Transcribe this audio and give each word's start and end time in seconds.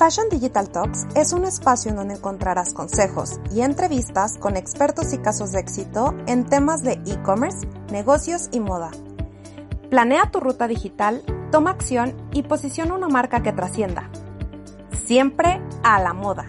Fashion 0.00 0.30
Digital 0.30 0.70
Talks 0.70 1.06
es 1.14 1.34
un 1.34 1.44
espacio 1.44 1.90
en 1.90 1.96
donde 1.98 2.14
encontrarás 2.14 2.72
consejos 2.72 3.38
y 3.54 3.60
entrevistas 3.60 4.38
con 4.38 4.56
expertos 4.56 5.12
y 5.12 5.18
casos 5.18 5.52
de 5.52 5.60
éxito 5.60 6.16
en 6.26 6.46
temas 6.46 6.82
de 6.82 6.92
e-commerce, 7.04 7.68
negocios 7.92 8.48
y 8.50 8.60
moda. 8.60 8.92
Planea 9.90 10.30
tu 10.30 10.40
ruta 10.40 10.68
digital, 10.68 11.22
toma 11.52 11.72
acción 11.72 12.16
y 12.32 12.44
posiciona 12.44 12.94
una 12.94 13.08
marca 13.08 13.42
que 13.42 13.52
trascienda. 13.52 14.10
Siempre 15.04 15.60
a 15.82 16.00
la 16.00 16.14
moda. 16.14 16.46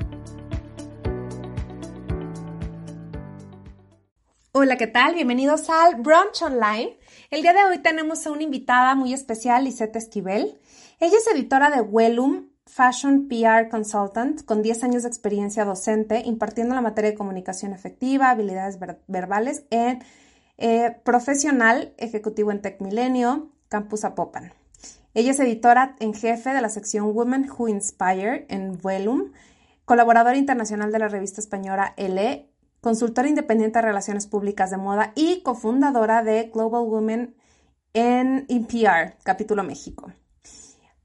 Hola, 4.54 4.78
¿qué 4.78 4.88
tal? 4.88 5.14
Bienvenidos 5.14 5.70
al 5.70 5.96
Brunch 5.96 6.42
Online. 6.42 6.98
El 7.30 7.42
día 7.42 7.52
de 7.52 7.66
hoy 7.66 7.80
tenemos 7.80 8.26
a 8.26 8.32
una 8.32 8.44
invitada 8.44 8.96
muy 8.96 9.12
especial, 9.14 9.66
Lisette 9.66 9.98
Esquivel. 9.98 10.58
Ella 11.02 11.18
es 11.18 11.28
editora 11.28 11.70
de 11.70 11.82
Wellum, 11.82 12.51
Fashion 12.72 13.28
PR 13.28 13.68
Consultant, 13.70 14.46
con 14.46 14.62
10 14.62 14.86
años 14.86 15.04
de 15.04 15.10
experiencia 15.10 15.66
docente, 15.66 16.22
impartiendo 16.26 16.74
la 16.74 16.80
materia 16.80 17.12
de 17.12 17.18
comunicación 17.18 17.74
efectiva, 17.74 18.30
habilidades 18.30 18.80
verbales 19.08 19.66
en 19.72 20.02
eh, 20.58 20.96
profesional 21.04 21.94
ejecutivo 21.98 22.50
en 22.50 22.62
Tech 22.62 22.80
Milenio, 22.80 23.50
Campus 23.68 24.06
Apopan. 24.06 24.54
Ella 25.14 25.32
es 25.32 25.40
editora 25.42 25.98
en 26.00 26.14
jefe 26.14 26.52
de 26.52 26.62
la 26.62 26.70
sección 26.70 27.08
Women 27.14 27.50
Who 27.52 27.68
Inspire 27.68 28.46
en 28.48 28.80
Wellum, 28.82 29.34
colaboradora 29.84 30.38
internacional 30.38 30.94
de 30.94 31.00
la 31.00 31.10
revista 31.10 31.42
española 31.42 31.94
LE 31.98 32.48
consultora 32.80 33.28
independiente 33.28 33.80
de 33.80 33.86
relaciones 33.86 34.28
públicas 34.28 34.72
de 34.72 34.78
moda 34.78 35.12
y 35.14 35.42
cofundadora 35.44 36.24
de 36.24 36.50
Global 36.54 36.84
Women 36.84 37.36
en 37.94 38.48
PR, 38.48 39.18
capítulo 39.24 39.64
México. 39.64 40.14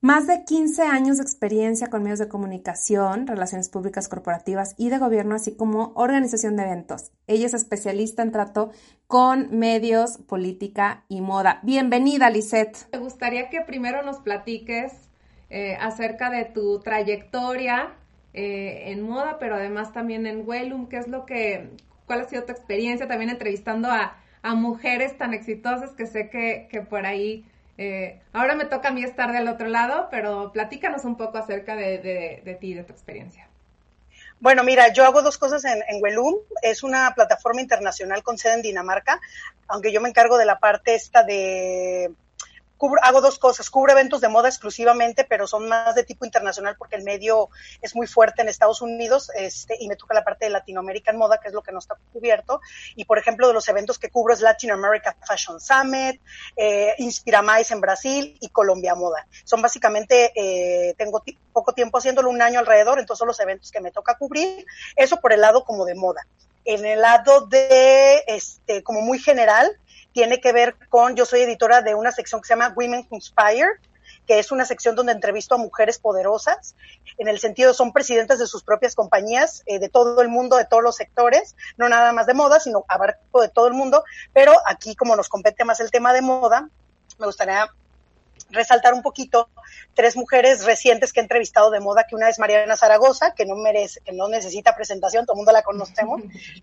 Más 0.03 0.27
de 0.27 0.45
15 0.45 0.83
años 0.83 1.17
de 1.17 1.23
experiencia 1.23 1.89
con 1.89 2.03
medios 2.03 2.19
de 2.19 2.29
comunicación, 2.29 3.27
relaciones 3.27 3.71
públicas 3.71 4.09
corporativas 4.09 4.75
y 4.77 4.91
de 4.91 4.99
gobierno, 4.99 5.35
así 5.35 5.57
como 5.57 5.93
organización 5.97 6.57
de 6.57 6.65
eventos. 6.65 7.13
Ella 7.27 7.47
es 7.47 7.55
especialista 7.55 8.23
en 8.23 8.31
trato 8.31 8.71
con 9.07 9.59
medios, 9.59 10.19
política 10.19 11.05
y 11.09 11.23
moda. 11.23 11.61
Bienvenida, 11.63 12.29
Lisette. 12.29 12.89
Me 12.93 12.99
gustaría 12.99 13.49
que 13.49 13.63
primero 13.63 14.03
nos 14.03 14.19
platiques 14.19 14.93
eh, 15.49 15.77
acerca 15.81 16.29
de 16.29 16.45
tu 16.45 16.81
trayectoria 16.81 17.95
eh, 18.35 18.91
en 18.93 19.01
moda, 19.01 19.39
pero 19.39 19.55
además 19.55 19.95
también 19.95 20.27
en 20.27 20.47
Wellum, 20.47 20.89
¿qué 20.89 20.99
es 20.99 21.09
lo 21.09 21.25
que, 21.25 21.71
cuál 22.05 22.21
ha 22.21 22.25
sido 22.25 22.45
tu 22.45 22.53
experiencia 22.53 23.09
también 23.09 23.31
entrevistando 23.31 23.89
a, 23.91 24.19
mujeres 24.55 25.19
tan 25.19 25.35
exitosas 25.35 25.91
que 25.91 26.07
sé 26.07 26.31
que, 26.31 26.81
por 26.89 27.05
ahí, 27.05 27.45
eh, 27.79 28.21
ahora 28.33 28.55
me 28.55 28.65
toca 28.65 28.89
a 28.89 28.93
mí 28.93 29.05
estar 29.05 29.33
del 29.33 29.49
otro 29.49 29.69
lado, 29.69 30.09
pero 30.11 30.53
platícanos 30.53 31.05
un 31.05 31.17
poco 31.17 31.39
acerca 31.39 31.77
de, 31.77 31.99
de, 31.99 32.43
de 32.45 32.55
ti, 32.55 32.75
de 32.75 32.85
tu 32.85 32.93
experiencia. 32.93 33.49
Bueno, 34.39 34.65
mira, 34.65 34.93
yo 34.93 35.05
hago 35.05 35.23
dos 35.23 35.39
cosas 35.39 35.65
en, 35.65 35.83
en. 35.89 36.01
Es 36.63 36.83
una 36.83 37.13
plataforma 37.15 37.61
internacional 37.61 38.23
con 38.23 38.37
sede 38.37 38.55
en 38.55 38.63
Dinamarca, 38.63 39.21
aunque 39.67 39.93
yo 39.93 40.01
me 40.01 40.09
encargo 40.09 40.37
de 40.37 40.45
la 40.45 40.59
parte 40.59 40.95
esta 40.95 41.23
de 41.23 42.11
hago 43.03 43.21
dos 43.21 43.39
cosas, 43.39 43.71
cubro 43.71 43.93
eventos 43.93 44.21
de 44.21 44.29
moda 44.29 44.49
exclusivamente, 44.49 45.25
pero 45.25 45.47
son 45.47 45.69
más 45.69 45.95
de 45.95 46.05
tipo 46.05 46.25
internacional 46.25 46.77
porque 46.77 46.97
el 46.97 47.03
medio 47.03 47.49
es 47.81 47.95
muy 47.95 48.07
fuerte 48.07 48.43
en 48.43 48.49
Estados 48.49 48.83
Unidos 48.83 49.31
este, 49.35 49.77
y 49.81 49.89
me 49.89 49.97
toca 49.97 50.15
la 50.15 50.25
parte 50.25 50.45
de 50.47 50.51
Latinoamérica 50.51 51.11
en 51.11 51.19
moda, 51.19 51.39
que 51.39 51.49
es 51.49 51.55
lo 51.55 51.63
que 51.63 51.73
no 51.73 51.79
está 51.79 51.97
cubierto. 52.13 52.61
Y 52.95 53.05
por 53.05 53.19
ejemplo, 53.19 53.49
de 53.49 53.55
los 53.55 53.69
eventos 53.69 53.99
que 53.99 54.11
cubro 54.11 54.35
es 54.35 54.41
Latin 54.41 54.73
America 54.73 55.17
Fashion 55.27 55.61
Summit, 55.61 56.21
eh, 56.57 56.95
Inspira 56.99 57.43
Mais 57.43 57.71
en 57.71 57.81
Brasil 57.81 58.37
y 58.41 58.49
Colombia 58.51 58.95
Moda. 58.95 59.27
Son 59.45 59.63
básicamente, 59.63 60.33
eh, 60.35 60.95
tengo 60.99 61.23
poco 61.53 61.73
tiempo 61.73 61.99
haciéndolo, 61.99 62.31
un 62.31 62.43
año 62.43 62.61
alrededor, 62.61 62.99
entonces 62.99 63.19
son 63.19 63.29
los 63.29 63.41
eventos 63.41 63.71
que 63.71 63.81
me 63.81 63.91
toca 63.91 64.17
cubrir. 64.19 64.67
Eso 64.95 65.21
por 65.21 65.33
el 65.33 65.41
lado 65.41 65.65
como 65.65 65.85
de 65.85 65.95
moda. 65.95 66.27
En 66.65 66.85
el 66.85 67.01
lado 67.01 67.47
de, 67.47 68.25
este, 68.27 68.83
como 68.83 69.01
muy 69.01 69.21
general, 69.21 69.71
tiene 70.17 70.41
que 70.41 70.51
ver 70.51 70.77
con, 70.89 71.15
yo 71.15 71.27
soy 71.27 71.43
editora 71.43 71.83
de 71.83 71.95
una 71.95 72.11
sección 72.11 72.41
que 72.41 72.47
se 72.47 72.55
llama 72.55 72.73
Women 72.75 73.07
Inspire, 73.11 73.67
que 74.27 74.39
es 74.39 74.51
una 74.51 74.65
sección 74.65 74.97
donde 74.97 75.13
entrevisto 75.13 75.57
a 75.57 75.59
mujeres 75.59 75.99
poderosas, 75.99 76.75
en 77.19 77.29
el 77.29 77.39
sentido 77.39 77.75
son 77.75 77.93
presidentes 77.93 78.39
de 78.39 78.47
sus 78.47 78.63
propias 78.63 78.95
compañías, 78.95 79.63
eh, 79.67 79.79
de 79.79 79.91
todo 79.91 80.23
el 80.23 80.31
mundo, 80.31 80.57
de 80.57 80.65
todos 80.65 80.83
los 80.83 80.97
sectores, 80.97 81.55
no 81.77 81.91
nada 81.91 82.15
más 82.15 82.27
de 82.27 82.33
moda, 82.33 82.61
sino 82.61 82.87
abarco 82.89 83.43
de 83.43 83.51
todo 83.51 83.67
el 83.67 83.75
mundo, 83.75 84.05
pero 84.33 84.55
aquí 84.67 84.97
como 84.97 85.17
nos 85.17 85.29
compete 85.29 85.67
más 85.67 85.81
el 85.81 85.91
tema 85.91 86.15
de 86.15 86.23
moda, 86.23 86.67
me 87.19 87.27
gustaría 87.27 87.69
resaltar 88.49 88.95
un 88.95 89.03
poquito 89.03 89.51
tres 89.93 90.17
mujeres 90.17 90.65
recientes 90.65 91.13
que 91.13 91.21
he 91.21 91.25
entrevistado 91.25 91.71
de 91.71 91.81
moda, 91.81 92.07
que 92.09 92.15
una 92.15 92.31
es 92.31 92.39
Mariana 92.39 92.79
Zaragoza, 92.79 93.35
que 93.35 93.45
no 93.45 93.55
merece, 93.55 94.01
que 94.01 94.13
no 94.13 94.29
necesita 94.29 94.75
presentación, 94.75 95.27
todo 95.27 95.35
el 95.35 95.41
mundo 95.41 95.53
la 95.53 95.63
conocemos, 95.63 96.23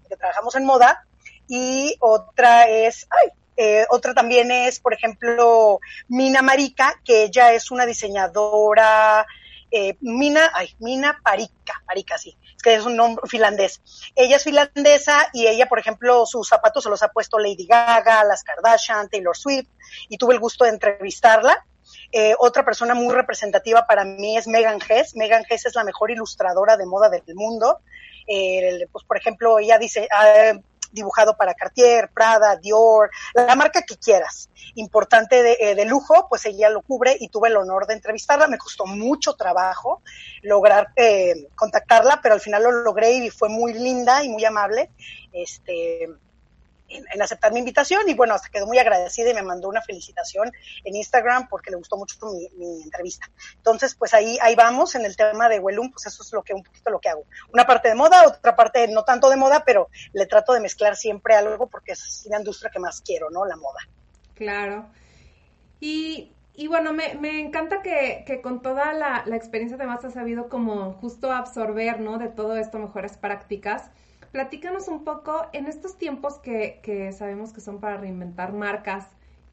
que 0.09 0.17
trabajamos 0.17 0.55
en 0.55 0.65
moda, 0.65 1.05
y 1.47 1.95
otra 1.99 2.67
es, 2.67 3.07
ay, 3.11 3.31
eh, 3.55 3.85
otra 3.89 4.13
también 4.13 4.51
es, 4.51 4.79
por 4.79 4.93
ejemplo, 4.93 5.79
Mina 6.07 6.41
Marica, 6.41 6.99
que 7.03 7.23
ella 7.23 7.53
es 7.53 7.71
una 7.71 7.85
diseñadora, 7.85 9.25
eh, 9.69 9.95
Mina, 10.01 10.51
ay, 10.53 10.69
Mina 10.79 11.19
Parica, 11.23 11.81
Parica, 11.85 12.17
sí, 12.17 12.35
es 12.55 12.61
que 12.61 12.75
es 12.75 12.85
un 12.85 12.95
nombre 12.95 13.27
finlandés. 13.27 13.81
Ella 14.15 14.37
es 14.37 14.43
finlandesa 14.43 15.29
y 15.33 15.47
ella, 15.47 15.67
por 15.67 15.79
ejemplo, 15.79 16.25
sus 16.25 16.47
zapatos 16.47 16.83
se 16.83 16.89
los 16.89 17.03
ha 17.03 17.09
puesto 17.09 17.39
Lady 17.39 17.65
Gaga, 17.65 18.23
las 18.23 18.43
Kardashian, 18.43 19.09
Taylor 19.09 19.35
Swift, 19.35 19.69
y 20.09 20.17
tuve 20.17 20.35
el 20.35 20.39
gusto 20.39 20.63
de 20.63 20.71
entrevistarla. 20.71 21.65
Eh, 22.11 22.35
otra 22.37 22.63
persona 22.63 22.93
muy 22.93 23.13
representativa 23.13 23.85
para 23.85 24.05
mí 24.05 24.37
es 24.37 24.47
Megan 24.47 24.79
Hess. 24.87 25.15
Megan 25.15 25.43
Hess 25.49 25.65
es 25.65 25.75
la 25.75 25.83
mejor 25.83 26.11
ilustradora 26.11 26.77
de 26.77 26.85
moda 26.85 27.09
del 27.09 27.23
mundo. 27.33 27.79
pues, 28.91 29.05
por 29.05 29.17
ejemplo, 29.17 29.59
ella 29.59 29.77
dice, 29.77 30.07
ah, 30.11 30.53
dibujado 30.93 31.35
para 31.35 31.53
Cartier, 31.53 32.09
Prada, 32.13 32.55
Dior, 32.55 33.09
la 33.33 33.55
marca 33.55 33.81
que 33.81 33.97
quieras. 33.97 34.49
Importante 34.75 35.43
de, 35.43 35.57
eh, 35.59 35.75
de, 35.75 35.85
lujo, 35.85 36.27
pues 36.29 36.45
ella 36.45 36.69
lo 36.69 36.81
cubre 36.81 37.17
y 37.19 37.27
tuve 37.27 37.49
el 37.49 37.57
honor 37.57 37.85
de 37.85 37.95
entrevistarla. 37.95 38.47
Me 38.47 38.57
costó 38.57 38.85
mucho 38.85 39.33
trabajo 39.33 40.01
lograr 40.41 40.89
eh, 40.95 41.47
contactarla, 41.55 42.21
pero 42.21 42.35
al 42.35 42.41
final 42.41 42.63
lo 42.63 42.71
logré 42.71 43.11
y 43.13 43.29
fue 43.29 43.49
muy 43.49 43.73
linda 43.73 44.23
y 44.23 44.29
muy 44.29 44.45
amable. 44.45 44.89
Este, 45.33 46.09
en, 46.95 47.21
aceptar 47.21 47.51
mi 47.51 47.59
invitación 47.59 48.07
y 48.07 48.13
bueno, 48.13 48.33
hasta 48.33 48.49
quedó 48.49 48.67
muy 48.67 48.77
agradecida 48.77 49.29
y 49.29 49.33
me 49.33 49.41
mandó 49.41 49.69
una 49.69 49.81
felicitación 49.81 50.51
en 50.83 50.95
Instagram 50.95 51.47
porque 51.47 51.71
le 51.71 51.77
gustó 51.77 51.97
mucho 51.97 52.17
mi, 52.57 52.83
entrevista. 52.83 53.29
Entonces, 53.55 53.95
pues 53.95 54.13
ahí, 54.13 54.37
ahí 54.41 54.55
vamos 54.55 54.95
en 54.95 55.05
el 55.05 55.15
tema 55.15 55.49
de 55.49 55.59
Wellum, 55.59 55.91
pues 55.91 56.05
eso 56.05 56.23
es 56.23 56.31
lo 56.33 56.43
que 56.43 56.53
un 56.53 56.63
poquito 56.63 56.89
lo 56.89 56.99
que 56.99 57.09
hago. 57.09 57.25
Una 57.51 57.65
parte 57.65 57.89
de 57.89 57.95
moda, 57.95 58.27
otra 58.27 58.55
parte 58.55 58.87
no 58.87 59.03
tanto 59.03 59.29
de 59.29 59.35
moda, 59.35 59.63
pero 59.65 59.89
le 60.13 60.25
trato 60.25 60.53
de 60.53 60.59
mezclar 60.59 60.95
siempre 60.95 61.35
algo 61.35 61.67
porque 61.67 61.93
es 61.93 62.25
la 62.29 62.37
industria 62.37 62.71
que 62.71 62.79
más 62.79 63.01
quiero, 63.01 63.29
¿no? 63.29 63.45
La 63.45 63.55
moda. 63.55 63.79
Claro. 64.35 64.85
Y, 65.79 66.31
y 66.55 66.67
bueno, 66.67 66.93
me, 66.93 67.15
me 67.15 67.39
encanta 67.39 67.81
que, 67.81 68.23
que, 68.25 68.41
con 68.41 68.61
toda 68.61 68.93
la, 68.93 69.23
la 69.25 69.35
experiencia 69.35 69.75
además 69.77 70.05
has 70.05 70.13
sabido 70.13 70.49
como 70.49 70.93
justo 70.93 71.31
absorber, 71.31 71.99
¿no? 71.99 72.17
De 72.17 72.29
todo 72.29 72.57
esto 72.57 72.79
mejores 72.79 73.17
prácticas 73.17 73.91
platícanos 74.33 74.87
un 74.87 75.05
poco 75.05 75.47
en 75.53 75.67
estos 75.67 75.97
tiempos 75.97 76.39
que, 76.39 77.15
sabemos 77.17 77.53
que 77.53 77.61
son 77.61 77.79
para 77.79 77.97
reinventar 77.97 78.51
marcas, 78.51 79.05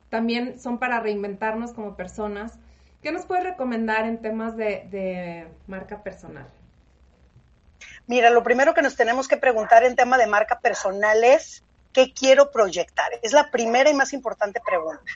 también 0.08 0.58
son 0.58 0.78
para 0.78 0.98
reinventarnos 1.00 1.72
como 1.72 1.96
personas. 1.96 2.54
¿Qué 3.02 3.12
nos 3.12 3.26
puedes 3.26 3.44
recomendar 3.44 4.06
en 4.06 4.22
temas 4.22 4.56
de, 4.56 5.46
marca 5.66 6.02
personal? 6.02 6.46
Mira, 8.06 8.30
lo 8.30 8.42
primero 8.42 8.72
que 8.72 8.82
nos 8.82 8.96
tenemos 8.96 9.28
que 9.28 9.36
preguntar 9.36 9.84
en 9.84 9.96
tema 9.96 10.16
de 10.16 10.26
marca 10.26 10.60
personal 10.60 11.22
es 11.24 11.62
qué 11.92 12.12
quiero 12.14 12.50
proyectar. 12.50 13.12
Es 13.22 13.32
la 13.32 13.50
primera 13.50 13.90
y 13.90 13.94
más 13.94 14.14
importante 14.14 14.60
pregunta. 14.66 15.12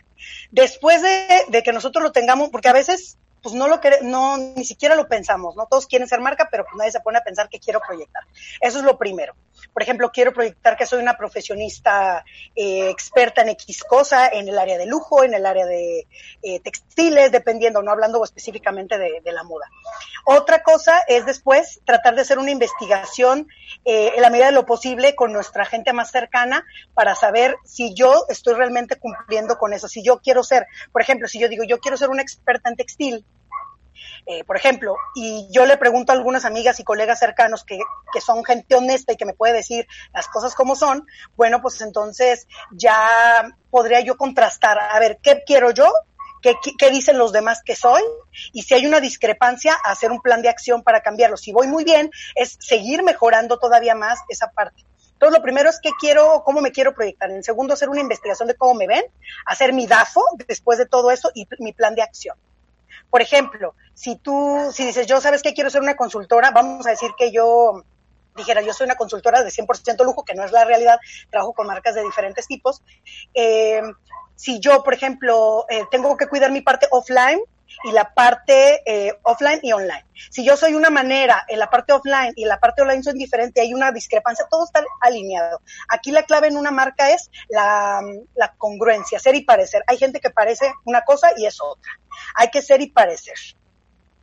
Después 0.50 1.00
de, 1.00 1.26
de 1.48 1.62
que 1.62 1.72
nosotros 1.72 2.02
lo 2.02 2.12
tengamos, 2.12 2.50
porque 2.50 2.68
a 2.68 2.74
veces 2.74 3.16
pues 3.44 3.54
no 3.54 3.68
lo 3.68 3.78
no 4.02 4.38
ni 4.38 4.64
siquiera 4.64 4.94
lo 4.94 5.06
pensamos, 5.06 5.54
¿no? 5.54 5.66
Todos 5.66 5.86
quieren 5.86 6.08
ser 6.08 6.18
marca, 6.20 6.48
pero 6.50 6.64
pues 6.64 6.76
nadie 6.78 6.92
se 6.92 7.00
pone 7.00 7.18
a 7.18 7.22
pensar 7.22 7.50
qué 7.50 7.60
quiero 7.60 7.78
proyectar. 7.86 8.22
Eso 8.58 8.78
es 8.78 8.84
lo 8.84 8.96
primero. 8.96 9.34
Por 9.72 9.82
ejemplo, 9.82 10.10
quiero 10.12 10.32
proyectar 10.32 10.76
que 10.76 10.86
soy 10.86 11.00
una 11.00 11.16
profesionista 11.16 12.24
eh, 12.54 12.90
experta 12.90 13.42
en 13.42 13.50
X 13.50 13.84
cosa, 13.84 14.28
en 14.28 14.48
el 14.48 14.58
área 14.58 14.78
de 14.78 14.86
lujo, 14.86 15.24
en 15.24 15.34
el 15.34 15.46
área 15.46 15.66
de 15.66 16.06
eh, 16.42 16.60
textiles, 16.60 17.32
dependiendo, 17.32 17.82
no 17.82 17.90
hablando 17.90 18.22
específicamente 18.22 18.98
de, 18.98 19.32
la 19.32 19.42
moda. 19.42 19.66
Otra 20.26 20.62
cosa 20.62 21.00
es 21.08 21.26
después 21.26 21.80
tratar 21.84 22.14
de 22.14 22.20
hacer 22.20 22.38
una 22.38 22.52
investigación 22.52 23.48
eh, 23.84 24.12
en 24.14 24.22
la 24.22 24.30
medida 24.30 24.46
de 24.46 24.52
lo 24.52 24.64
posible 24.64 25.16
con 25.16 25.32
nuestra 25.32 25.64
gente 25.64 25.92
más 25.92 26.10
cercana 26.12 26.64
para 26.94 27.14
saber 27.14 27.56
si 27.64 27.94
yo 27.94 28.24
estoy 28.28 28.54
realmente 28.54 28.96
cumpliendo 28.96 29.58
con 29.58 29.72
eso. 29.72 29.88
Si 29.88 30.04
yo 30.04 30.20
quiero 30.20 30.44
ser, 30.44 30.66
por 30.92 31.02
ejemplo, 31.02 31.26
si 31.26 31.40
yo 31.40 31.48
digo, 31.48 31.64
yo 31.64 31.78
quiero 31.80 31.96
ser 31.96 32.10
una 32.10 32.22
experta 32.22 32.68
en 32.68 32.76
textil, 32.76 33.24
eh, 34.26 34.44
por 34.44 34.56
ejemplo, 34.56 34.96
y 35.14 35.48
yo 35.50 35.66
le 35.66 35.76
pregunto 35.76 36.12
a 36.12 36.14
algunas 36.14 36.44
amigas 36.44 36.80
y 36.80 36.84
colegas 36.84 37.18
cercanos 37.18 37.64
que, 37.64 37.78
que 38.12 38.20
son 38.20 38.44
gente 38.44 38.74
honesta 38.74 39.12
y 39.12 39.16
que 39.16 39.26
me 39.26 39.34
puede 39.34 39.52
decir 39.52 39.86
las 40.12 40.28
cosas 40.28 40.54
como 40.54 40.76
son, 40.76 41.06
bueno, 41.36 41.60
pues 41.60 41.80
entonces 41.80 42.46
ya 42.72 43.48
podría 43.70 44.00
yo 44.00 44.16
contrastar, 44.16 44.78
a 44.78 44.98
ver, 44.98 45.18
¿qué 45.22 45.42
quiero 45.46 45.70
yo? 45.70 45.92
qué, 46.44 46.54
qué, 46.78 46.90
dicen 46.90 47.16
los 47.16 47.32
demás 47.32 47.62
que 47.64 47.74
soy 47.74 48.02
y 48.52 48.62
si 48.62 48.74
hay 48.74 48.86
una 48.86 49.00
discrepancia, 49.00 49.74
hacer 49.82 50.12
un 50.12 50.20
plan 50.20 50.42
de 50.42 50.50
acción 50.50 50.82
para 50.82 51.00
cambiarlo. 51.00 51.38
Si 51.38 51.52
voy 51.52 51.68
muy 51.68 51.84
bien, 51.84 52.10
es 52.34 52.58
seguir 52.60 53.02
mejorando 53.02 53.58
todavía 53.58 53.94
más 53.94 54.20
esa 54.28 54.48
parte. 54.48 54.84
Entonces, 55.14 55.38
lo 55.38 55.42
primero 55.42 55.70
es 55.70 55.80
qué 55.80 55.90
quiero, 55.98 56.42
cómo 56.44 56.60
me 56.60 56.70
quiero 56.70 56.92
proyectar. 56.92 57.30
En 57.30 57.42
segundo, 57.42 57.72
hacer 57.72 57.88
una 57.88 58.00
investigación 58.00 58.46
de 58.46 58.56
cómo 58.56 58.74
me 58.74 58.86
ven, 58.86 59.04
hacer 59.46 59.72
mi 59.72 59.86
DAFO 59.86 60.22
después 60.46 60.76
de 60.76 60.86
todo 60.86 61.10
eso 61.10 61.30
y 61.34 61.46
mi 61.60 61.72
plan 61.72 61.94
de 61.94 62.02
acción. 62.02 62.36
Por 63.10 63.22
ejemplo, 63.22 63.74
si 63.94 64.16
tú, 64.16 64.70
si 64.72 64.86
dices, 64.86 65.06
yo 65.06 65.20
sabes 65.20 65.42
que 65.42 65.54
quiero 65.54 65.70
ser 65.70 65.82
una 65.82 65.96
consultora, 65.96 66.50
vamos 66.50 66.86
a 66.86 66.90
decir 66.90 67.10
que 67.16 67.32
yo 67.32 67.84
dijera, 68.36 68.62
yo 68.62 68.72
soy 68.72 68.86
una 68.86 68.96
consultora 68.96 69.42
de 69.42 69.50
100% 69.50 70.04
lujo, 70.04 70.24
que 70.24 70.34
no 70.34 70.44
es 70.44 70.52
la 70.52 70.64
realidad, 70.64 70.98
trabajo 71.30 71.52
con 71.52 71.66
marcas 71.66 71.94
de 71.94 72.02
diferentes 72.02 72.46
tipos. 72.46 72.82
Eh, 73.32 73.82
si 74.36 74.58
yo, 74.58 74.82
por 74.82 74.94
ejemplo, 74.94 75.64
eh, 75.68 75.84
tengo 75.90 76.16
que 76.16 76.26
cuidar 76.26 76.50
mi 76.50 76.60
parte 76.60 76.88
offline 76.90 77.40
y 77.82 77.92
la 77.92 78.14
parte 78.14 78.82
eh, 78.86 79.18
offline 79.22 79.60
y 79.62 79.72
online. 79.72 80.06
Si 80.30 80.44
yo 80.44 80.56
soy 80.56 80.74
una 80.74 80.90
manera 80.90 81.44
en 81.48 81.58
la 81.58 81.70
parte 81.70 81.92
offline 81.92 82.32
y 82.36 82.44
la 82.44 82.58
parte 82.58 82.82
online 82.82 83.02
son 83.02 83.16
diferentes, 83.16 83.62
hay 83.62 83.74
una 83.74 83.90
discrepancia, 83.90 84.46
todo 84.50 84.64
está 84.64 84.84
alineado. 85.00 85.60
Aquí 85.88 86.12
la 86.12 86.22
clave 86.22 86.48
en 86.48 86.56
una 86.56 86.70
marca 86.70 87.10
es 87.10 87.30
la, 87.48 88.00
la 88.34 88.54
congruencia, 88.56 89.18
ser 89.18 89.34
y 89.34 89.44
parecer. 89.44 89.82
Hay 89.86 89.98
gente 89.98 90.20
que 90.20 90.30
parece 90.30 90.72
una 90.84 91.02
cosa 91.02 91.30
y 91.36 91.46
es 91.46 91.60
otra. 91.60 91.90
Hay 92.34 92.48
que 92.48 92.62
ser 92.62 92.80
y 92.80 92.90
parecer 92.90 93.36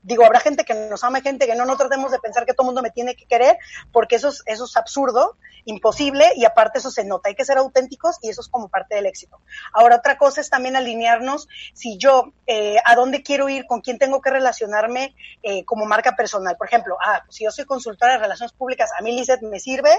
digo, 0.03 0.25
habrá 0.25 0.39
gente 0.39 0.63
que 0.65 0.73
nos 0.73 1.03
ama, 1.03 1.21
gente 1.21 1.45
que 1.45 1.55
no, 1.55 1.65
no 1.65 1.77
tratemos 1.77 2.11
de 2.11 2.19
pensar 2.19 2.45
que 2.45 2.53
todo 2.53 2.63
el 2.65 2.67
mundo 2.67 2.81
me 2.81 2.89
tiene 2.89 3.15
que 3.15 3.25
querer, 3.25 3.57
porque 3.91 4.15
eso 4.15 4.29
es, 4.29 4.43
eso 4.45 4.65
es 4.65 4.75
absurdo, 4.77 5.37
imposible, 5.65 6.31
y 6.35 6.45
aparte 6.45 6.79
eso 6.79 6.89
se 6.89 7.05
nota, 7.05 7.29
hay 7.29 7.35
que 7.35 7.45
ser 7.45 7.57
auténticos 7.57 8.17
y 8.21 8.29
eso 8.29 8.41
es 8.41 8.47
como 8.47 8.69
parte 8.69 8.95
del 8.95 9.05
éxito. 9.05 9.39
Ahora, 9.73 9.97
otra 9.97 10.17
cosa 10.17 10.41
es 10.41 10.49
también 10.49 10.75
alinearnos, 10.75 11.47
si 11.73 11.97
yo, 11.97 12.33
eh, 12.47 12.77
a 12.83 12.95
dónde 12.95 13.21
quiero 13.21 13.47
ir, 13.49 13.65
con 13.67 13.81
quién 13.81 13.99
tengo 13.99 14.21
que 14.21 14.31
relacionarme 14.31 15.15
eh, 15.43 15.63
como 15.65 15.85
marca 15.85 16.15
personal. 16.15 16.57
Por 16.57 16.67
ejemplo, 16.67 16.97
ah, 17.03 17.21
pues 17.25 17.35
si 17.35 17.43
yo 17.43 17.51
soy 17.51 17.65
consultora 17.65 18.13
de 18.13 18.19
relaciones 18.19 18.53
públicas, 18.53 18.89
a 18.97 19.01
mí 19.03 19.11
Lizeth 19.11 19.41
me 19.41 19.59
sirve 19.59 19.91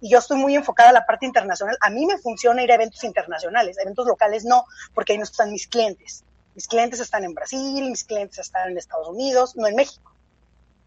y 0.00 0.10
yo 0.10 0.18
estoy 0.18 0.36
muy 0.36 0.54
enfocada 0.54 0.90
a 0.90 0.92
la 0.92 1.06
parte 1.06 1.26
internacional, 1.26 1.76
a 1.80 1.90
mí 1.90 2.04
me 2.06 2.18
funciona 2.18 2.62
ir 2.62 2.70
a 2.70 2.74
eventos 2.74 3.02
internacionales, 3.04 3.78
eventos 3.78 4.06
locales 4.06 4.44
no, 4.44 4.66
porque 4.94 5.12
ahí 5.12 5.18
no 5.18 5.24
están 5.24 5.50
mis 5.50 5.66
clientes. 5.66 6.25
Mis 6.56 6.66
clientes 6.66 7.00
están 7.00 7.22
en 7.22 7.34
Brasil, 7.34 7.90
mis 7.90 8.02
clientes 8.02 8.38
están 8.38 8.70
en 8.70 8.78
Estados 8.78 9.08
Unidos, 9.08 9.54
no 9.56 9.66
en 9.66 9.76
México. 9.76 10.10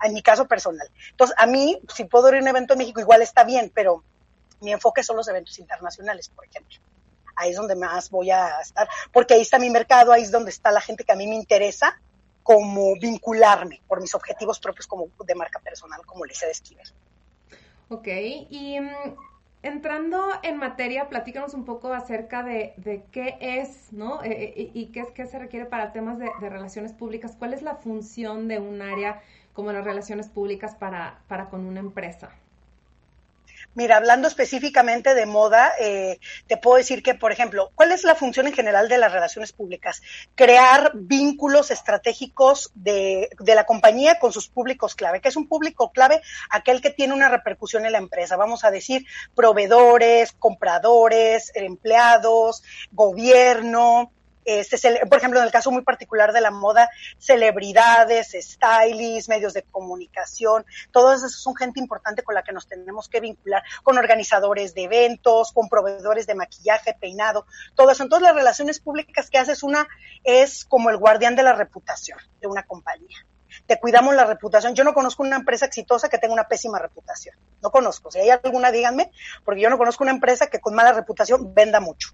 En 0.03 0.13
mi 0.13 0.23
caso 0.23 0.47
personal. 0.47 0.89
Entonces, 1.11 1.35
a 1.37 1.45
mí, 1.45 1.79
si 1.93 2.05
puedo 2.05 2.27
ir 2.29 2.35
a 2.35 2.39
un 2.39 2.47
evento 2.47 2.73
en 2.73 2.79
México, 2.79 2.99
igual 2.99 3.21
está 3.21 3.43
bien, 3.43 3.71
pero 3.73 4.03
mi 4.61 4.71
enfoque 4.71 5.03
son 5.03 5.15
los 5.15 5.27
eventos 5.27 5.59
internacionales, 5.59 6.29
por 6.29 6.45
ejemplo. 6.45 6.79
Ahí 7.35 7.51
es 7.51 7.55
donde 7.55 7.75
más 7.75 8.09
voy 8.09 8.31
a 8.31 8.59
estar, 8.59 8.89
porque 9.13 9.35
ahí 9.35 9.41
está 9.41 9.59
mi 9.59 9.69
mercado, 9.69 10.11
ahí 10.11 10.23
es 10.23 10.31
donde 10.31 10.49
está 10.49 10.71
la 10.71 10.81
gente 10.81 11.03
que 11.03 11.11
a 11.11 11.15
mí 11.15 11.27
me 11.27 11.35
interesa 11.35 12.01
como 12.41 12.95
vincularme 12.95 13.79
por 13.87 14.01
mis 14.01 14.15
objetivos 14.15 14.59
propios 14.59 14.87
como 14.87 15.07
de 15.23 15.35
marca 15.35 15.59
personal, 15.59 16.03
como 16.03 16.25
le 16.25 16.33
de 16.33 16.49
Esquivel. 16.49 16.91
Ok, 17.89 18.07
y 18.07 18.79
mm, 18.79 19.15
entrando 19.61 20.23
en 20.43 20.57
materia, 20.57 21.09
platícanos 21.09 21.53
un 21.53 21.65
poco 21.65 21.93
acerca 21.93 22.43
de, 22.43 22.73
qué 23.11 23.37
es, 23.41 23.91
¿no? 23.91 24.23
Eh, 24.23 24.53
eh, 24.55 24.71
y 24.73 24.87
qué, 24.87 25.01
es, 25.01 25.11
qué 25.11 25.25
se 25.25 25.39
requiere 25.39 25.65
para 25.65 25.91
temas 25.91 26.17
de, 26.17 26.29
relaciones 26.39 26.93
públicas. 26.93 27.35
¿Cuál 27.37 27.53
es 27.53 27.61
la 27.61 27.75
función 27.75 28.47
de 28.47 28.59
un 28.59 28.81
área 28.81 29.21
como 29.53 29.71
las 29.71 29.83
relaciones 29.83 30.29
públicas 30.29 30.75
para, 30.75 31.19
para 31.27 31.49
con 31.49 31.65
una 31.65 31.79
empresa? 31.79 32.29
Mira, 33.75 33.97
hablando 33.97 34.27
específicamente 34.27 35.13
de 35.13 35.25
moda, 35.25 35.71
eh, 35.79 36.19
te 36.47 36.57
puedo 36.57 36.77
decir 36.77 37.03
que, 37.03 37.13
por 37.13 37.31
ejemplo, 37.31 37.71
¿cuál 37.75 37.91
es 37.91 38.03
la 38.03 38.15
función 38.15 38.47
en 38.47 38.53
general 38.53 38.89
de 38.89 38.97
las 38.97 39.11
relaciones 39.11 39.53
públicas? 39.53 40.01
Crear 40.35 40.91
vínculos 40.95 41.71
estratégicos 41.71 42.71
de, 42.73 43.29
de 43.39 43.55
la 43.55 43.65
compañía 43.65 44.19
con 44.19 44.33
sus 44.33 44.49
públicos 44.49 44.95
clave. 44.95 45.21
¿Qué 45.21 45.29
es 45.29 45.35
un 45.35 45.47
público 45.47 45.91
clave? 45.91 46.21
Aquel 46.49 46.81
que 46.81 46.89
tiene 46.89 47.13
una 47.13 47.29
repercusión 47.29 47.85
en 47.85 47.91
la 47.91 47.99
empresa. 47.99 48.35
Vamos 48.35 48.63
a 48.63 48.71
decir 48.71 49.05
proveedores, 49.35 50.31
compradores, 50.33 51.51
empleados, 51.55 52.63
gobierno, 52.91 54.11
este, 54.45 55.05
por 55.05 55.17
ejemplo, 55.17 55.39
en 55.39 55.45
el 55.45 55.51
caso 55.51 55.71
muy 55.71 55.83
particular 55.83 56.33
de 56.33 56.41
la 56.41 56.51
moda, 56.51 56.89
celebridades, 57.17 58.35
stylists, 58.39 59.29
medios 59.29 59.53
de 59.53 59.63
comunicación, 59.63 60.65
todos 60.91 61.19
esos 61.19 61.41
son 61.41 61.55
gente 61.55 61.79
importante 61.79 62.23
con 62.23 62.35
la 62.35 62.43
que 62.43 62.51
nos 62.51 62.67
tenemos 62.67 63.09
que 63.09 63.19
vincular, 63.19 63.63
con 63.83 63.97
organizadores 63.97 64.73
de 64.73 64.83
eventos, 64.83 65.51
con 65.51 65.69
proveedores 65.69 66.27
de 66.27 66.35
maquillaje, 66.35 66.95
peinado, 66.99 67.45
todo 67.75 67.91
eso. 67.91 68.03
Entonces, 68.03 68.27
las 68.27 68.35
relaciones 68.35 68.79
públicas 68.79 69.29
que 69.29 69.37
haces 69.37 69.63
una 69.63 69.87
es 70.23 70.65
como 70.65 70.89
el 70.89 70.97
guardián 70.97 71.35
de 71.35 71.43
la 71.43 71.53
reputación 71.53 72.19
de 72.41 72.47
una 72.47 72.63
compañía 72.63 73.25
te 73.65 73.79
cuidamos 73.79 74.15
la 74.15 74.25
reputación. 74.25 74.73
Yo 74.73 74.83
no 74.83 74.93
conozco 74.93 75.23
una 75.23 75.35
empresa 75.35 75.65
exitosa 75.65 76.09
que 76.09 76.17
tenga 76.17 76.33
una 76.33 76.47
pésima 76.47 76.79
reputación. 76.79 77.35
No 77.61 77.69
conozco. 77.69 78.09
Si 78.11 78.19
hay 78.19 78.29
alguna, 78.29 78.71
díganme, 78.71 79.11
porque 79.43 79.61
yo 79.61 79.69
no 79.69 79.77
conozco 79.77 80.03
una 80.03 80.11
empresa 80.11 80.47
que 80.47 80.59
con 80.59 80.73
mala 80.73 80.91
reputación 80.91 81.53
venda 81.53 81.79
mucho. 81.79 82.09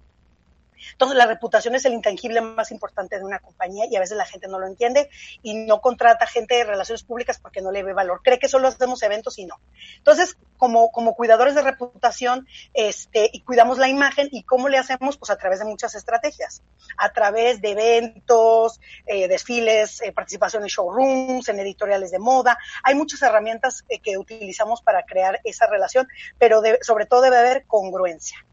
Entonces, 0.92 1.16
la 1.16 1.26
reputación 1.26 1.74
es 1.74 1.84
el 1.84 1.94
intangible 1.94 2.40
más 2.40 2.70
importante 2.70 3.18
de 3.18 3.24
una 3.24 3.38
compañía 3.38 3.86
y 3.90 3.96
a 3.96 4.00
veces 4.00 4.16
la 4.16 4.24
gente 4.24 4.48
no 4.48 4.58
lo 4.58 4.66
entiende 4.66 5.08
y 5.42 5.54
no 5.54 5.80
contrata 5.80 6.26
gente 6.26 6.56
de 6.56 6.64
relaciones 6.64 7.02
públicas 7.02 7.38
porque 7.38 7.60
no 7.60 7.70
le 7.70 7.82
ve 7.82 7.92
valor. 7.92 8.20
Cree 8.22 8.38
que 8.38 8.48
solo 8.48 8.68
hacemos 8.68 9.02
eventos 9.02 9.38
y 9.38 9.46
no. 9.46 9.60
Entonces, 9.98 10.36
como, 10.56 10.90
como 10.90 11.14
cuidadores 11.14 11.54
de 11.54 11.62
reputación, 11.62 12.46
este, 12.74 13.30
y 13.32 13.40
cuidamos 13.40 13.78
la 13.78 13.88
imagen 13.88 14.28
y 14.32 14.42
cómo 14.42 14.68
le 14.68 14.78
hacemos, 14.78 15.16
pues 15.16 15.30
a 15.30 15.36
través 15.36 15.58
de 15.58 15.64
muchas 15.64 15.94
estrategias, 15.94 16.62
a 16.96 17.12
través 17.12 17.60
de 17.60 17.70
eventos, 17.70 18.80
eh, 19.06 19.28
desfiles, 19.28 20.02
eh, 20.02 20.12
participación 20.12 20.62
en 20.62 20.68
showrooms, 20.68 21.48
en 21.48 21.60
editoriales 21.60 22.10
de 22.10 22.18
moda. 22.18 22.58
Hay 22.82 22.94
muchas 22.94 23.22
herramientas 23.22 23.84
eh, 23.88 23.98
que 23.98 24.18
utilizamos 24.18 24.82
para 24.82 25.04
crear 25.04 25.40
esa 25.44 25.66
relación, 25.66 26.08
pero 26.38 26.62
sobre 26.82 27.06
todo 27.06 27.22
debe 27.22 27.38
haber 27.38 27.64
congruencia. 27.66 28.44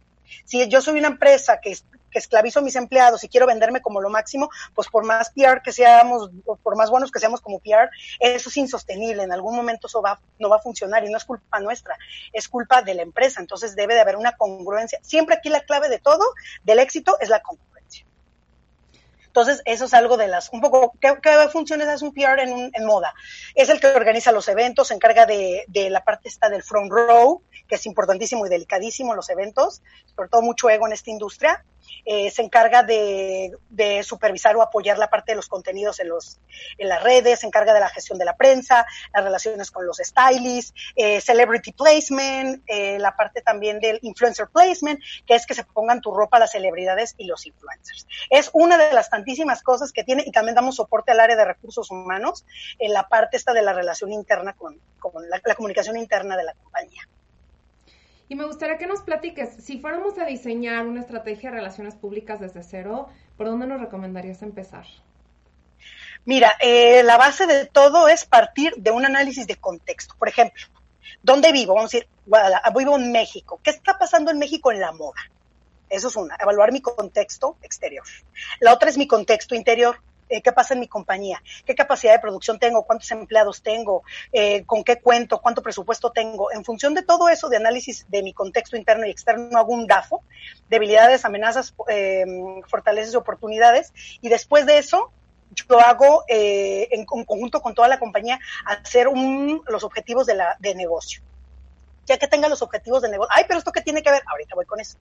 Si 0.45 0.68
yo 0.68 0.81
soy 0.81 1.00
una 1.00 1.09
empresa 1.09 1.59
que 1.62 1.77
que 2.13 2.19
esclavizo 2.19 2.60
a 2.60 2.62
mis 2.62 2.75
empleados 2.77 3.24
y 3.24 3.27
quiero 3.27 3.48
venderme 3.48 3.81
como 3.81 4.00
lo 4.00 4.10
máximo, 4.10 4.50
pues 4.74 4.88
por 4.88 5.04
más 5.04 5.31
PR 5.31 5.62
que 5.62 5.74
seamos, 5.74 6.30
por 6.62 6.77
más 6.77 6.89
buenos 6.89 7.12
que 7.12 7.19
seamos 7.19 7.42
como 7.42 7.60
PR, 7.60 7.89
eso 8.19 8.50
es 8.50 8.57
insostenible. 8.57 9.24
En 9.24 9.33
algún 9.33 9.56
momento 9.56 9.88
eso 9.88 10.01
va, 10.01 10.21
no 10.39 10.50
va 10.50 10.57
a 10.57 10.62
funcionar 10.62 11.04
y 11.04 11.10
no 11.10 11.18
es 11.18 11.25
culpa 11.25 11.60
nuestra, 11.60 11.98
es 12.31 12.48
culpa 12.48 12.81
de 12.81 12.94
la 12.94 13.01
empresa. 13.01 13.42
Entonces 13.42 13.75
debe 13.75 13.95
de 13.95 14.01
haber 14.01 14.15
una 14.15 14.38
congruencia. 14.38 15.00
Siempre 15.01 15.36
aquí 15.36 15.50
la 15.50 15.62
clave 15.62 15.89
de 15.89 16.00
todo, 16.00 16.24
del 16.63 16.80
éxito, 16.80 17.18
es 17.19 17.30
la 17.30 17.42
congruencia. 17.42 17.74
Entonces, 19.33 19.63
eso 19.66 19.86
es 19.86 19.95
algo 19.95 20.16
de 20.16 20.27
las, 20.27 20.50
un 20.54 20.62
poco, 20.62 20.94
¿qué, 21.01 21.18
funciones 21.51 21.88
hace 21.88 22.06
un 22.06 22.13
PR 22.13 22.39
en, 22.42 22.69
en, 22.71 22.86
moda? 22.86 23.16
Es 23.56 23.69
el 23.69 23.80
que 23.80 23.88
organiza 23.88 24.31
los 24.31 24.47
eventos, 24.47 24.90
se 24.90 24.94
encarga 24.94 25.26
de, 25.26 25.64
de 25.69 25.90
la 25.90 26.04
parte 26.04 26.30
esta 26.30 26.49
del 26.49 26.61
front 26.61 26.92
row, 26.92 27.42
que 27.68 27.73
es 27.73 27.85
importantísimo 27.88 28.45
y 28.45 28.49
delicadísimo 28.49 29.16
los 29.16 29.31
eventos, 29.31 29.81
sobre 30.16 30.30
todo 30.30 30.44
mucho 30.44 30.69
ego 30.69 30.85
en 30.85 30.94
esta 30.94 31.09
industria. 31.09 31.66
Eh, 32.06 32.30
se 32.31 32.42
encarga 32.42 32.83
de, 32.83 33.52
supervisar 34.04 34.56
o 34.56 34.61
apoyar 34.61 34.97
la 34.97 35.09
parte 35.09 35.31
de 35.31 35.35
los 35.37 35.47
contenidos 35.47 35.99
en, 35.99 36.09
los, 36.09 36.40
en 36.78 36.90
las 36.90 37.02
redes, 37.02 37.42
se 37.42 37.47
encarga 37.47 37.73
de 37.73 37.80
la 37.80 37.90
gestión 37.90 38.18
de 38.18 38.25
la 38.25 38.35
prensa, 38.35 38.85
las 39.13 39.23
relaciones 39.23 39.71
con 39.71 39.85
los 39.85 39.97
stylists, 39.97 40.73
eh, 40.95 41.21
celebrity 41.21 41.71
placement, 41.71 42.63
eh, 42.68 42.97
la 42.99 43.16
parte 43.16 43.42
también 43.42 43.80
del 43.80 43.99
influencer 44.02 44.47
placement, 44.47 44.99
que 45.25 45.35
es 45.35 45.45
que 45.45 45.54
se 45.54 45.63
pongan 45.63 46.02
tu 46.02 46.13
ropa 46.13 46.40
las 46.40 46.52
celebridades 46.52 47.16
y 47.18 47.25
los 47.25 47.45
influencers. 47.45 48.07
Es 48.30 48.49
una 48.54 48.78
de 48.78 48.94
las 48.94 49.09
tantísimas 49.09 49.63
cosas 49.63 49.92
que 49.92 50.04
tiene 50.04 50.23
y 50.25 50.31
también 50.31 50.56
damos 50.56 50.75
soporte 50.75 51.11
al 51.11 51.19
área 51.19 51.35
de 51.35 51.45
recursos 51.45 51.90
humanos 51.92 52.45
en 52.80 52.94
la 52.94 53.07
parte 53.07 53.37
esta 53.37 53.54
de 53.54 53.61
la 53.61 53.73
relación 53.73 54.11
interna 54.11 54.54
con, 54.54 54.80
la 55.30 55.56
comunicación 55.56 55.97
interna 55.97 56.37
de 56.37 56.44
la 56.44 56.54
compañía. 56.54 57.07
Y 58.30 58.35
me 58.35 58.45
gustaría 58.45 58.77
que 58.77 58.87
nos 58.87 59.01
platiques, 59.01 59.56
si 59.63 59.80
fuéramos 59.80 60.18
a 60.18 60.25
diseñar 60.25 60.87
una 60.87 61.01
estrategia 61.01 61.49
de 61.51 61.57
relaciones 61.57 61.95
públicas 61.95 62.39
desde 62.39 62.63
cero, 62.63 63.09
¿por 63.37 63.47
dónde 63.47 63.68
nos 63.68 63.81
recomendarías 63.81 64.42
empezar? 64.42 64.85
Mira, 66.25 66.53
eh, 66.61 67.03
la 67.03 67.18
base 67.18 67.45
de 67.45 67.65
todo 67.65 68.07
es 68.07 68.25
partir 68.25 68.73
de 68.77 68.92
un 68.92 69.06
análisis 69.06 69.45
de 69.45 69.57
contexto. 69.57 70.15
Por 70.18 70.30
ejemplo, 70.30 70.63
¿dónde 71.21 71.51
vivo? 71.51 71.75
Vamos 71.75 71.94
a 71.94 71.97
decir, 71.97 72.09
vivo 72.75 72.95
en 72.95 73.11
México. 73.11 73.59
¿Qué 73.61 73.71
está 73.71 73.97
pasando 73.97 74.31
en 74.31 74.39
México 74.39 74.71
en 74.71 74.80
la 74.80 74.94
moda? 74.94 75.19
Eso 75.89 76.07
es 76.07 76.15
una, 76.15 76.35
evaluar 76.39 76.71
mi 76.71 76.81
contexto 76.81 77.57
exterior. 77.61 78.06
La 78.59 78.73
otra 78.73 78.89
es 78.89 78.97
mi 78.97 79.06
contexto 79.06 79.53
interior. 79.53 79.97
Eh, 80.33 80.42
qué 80.42 80.52
pasa 80.52 80.73
en 80.73 80.80
mi 80.80 80.87
compañía, 80.87 81.44
qué 81.63 81.75
capacidad 81.75 82.11
de 82.11 82.19
producción 82.19 82.57
tengo, 82.57 82.85
cuántos 82.85 83.11
empleados 83.11 83.61
tengo, 83.61 84.02
eh, 84.31 84.63
con 84.66 84.83
qué 84.83 84.99
cuento, 84.99 85.40
cuánto 85.40 85.61
presupuesto 85.61 86.11
tengo. 86.11 86.52
En 86.52 86.66
función 86.66 86.95
de 86.95 87.04
todo 87.04 87.30
eso, 87.30 87.49
de 87.49 87.57
análisis 87.57 88.07
de 88.09 88.23
mi 88.23 88.33
contexto 88.33 88.75
interno 88.75 89.06
y 89.06 89.11
externo, 89.11 89.59
hago 89.59 89.73
un 89.73 89.85
DAFO, 89.85 90.23
debilidades, 90.69 91.23
amenazas, 91.23 91.75
eh, 91.87 92.25
fortalezas 92.68 93.13
y 93.13 93.18
oportunidades, 93.18 93.94
y 94.21 94.30
después 94.30 94.66
de 94.66 94.80
eso, 94.80 95.11
yo 95.52 95.80
hago 95.80 96.23
en, 96.28 97.06
conjunto 97.06 97.61
con 97.61 97.75
toda 97.75 97.87
la 97.87 97.99
compañía 97.99 98.40
hacer 98.66 99.07
un, 99.07 99.61
los 99.68 99.83
objetivos 99.83 100.25
de, 100.25 100.33
la, 100.33 100.57
de 100.59 100.73
negocio. 100.73 101.21
Ya 102.06 102.18
que 102.18 102.28
tenga 102.28 102.50
los 102.50 102.62
objetivos 102.62 103.02
de 103.02 103.10
negocio. 103.10 103.33
Ay, 103.36 103.45
pero 103.48 103.60
esto 103.60 103.72
qué 103.72 103.81
tiene 103.81 104.04
que 104.04 104.12
ver, 104.12 104.24
ahorita 104.28 104.56
voy 104.56 104.66
con 104.66 104.80
eso. 104.80 104.98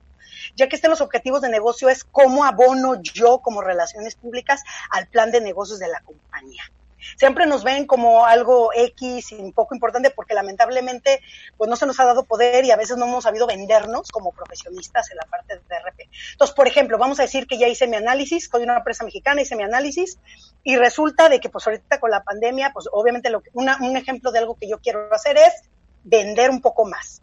Ya 0.56 0.68
que 0.68 0.76
estén 0.76 0.90
los 0.90 1.00
objetivos 1.00 1.40
de 1.42 1.48
negocio 1.48 1.88
es 1.88 2.04
cómo 2.04 2.44
abono 2.44 3.00
yo 3.02 3.38
como 3.40 3.60
relaciones 3.60 4.14
públicas 4.14 4.62
al 4.90 5.06
plan 5.08 5.30
de 5.30 5.40
negocios 5.40 5.78
de 5.78 5.88
la 5.88 6.00
compañía. 6.00 6.62
Siempre 7.16 7.46
nos 7.46 7.64
ven 7.64 7.86
como 7.86 8.26
algo 8.26 8.70
X 8.74 9.32
y 9.32 9.34
un 9.36 9.52
poco 9.52 9.74
importante 9.74 10.10
porque 10.10 10.34
lamentablemente 10.34 11.20
pues 11.56 11.68
no 11.68 11.76
se 11.76 11.86
nos 11.86 11.98
ha 12.00 12.04
dado 12.04 12.24
poder 12.24 12.64
y 12.64 12.70
a 12.70 12.76
veces 12.76 12.96
no 12.96 13.06
hemos 13.06 13.24
sabido 13.24 13.46
vendernos 13.46 14.10
como 14.10 14.32
profesionistas 14.32 15.10
en 15.10 15.16
la 15.16 15.24
parte 15.24 15.56
de 15.56 15.78
RP. 15.78 16.08
Entonces, 16.32 16.54
por 16.54 16.68
ejemplo, 16.68 16.98
vamos 16.98 17.18
a 17.18 17.22
decir 17.22 17.46
que 17.46 17.58
ya 17.58 17.68
hice 17.68 17.86
mi 17.86 17.96
análisis, 17.96 18.48
soy 18.50 18.62
una 18.62 18.76
empresa 18.76 19.04
mexicana, 19.04 19.42
hice 19.42 19.56
mi 19.56 19.64
análisis 19.64 20.18
y 20.62 20.76
resulta 20.76 21.28
de 21.28 21.40
que 21.40 21.48
pues 21.48 21.66
ahorita 21.66 21.98
con 21.98 22.10
la 22.10 22.22
pandemia, 22.22 22.70
pues 22.72 22.88
obviamente 22.92 23.30
lo 23.30 23.40
que, 23.40 23.50
un 23.52 23.96
ejemplo 23.96 24.30
de 24.30 24.38
algo 24.38 24.54
que 24.54 24.68
yo 24.68 24.78
quiero 24.78 25.12
hacer 25.12 25.36
es 25.36 25.52
vender 26.04 26.50
un 26.50 26.60
poco 26.60 26.84
más. 26.84 27.22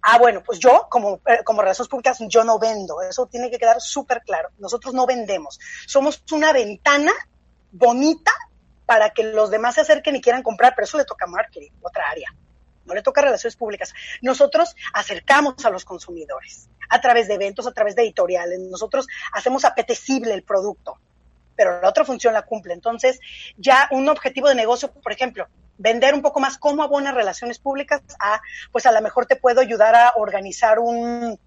Ah, 0.00 0.18
bueno, 0.18 0.42
pues 0.44 0.58
yo 0.58 0.86
como, 0.88 1.20
eh, 1.26 1.42
como 1.44 1.60
relaciones 1.60 1.88
públicas 1.88 2.18
yo 2.28 2.44
no 2.44 2.58
vendo, 2.58 3.02
eso 3.02 3.26
tiene 3.26 3.50
que 3.50 3.58
quedar 3.58 3.80
súper 3.80 4.22
claro. 4.22 4.50
Nosotros 4.58 4.94
no 4.94 5.06
vendemos, 5.06 5.58
somos 5.86 6.22
una 6.30 6.52
ventana 6.52 7.12
bonita 7.72 8.32
para 8.86 9.10
que 9.10 9.24
los 9.24 9.50
demás 9.50 9.74
se 9.74 9.82
acerquen 9.82 10.16
y 10.16 10.20
quieran 10.20 10.42
comprar, 10.42 10.74
pero 10.74 10.84
eso 10.86 10.96
le 10.96 11.04
toca 11.04 11.26
marketing, 11.26 11.70
otra 11.82 12.08
área. 12.08 12.34
No 12.86 12.94
le 12.94 13.02
toca 13.02 13.20
relaciones 13.20 13.54
públicas. 13.54 13.92
Nosotros 14.22 14.74
acercamos 14.94 15.62
a 15.66 15.70
los 15.70 15.84
consumidores 15.84 16.70
a 16.88 17.00
través 17.00 17.28
de 17.28 17.34
eventos, 17.34 17.66
a 17.66 17.72
través 17.72 17.94
de 17.94 18.02
editoriales. 18.02 18.58
Nosotros 18.60 19.06
hacemos 19.32 19.66
apetecible 19.66 20.32
el 20.32 20.42
producto, 20.42 20.98
pero 21.58 21.82
la 21.82 21.88
otra 21.88 22.04
función 22.04 22.32
la 22.32 22.42
cumple. 22.42 22.72
Entonces, 22.72 23.18
ya 23.56 23.88
un 23.90 24.08
objetivo 24.08 24.48
de 24.48 24.54
negocio, 24.54 24.92
por 24.92 25.12
ejemplo, 25.12 25.48
vender 25.76 26.14
un 26.14 26.22
poco 26.22 26.38
más 26.38 26.56
cómo 26.56 26.84
abona 26.84 27.10
relaciones 27.12 27.58
públicas, 27.58 28.00
a, 28.20 28.40
pues 28.70 28.86
a 28.86 28.92
lo 28.92 29.02
mejor 29.02 29.26
te 29.26 29.36
puedo 29.36 29.60
ayudar 29.60 29.96
a 29.96 30.12
organizar 30.16 30.78
un, 30.78 31.38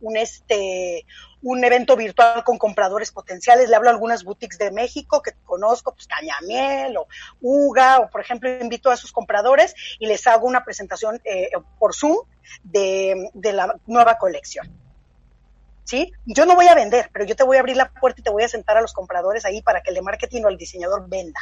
un 0.00 0.16
este 0.16 1.06
un 1.44 1.64
evento 1.64 1.96
virtual 1.96 2.44
con 2.44 2.56
compradores 2.58 3.10
potenciales. 3.10 3.68
Le 3.68 3.76
hablo 3.76 3.88
a 3.88 3.92
algunas 3.92 4.24
boutiques 4.24 4.58
de 4.58 4.70
México 4.70 5.22
que 5.22 5.32
conozco, 5.44 5.92
pues 5.92 6.06
Cañamiel 6.06 6.96
o 6.96 7.08
Uga, 7.40 7.98
o 7.98 8.10
por 8.10 8.20
ejemplo 8.20 8.48
invito 8.60 8.90
a 8.90 8.96
sus 8.96 9.12
compradores 9.12 9.74
y 9.98 10.06
les 10.06 10.26
hago 10.26 10.46
una 10.46 10.64
presentación 10.64 11.20
eh, 11.24 11.50
por 11.78 11.94
Zoom 11.94 12.18
de, 12.62 13.30
de 13.34 13.52
la 13.52 13.76
nueva 13.86 14.18
colección. 14.18 14.81
¿Sí? 15.84 16.12
Yo 16.24 16.46
no 16.46 16.54
voy 16.54 16.68
a 16.68 16.74
vender, 16.74 17.10
pero 17.12 17.24
yo 17.24 17.36
te 17.36 17.44
voy 17.44 17.56
a 17.56 17.60
abrir 17.60 17.76
la 17.76 17.92
puerta 17.92 18.20
y 18.20 18.24
te 18.24 18.30
voy 18.30 18.44
a 18.44 18.48
sentar 18.48 18.76
a 18.76 18.80
los 18.80 18.92
compradores 18.92 19.44
ahí 19.44 19.62
para 19.62 19.82
que 19.82 19.90
el 19.90 19.96
de 19.96 20.02
marketing 20.02 20.42
o 20.44 20.48
el 20.48 20.56
diseñador 20.56 21.08
venda 21.08 21.40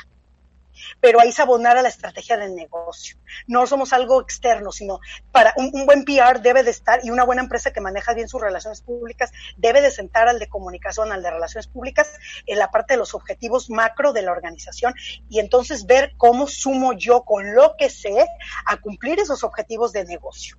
pero 1.00 1.20
ahí 1.20 1.28
es 1.28 1.40
abonar 1.40 1.76
a 1.76 1.82
la 1.82 1.88
estrategia 1.88 2.36
del 2.36 2.54
negocio. 2.54 3.16
No 3.46 3.66
somos 3.66 3.92
algo 3.92 4.20
externo, 4.20 4.72
sino 4.72 5.00
para 5.32 5.52
un, 5.56 5.70
buen 5.86 6.04
PR 6.04 6.40
debe 6.40 6.62
de 6.62 6.70
estar 6.70 7.00
y 7.04 7.10
una 7.10 7.24
buena 7.24 7.42
empresa 7.42 7.72
que 7.72 7.80
maneja 7.80 8.14
bien 8.14 8.28
sus 8.28 8.40
relaciones 8.40 8.82
públicas 8.82 9.32
debe 9.56 9.80
de 9.80 9.90
sentar 9.90 10.28
al 10.28 10.38
de 10.38 10.48
comunicación, 10.48 11.12
al 11.12 11.22
de 11.22 11.30
relaciones 11.30 11.66
públicas 11.66 12.12
en 12.46 12.58
la 12.58 12.70
parte 12.70 12.94
de 12.94 12.98
los 12.98 13.14
objetivos 13.14 13.70
macro 13.70 14.12
de 14.12 14.22
la 14.22 14.32
organización 14.32 14.94
y 15.28 15.40
entonces 15.40 15.86
ver 15.86 16.14
cómo 16.16 16.46
sumo 16.46 16.92
yo 16.92 17.22
con 17.22 17.54
lo 17.54 17.76
que 17.76 17.90
sé 17.90 18.26
a 18.66 18.76
cumplir 18.78 19.20
esos 19.20 19.44
objetivos 19.44 19.92
de 19.92 20.04
negocio. 20.04 20.56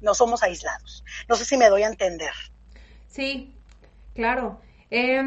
No 0.00 0.14
somos 0.14 0.42
aislados. 0.42 1.02
No 1.28 1.36
sé 1.36 1.44
si 1.44 1.56
me 1.56 1.70
doy 1.70 1.82
a 1.82 1.88
entender. 1.88 2.32
Sí, 3.14 3.54
claro. 4.12 4.58
Eh, 4.90 5.22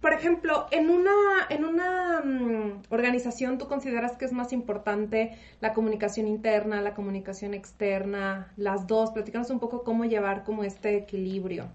por 0.00 0.14
ejemplo, 0.14 0.66
en 0.70 0.88
una, 0.88 1.12
en 1.50 1.66
una 1.66 2.22
mm, 2.24 2.84
organización, 2.88 3.58
¿tú 3.58 3.68
consideras 3.68 4.12
que 4.12 4.24
es 4.24 4.32
más 4.32 4.54
importante 4.54 5.36
la 5.60 5.74
comunicación 5.74 6.26
interna, 6.26 6.80
la 6.80 6.94
comunicación 6.94 7.52
externa, 7.52 8.50
las 8.56 8.86
dos? 8.86 9.10
Platícanos 9.10 9.50
un 9.50 9.60
poco 9.60 9.84
cómo 9.84 10.06
llevar 10.06 10.44
como 10.44 10.64
este 10.64 10.96
equilibrio. 10.96 11.68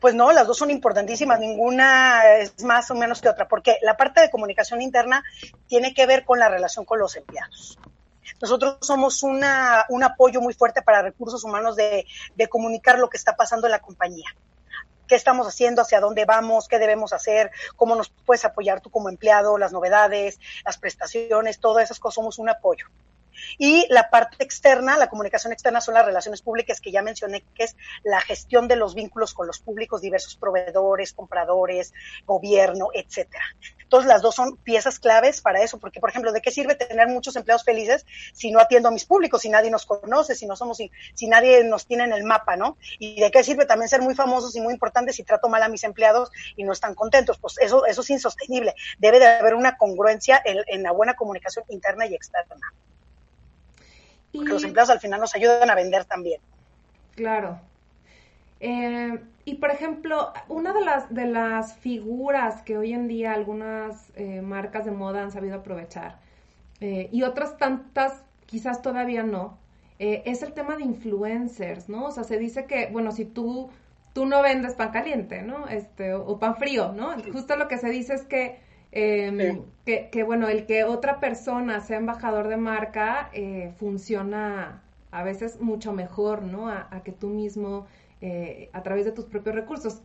Pues 0.00 0.16
no, 0.16 0.32
las 0.32 0.48
dos 0.48 0.58
son 0.58 0.72
importantísimas, 0.72 1.38
ninguna 1.38 2.38
es 2.38 2.64
más 2.64 2.90
o 2.90 2.96
menos 2.96 3.22
que 3.22 3.28
otra, 3.28 3.46
porque 3.46 3.76
la 3.82 3.96
parte 3.96 4.20
de 4.20 4.30
comunicación 4.30 4.82
interna 4.82 5.22
tiene 5.68 5.94
que 5.94 6.06
ver 6.06 6.24
con 6.24 6.40
la 6.40 6.48
relación 6.48 6.84
con 6.84 6.98
los 6.98 7.14
empleados. 7.14 7.78
Nosotros 8.40 8.78
somos 8.80 9.22
una, 9.22 9.84
un 9.88 10.02
apoyo 10.02 10.40
muy 10.40 10.54
fuerte 10.54 10.82
para 10.82 11.02
recursos 11.02 11.44
humanos 11.44 11.76
de, 11.76 12.06
de 12.34 12.48
comunicar 12.48 12.98
lo 12.98 13.08
que 13.08 13.16
está 13.16 13.36
pasando 13.36 13.66
en 13.66 13.72
la 13.72 13.80
compañía. 13.80 14.28
Qué 15.06 15.14
estamos 15.14 15.46
haciendo, 15.46 15.82
hacia 15.82 16.00
dónde 16.00 16.24
vamos, 16.24 16.66
qué 16.66 16.78
debemos 16.78 17.12
hacer, 17.12 17.50
cómo 17.76 17.94
nos 17.94 18.08
puedes 18.08 18.44
apoyar 18.44 18.80
tú 18.80 18.90
como 18.90 19.10
empleado, 19.10 19.58
las 19.58 19.72
novedades, 19.72 20.40
las 20.64 20.78
prestaciones, 20.78 21.60
todas 21.60 21.84
esas 21.84 22.00
cosas 22.00 22.14
somos 22.14 22.38
un 22.38 22.48
apoyo. 22.48 22.86
Y 23.58 23.86
la 23.90 24.10
parte 24.10 24.42
externa, 24.42 24.96
la 24.96 25.08
comunicación 25.08 25.52
externa 25.52 25.80
son 25.80 25.94
las 25.94 26.06
relaciones 26.06 26.42
públicas 26.42 26.80
que 26.80 26.90
ya 26.90 27.02
mencioné, 27.02 27.44
que 27.54 27.64
es 27.64 27.76
la 28.02 28.20
gestión 28.20 28.68
de 28.68 28.76
los 28.76 28.94
vínculos 28.94 29.34
con 29.34 29.46
los 29.46 29.58
públicos, 29.58 30.00
diversos 30.00 30.36
proveedores, 30.36 31.12
compradores, 31.12 31.92
gobierno, 32.26 32.88
etcétera. 32.92 33.44
Entonces 33.94 34.08
las 34.08 34.22
dos 34.22 34.34
son 34.34 34.56
piezas 34.56 34.98
claves 34.98 35.40
para 35.40 35.62
eso, 35.62 35.78
porque 35.78 36.00
por 36.00 36.10
ejemplo, 36.10 36.32
¿de 36.32 36.40
qué 36.40 36.50
sirve 36.50 36.74
tener 36.74 37.06
muchos 37.08 37.36
empleados 37.36 37.64
felices 37.64 38.04
si 38.32 38.50
no 38.50 38.58
atiendo 38.58 38.88
a 38.88 38.92
mis 38.92 39.04
públicos, 39.04 39.42
si 39.42 39.48
nadie 39.48 39.70
nos 39.70 39.86
conoce, 39.86 40.34
si 40.34 40.46
no 40.46 40.56
somos, 40.56 40.78
si, 40.78 40.90
si 41.14 41.28
nadie 41.28 41.62
nos 41.64 41.86
tiene 41.86 42.04
en 42.04 42.12
el 42.12 42.24
mapa, 42.24 42.56
¿no? 42.56 42.76
Y 42.98 43.20
de 43.20 43.30
qué 43.30 43.44
sirve 43.44 43.66
también 43.66 43.88
ser 43.88 44.02
muy 44.02 44.14
famosos 44.14 44.56
y 44.56 44.60
muy 44.60 44.72
importantes 44.72 45.16
si 45.16 45.22
trato 45.22 45.48
mal 45.48 45.62
a 45.62 45.68
mis 45.68 45.84
empleados 45.84 46.30
y 46.56 46.64
no 46.64 46.72
están 46.72 46.94
contentos, 46.94 47.38
pues 47.38 47.56
eso, 47.60 47.86
eso 47.86 48.00
es 48.00 48.10
insostenible. 48.10 48.74
Debe 48.98 49.18
de 49.18 49.26
haber 49.26 49.54
una 49.54 49.76
congruencia 49.76 50.40
en, 50.44 50.58
en 50.66 50.82
la 50.82 50.92
buena 50.92 51.14
comunicación 51.14 51.64
interna 51.68 52.06
y 52.06 52.14
externa 52.14 52.72
porque 54.34 54.52
los 54.52 54.64
empleados 54.64 54.90
al 54.90 55.00
final 55.00 55.20
nos 55.20 55.34
ayudan 55.34 55.70
a 55.70 55.74
vender 55.74 56.04
también. 56.04 56.40
Claro. 57.14 57.60
Eh, 58.60 59.20
y 59.44 59.56
por 59.56 59.70
ejemplo, 59.70 60.32
una 60.48 60.72
de 60.72 60.80
las, 60.80 61.12
de 61.14 61.26
las 61.26 61.74
figuras 61.76 62.62
que 62.62 62.78
hoy 62.78 62.92
en 62.92 63.08
día 63.08 63.32
algunas 63.32 64.10
eh, 64.16 64.40
marcas 64.40 64.84
de 64.84 64.90
moda 64.90 65.22
han 65.22 65.30
sabido 65.30 65.56
aprovechar 65.56 66.18
eh, 66.80 67.08
y 67.12 67.22
otras 67.22 67.58
tantas 67.58 68.24
quizás 68.46 68.82
todavía 68.82 69.22
no, 69.22 69.58
es 69.98 70.42
el 70.42 70.52
tema 70.52 70.76
de 70.76 70.82
influencers, 70.82 71.88
¿no? 71.88 72.06
O 72.06 72.10
sea, 72.10 72.24
se 72.24 72.36
dice 72.36 72.66
que, 72.66 72.88
bueno, 72.88 73.12
si 73.12 73.24
tú, 73.24 73.70
tú 74.12 74.26
no 74.26 74.42
vendes 74.42 74.74
pan 74.74 74.90
caliente, 74.90 75.42
¿no? 75.42 75.66
Este, 75.68 76.12
o 76.12 76.38
pan 76.38 76.56
frío, 76.56 76.92
¿no? 76.92 77.14
Justo 77.32 77.56
lo 77.56 77.68
que 77.68 77.78
se 77.78 77.88
dice 77.88 78.14
es 78.14 78.22
que 78.22 78.58
eh, 78.94 79.60
que, 79.84 80.22
bueno, 80.22 80.48
el 80.48 80.66
que 80.66 80.84
otra 80.84 81.20
persona 81.20 81.80
sea 81.80 81.98
embajador 81.98 82.48
de 82.48 82.56
marca 82.56 83.28
eh, 83.32 83.72
funciona 83.78 84.82
a 85.10 85.22
veces 85.22 85.60
mucho 85.60 85.92
mejor, 85.92 86.42
¿no? 86.42 86.68
A, 86.68 87.02
que 87.04 87.12
tú 87.12 87.28
mismo, 87.28 87.86
eh, 88.20 88.70
a 88.72 88.82
través 88.82 89.04
de 89.04 89.12
tus 89.12 89.26
propios 89.26 89.54
recursos. 89.54 90.00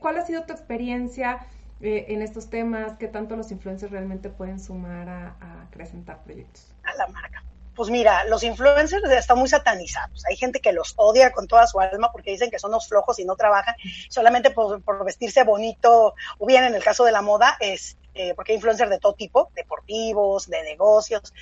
¿Cuál 0.00 0.18
ha 0.18 0.26
sido 0.26 0.44
tu 0.44 0.52
experiencia 0.52 1.46
eh, 1.80 2.06
en 2.08 2.20
estos 2.20 2.50
temas? 2.50 2.92
¿Qué 2.98 3.08
tanto 3.08 3.36
los 3.36 3.50
influencers 3.50 3.90
realmente 3.90 4.28
pueden 4.28 4.60
sumar 4.60 5.08
a, 5.08 5.36
a 5.40 5.62
acrecentar 5.62 6.22
proyectos? 6.22 6.74
A 6.84 6.94
la 6.94 7.08
marca. 7.08 7.42
Pues 7.74 7.88
mira, 7.88 8.24
los 8.24 8.44
influencers 8.44 9.10
están 9.10 9.38
muy 9.38 9.48
satanizados. 9.48 10.26
Hay 10.26 10.36
gente 10.36 10.60
que 10.60 10.72
los 10.72 10.92
odia 10.96 11.32
con 11.32 11.48
toda 11.48 11.66
su 11.66 11.80
alma 11.80 12.12
porque 12.12 12.30
dicen 12.30 12.50
que 12.50 12.58
son 12.58 12.70
los 12.70 12.86
flojos 12.86 13.18
y 13.18 13.24
no 13.24 13.34
trabajan 13.34 13.74
solamente 14.10 14.50
por, 14.50 14.82
por 14.82 15.02
vestirse 15.04 15.42
bonito, 15.42 16.14
o 16.38 16.46
bien 16.46 16.64
en 16.64 16.74
el 16.74 16.84
caso 16.84 17.04
de 17.04 17.12
la 17.12 17.22
moda, 17.22 17.56
es 17.60 17.96
eh, 18.14 18.34
porque 18.34 18.52
hay 18.52 18.56
influencers 18.56 18.90
de 18.90 18.98
todo 18.98 19.14
tipo, 19.14 19.50
deportivos, 19.54 20.48
de 20.48 20.62
negocios. 20.62 21.32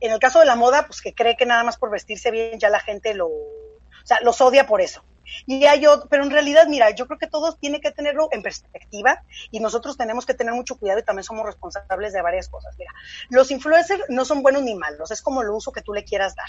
En 0.00 0.12
el 0.12 0.18
caso 0.18 0.40
de 0.40 0.46
la 0.46 0.56
moda, 0.56 0.86
pues 0.86 1.00
que 1.00 1.14
cree 1.14 1.36
que 1.36 1.46
nada 1.46 1.64
más 1.64 1.76
por 1.76 1.90
vestirse 1.90 2.30
bien 2.30 2.58
ya 2.58 2.68
la 2.68 2.80
gente 2.80 3.14
lo, 3.14 3.28
o 3.28 4.06
sea, 4.06 4.20
los 4.20 4.40
odia 4.40 4.66
por 4.66 4.80
eso. 4.80 5.02
Y 5.46 5.64
hay 5.64 5.86
otro, 5.86 6.08
pero 6.08 6.22
en 6.22 6.30
realidad, 6.30 6.66
mira, 6.68 6.90
yo 6.90 7.06
creo 7.06 7.18
que 7.18 7.26
todos 7.26 7.58
tienen 7.58 7.80
que 7.80 7.90
tenerlo 7.90 8.28
en 8.30 8.42
perspectiva 8.42 9.22
y 9.50 9.60
nosotros 9.60 9.96
tenemos 9.96 10.24
que 10.24 10.34
tener 10.34 10.54
mucho 10.54 10.76
cuidado 10.76 11.00
y 11.00 11.02
también 11.02 11.24
somos 11.24 11.44
responsables 11.44 12.12
de 12.12 12.22
varias 12.22 12.48
cosas. 12.48 12.76
Mira, 12.78 12.92
los 13.28 13.50
influencers 13.50 14.04
no 14.08 14.24
son 14.24 14.42
buenos 14.42 14.62
ni 14.62 14.74
malos, 14.74 15.10
es 15.10 15.22
como 15.22 15.42
el 15.42 15.50
uso 15.50 15.72
que 15.72 15.82
tú 15.82 15.92
le 15.92 16.04
quieras 16.04 16.34
dar. 16.36 16.48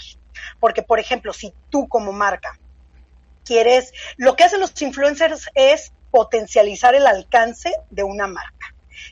Porque, 0.60 0.82
por 0.82 1.00
ejemplo, 1.00 1.32
si 1.32 1.52
tú 1.70 1.88
como 1.88 2.12
marca 2.12 2.58
quieres, 3.44 3.92
lo 4.16 4.36
que 4.36 4.44
hacen 4.44 4.60
los 4.60 4.80
influencers 4.80 5.50
es 5.54 5.92
potencializar 6.10 6.94
el 6.94 7.06
alcance 7.06 7.72
de 7.90 8.02
una 8.02 8.26
marca 8.26 8.57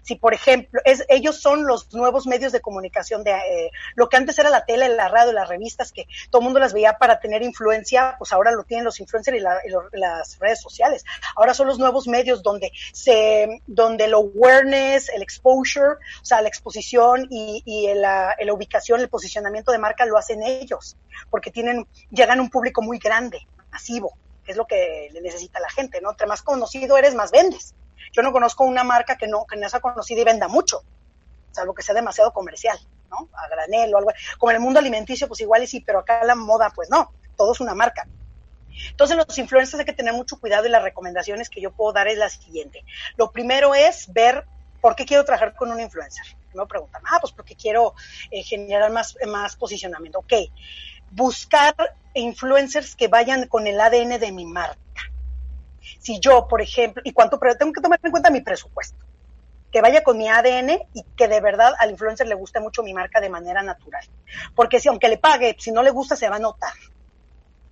si 0.02 0.16
por 0.16 0.34
ejemplo, 0.34 0.80
es, 0.84 1.04
ellos 1.08 1.40
son 1.40 1.66
los 1.66 1.92
nuevos 1.94 2.26
medios 2.26 2.52
de 2.52 2.60
comunicación 2.60 3.24
de 3.24 3.32
eh, 3.32 3.70
lo 3.94 4.08
que 4.08 4.16
antes 4.16 4.38
era 4.38 4.50
la 4.50 4.64
tele, 4.64 4.88
la 4.88 5.08
radio, 5.08 5.32
las 5.32 5.48
revistas, 5.48 5.92
que 5.92 6.06
todo 6.30 6.40
el 6.40 6.44
mundo 6.44 6.60
las 6.60 6.72
veía 6.72 6.98
para 6.98 7.20
tener 7.20 7.42
influencia, 7.42 8.16
pues 8.18 8.32
ahora 8.32 8.52
lo 8.52 8.64
tienen 8.64 8.84
los 8.84 9.00
influencers 9.00 9.38
y, 9.38 9.40
las 9.40 10.38
redes 10.38 10.60
sociales. 10.60 11.04
Ahora 11.36 11.54
son 11.54 11.66
los 11.66 11.78
nuevos 11.78 12.06
medios 12.08 12.42
donde 12.42 12.72
se, 12.92 13.60
donde 13.66 14.04
el 14.04 14.14
awareness, 14.14 15.08
el 15.08 15.22
exposure, 15.22 15.94
o 16.22 16.24
sea, 16.24 16.40
la 16.42 16.48
exposición 16.48 17.26
y, 17.30 17.62
y 17.64 17.92
la, 17.94 18.34
la 18.38 18.52
ubicación, 18.52 19.00
el 19.00 19.08
posicionamiento 19.08 19.72
de 19.72 19.78
marca 19.78 20.06
lo 20.06 20.18
hacen 20.18 20.42
ellos, 20.42 20.96
porque 21.30 21.50
tienen, 21.50 21.86
llegan 22.10 22.38
a 22.38 22.42
un 22.42 22.50
público 22.50 22.82
muy 22.82 22.98
grande, 22.98 23.46
masivo, 23.70 24.16
que 24.44 24.52
es 24.52 24.56
lo 24.56 24.66
que 24.66 25.08
le 25.12 25.20
necesita 25.20 25.60
la 25.60 25.68
gente, 25.70 26.00
¿no? 26.00 26.10
Entre 26.10 26.26
más 26.26 26.42
conocido 26.42 26.96
eres, 26.96 27.14
más 27.14 27.30
vendes. 27.30 27.74
Yo 28.12 28.22
no 28.22 28.32
conozco 28.32 28.64
una 28.64 28.84
marca 28.84 29.16
que 29.16 29.26
no, 29.26 29.46
que 29.46 29.56
no 29.56 29.68
sea 29.68 29.80
conocida 29.80 30.20
y 30.20 30.24
venda 30.24 30.48
mucho, 30.48 30.82
salvo 31.52 31.74
que 31.74 31.82
sea 31.82 31.94
demasiado 31.94 32.32
comercial. 32.32 32.78
¿no? 33.10 33.28
A 33.34 33.48
granel 33.48 33.94
o 33.94 33.98
algo. 33.98 34.10
Como 34.38 34.50
en 34.50 34.56
el 34.56 34.62
mundo 34.62 34.80
alimenticio, 34.80 35.28
pues 35.28 35.40
igual 35.40 35.62
y 35.62 35.66
sí, 35.66 35.80
pero 35.80 36.00
acá 36.00 36.24
la 36.24 36.34
moda, 36.34 36.70
pues 36.74 36.90
no, 36.90 37.12
todo 37.36 37.52
es 37.52 37.60
una 37.60 37.74
marca. 37.74 38.06
Entonces 38.90 39.16
los 39.16 39.38
influencers 39.38 39.80
hay 39.80 39.86
que 39.86 39.92
tener 39.92 40.12
mucho 40.12 40.38
cuidado 40.38 40.66
y 40.66 40.70
las 40.70 40.82
recomendaciones 40.82 41.48
que 41.48 41.60
yo 41.60 41.72
puedo 41.72 41.92
dar 41.92 42.08
es 42.08 42.18
la 42.18 42.28
siguiente. 42.28 42.84
Lo 43.16 43.30
primero 43.30 43.74
es 43.74 44.12
ver 44.12 44.44
por 44.80 44.94
qué 44.94 45.06
quiero 45.06 45.24
trabajar 45.24 45.54
con 45.54 45.70
un 45.70 45.80
influencer. 45.80 46.24
Me 46.54 46.66
preguntan, 46.66 47.02
ah, 47.10 47.18
pues 47.20 47.32
porque 47.32 47.54
quiero 47.54 47.94
eh, 48.30 48.42
generar 48.42 48.90
más, 48.90 49.16
más 49.26 49.56
posicionamiento. 49.56 50.20
Ok, 50.20 50.32
buscar 51.10 51.74
influencers 52.14 52.96
que 52.96 53.08
vayan 53.08 53.46
con 53.46 53.66
el 53.66 53.80
ADN 53.80 54.18
de 54.18 54.32
mi 54.32 54.46
marca. 54.46 55.05
Si 56.06 56.20
yo, 56.20 56.46
por 56.46 56.62
ejemplo, 56.62 57.02
y 57.04 57.12
cuánto, 57.12 57.36
pero 57.40 57.56
tengo 57.56 57.72
que 57.72 57.80
tomar 57.80 57.98
en 58.00 58.12
cuenta 58.12 58.30
mi 58.30 58.40
presupuesto, 58.40 59.04
que 59.72 59.80
vaya 59.80 60.04
con 60.04 60.16
mi 60.16 60.28
ADN 60.28 60.70
y 60.94 61.02
que 61.16 61.26
de 61.26 61.40
verdad 61.40 61.72
al 61.80 61.90
influencer 61.90 62.28
le 62.28 62.36
guste 62.36 62.60
mucho 62.60 62.84
mi 62.84 62.94
marca 62.94 63.20
de 63.20 63.28
manera 63.28 63.60
natural. 63.64 64.06
Porque 64.54 64.78
si 64.78 64.86
aunque 64.86 65.08
le 65.08 65.18
pague, 65.18 65.56
si 65.58 65.72
no 65.72 65.82
le 65.82 65.90
gusta, 65.90 66.14
se 66.14 66.28
va 66.28 66.36
a 66.36 66.38
notar 66.38 66.74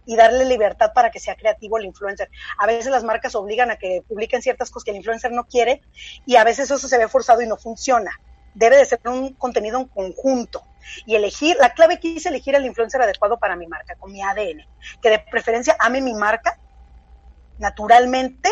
y 0.04 0.16
darle 0.16 0.46
libertad 0.46 0.90
para 0.92 1.12
que 1.12 1.20
sea 1.20 1.36
creativo 1.36 1.78
el 1.78 1.84
influencer. 1.84 2.28
A 2.58 2.66
veces 2.66 2.90
las 2.90 3.04
marcas 3.04 3.36
obligan 3.36 3.70
a 3.70 3.76
que 3.76 4.02
publiquen 4.08 4.42
ciertas 4.42 4.68
cosas 4.68 4.82
que 4.84 4.90
el 4.90 4.96
influencer 4.96 5.30
no 5.30 5.44
quiere 5.44 5.80
y 6.26 6.34
a 6.34 6.42
veces 6.42 6.68
eso 6.72 6.88
se 6.88 6.98
ve 6.98 7.06
forzado 7.06 7.40
y 7.40 7.46
no 7.46 7.56
funciona. 7.56 8.10
Debe 8.54 8.78
de 8.78 8.84
ser 8.84 8.98
un 9.04 9.34
contenido 9.34 9.78
en 9.78 9.86
conjunto 9.86 10.64
y 11.06 11.14
elegir, 11.14 11.56
la 11.60 11.72
clave 11.72 11.94
aquí 11.94 12.16
es 12.16 12.26
elegir 12.26 12.56
el 12.56 12.66
influencer 12.66 13.00
adecuado 13.00 13.38
para 13.38 13.54
mi 13.54 13.68
marca, 13.68 13.94
con 13.94 14.10
mi 14.10 14.22
ADN, 14.22 14.66
que 15.00 15.10
de 15.10 15.20
preferencia 15.20 15.76
ame 15.78 16.00
mi 16.00 16.14
marca 16.14 16.58
naturalmente 17.58 18.50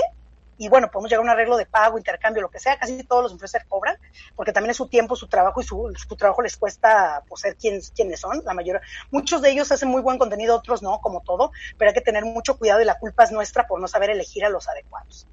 y 0.58 0.68
bueno, 0.68 0.92
podemos 0.92 1.10
llegar 1.10 1.22
a 1.22 1.24
un 1.24 1.30
arreglo 1.30 1.56
de 1.56 1.66
pago, 1.66 1.98
intercambio, 1.98 2.40
lo 2.40 2.48
que 2.48 2.60
sea, 2.60 2.78
casi 2.78 3.02
todos 3.02 3.24
los 3.24 3.32
influencers 3.32 3.64
cobran, 3.68 3.96
porque 4.36 4.52
también 4.52 4.70
es 4.70 4.76
su 4.76 4.86
tiempo, 4.86 5.16
su 5.16 5.26
trabajo 5.26 5.60
y 5.60 5.64
su, 5.64 5.92
trabajo 6.16 6.40
les 6.40 6.56
cuesta 6.56 7.24
pues, 7.26 7.40
ser 7.40 7.56
quien, 7.56 7.80
quienes 7.96 8.20
son, 8.20 8.42
la 8.44 8.54
mayoría. 8.54 8.80
Muchos 9.10 9.42
de 9.42 9.50
ellos 9.50 9.72
hacen 9.72 9.88
muy 9.88 10.02
buen 10.02 10.18
contenido, 10.18 10.54
otros 10.54 10.80
no, 10.80 11.00
como 11.00 11.22
todo, 11.22 11.50
pero 11.78 11.88
hay 11.88 11.94
que 11.94 12.00
tener 12.00 12.24
mucho 12.24 12.58
cuidado 12.58 12.80
y 12.80 12.84
la 12.84 12.98
culpa 12.98 13.24
es 13.24 13.32
nuestra 13.32 13.66
por 13.66 13.80
no 13.80 13.88
saber 13.88 14.10
elegir 14.10 14.44
a 14.44 14.50
los 14.50 14.68
adecuados 14.68 15.26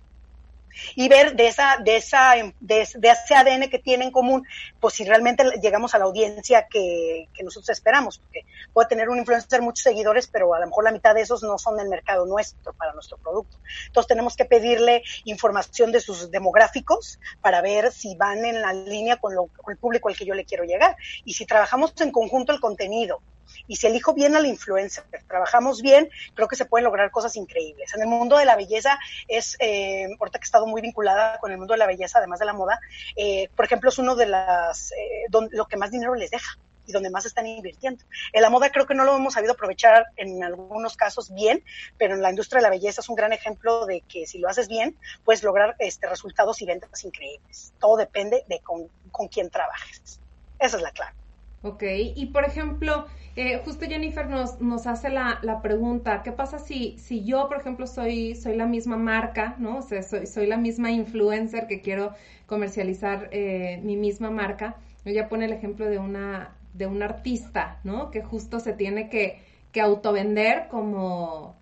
y 0.96 1.08
ver 1.10 1.36
de 1.36 1.48
esa, 1.48 1.78
de 1.84 1.98
esa, 1.98 2.34
de, 2.60 2.82
ese 2.82 3.36
ADN 3.36 3.70
que 3.70 3.80
tiene 3.80 4.06
en 4.06 4.12
común, 4.12 4.46
pues 4.80 4.96
si 4.96 5.06
realmente 5.06 5.44
llegamos 5.62 5.94
a 5.96 6.00
la 6.00 6.06
audiencia 6.06 6.68
que, 6.70 7.28
que, 7.34 7.44
nosotros 7.44 7.70
esperamos, 7.70 8.20
porque 8.20 8.46
puede 8.74 8.90
tener 8.90 9.10
un 9.10 9.18
influencer 9.18 9.62
muchos 9.62 9.84
seguidores, 9.84 10.28
pero 10.28 10.54
a 10.54 10.60
lo 10.60 10.68
mejor 10.68 10.84
la 10.84 10.92
mitad 10.92 11.16
de 11.16 11.22
esos 11.22 11.44
no 11.44 11.58
son 11.58 11.78
del 11.78 11.90
mercado 11.90 12.26
nuestro 12.26 12.74
para 12.74 12.94
nuestro 12.94 13.18
producto. 13.18 13.58
Entonces 13.88 14.08
tenemos 14.08 14.36
que 14.36 14.46
pedirle 14.46 15.04
información 15.26 15.92
de 15.92 16.00
sus 16.00 16.32
demográficos 16.32 17.20
para 17.42 17.62
ver 17.62 17.92
si 17.92 18.16
van 18.16 18.46
en 18.46 18.62
la 18.62 18.74
línea 18.74 19.18
con, 19.18 19.36
lo, 19.36 19.48
con 19.48 19.72
el 19.72 19.78
público 19.78 20.10
al 20.10 20.18
que 20.18 20.26
yo 20.26 20.34
le 20.34 20.46
quiero 20.46 20.64
llegar. 20.64 20.96
Y 21.26 21.34
si 21.34 21.46
trabajamos 21.46 21.94
en 22.02 22.12
conjunto 22.12 22.54
el 22.54 22.60
contenido, 22.60 23.22
y 23.68 23.76
si 23.76 23.88
elijo 23.88 24.14
bien 24.14 24.36
al 24.36 24.46
influencer, 24.46 25.04
trabajamos 25.28 25.82
bien, 25.82 26.10
creo 26.34 26.48
que 26.48 26.56
se 26.56 26.66
pueden 26.66 26.86
lograr 26.86 27.12
cosas 27.12 27.36
increíbles. 27.36 27.94
En 27.96 28.02
el 28.02 28.08
mundo 28.08 28.38
de 28.38 28.46
la 28.46 28.56
belleza 28.56 29.00
es, 29.28 29.56
eh, 29.60 30.08
ahorita 30.20 30.40
que 30.40 30.44
he 30.44 30.48
estado 30.48 30.68
muy 30.68 30.82
vinculada 30.82 31.40
con 31.40 31.52
el 31.52 31.58
mundo 31.58 31.74
de 31.74 31.80
la 31.80 31.88
belleza, 31.88 32.20
además 32.20 32.40
de 32.40 32.46
la 32.46 32.54
moda, 32.54 32.80
eh, 33.16 33.50
por 33.56 33.66
ejemplo, 33.66 33.90
es 33.90 33.98
uno 34.00 34.16
de 34.16 34.28
las, 34.28 34.92
eh, 34.92 35.26
lo 35.52 35.66
que 35.66 35.78
más 35.78 35.92
dinero 35.92 36.16
les 36.16 36.32
deja 36.32 36.58
y 36.90 36.92
donde 36.92 37.12
más 37.12 37.26
están 37.26 37.46
invirtiendo. 37.46 38.04
En 38.34 38.42
la 38.42 38.50
moda 38.50 38.72
creo 38.72 38.88
que 38.88 38.96
no 38.96 39.04
lo 39.04 39.16
hemos 39.16 39.36
sabido 39.36 39.54
aprovechar 39.54 40.08
en 40.18 40.44
algunos 40.44 40.98
casos 40.98 41.32
bien, 41.32 41.64
pero 41.98 42.16
en 42.16 42.22
la 42.22 42.32
industria 42.32 42.58
de 42.58 42.64
la 42.64 42.72
belleza 42.72 43.02
es 43.02 43.10
un 43.10 43.16
gran 43.16 43.32
ejemplo 43.32 43.86
de 43.86 44.02
que 44.02 44.26
si 44.26 44.40
lo 44.40 44.50
haces 44.50 44.68
bien, 44.68 44.98
puedes 45.24 45.44
lograr 45.44 45.76
este, 45.78 46.08
resultados 46.08 46.62
y 46.64 46.66
ventas 46.66 47.04
increíbles. 47.04 47.74
Todo 47.80 47.96
depende 47.96 48.44
de 48.48 48.60
con, 48.62 48.88
con 49.12 49.28
quién 49.28 49.52
trabajes. 49.52 50.20
Esa 50.58 50.78
es 50.78 50.84
la 50.84 50.92
clave. 50.92 51.14
Ok, 51.62 51.84
y 52.16 52.26
por 52.28 52.46
ejemplo, 52.46 53.06
eh, 53.42 53.62
justo 53.64 53.86
Jennifer 53.86 54.28
nos, 54.28 54.60
nos 54.60 54.86
hace 54.86 55.10
la, 55.10 55.40
la, 55.44 55.62
pregunta, 55.62 56.24
¿qué 56.24 56.34
pasa 56.34 56.60
si, 56.60 56.98
si 56.98 57.24
yo, 57.24 57.48
por 57.48 57.62
ejemplo, 57.62 57.88
soy, 57.88 58.36
soy 58.36 58.58
la 58.58 58.66
misma 58.66 58.98
marca, 58.98 59.56
¿no? 59.60 59.78
O 59.78 59.82
sea, 59.82 60.04
soy, 60.04 60.28
soy 60.28 60.46
la 60.46 60.58
misma 60.58 60.92
influencer 60.92 61.66
que 61.66 61.80
quiero 61.80 62.14
comercializar 62.48 63.30
eh, 63.32 63.80
mi 63.82 63.96
misma 63.96 64.30
marca. 64.30 64.76
Ella 65.06 65.30
pone 65.30 65.46
el 65.46 65.54
ejemplo 65.54 65.86
de 65.86 66.00
una, 66.00 66.54
de 66.74 66.88
un 66.88 67.02
artista, 67.02 67.80
¿no? 67.86 68.12
Que 68.12 68.22
justo 68.22 68.60
se 68.60 68.74
tiene 68.74 69.08
que, 69.08 69.42
que 69.72 69.80
autovender 69.80 70.68
como, 70.68 71.56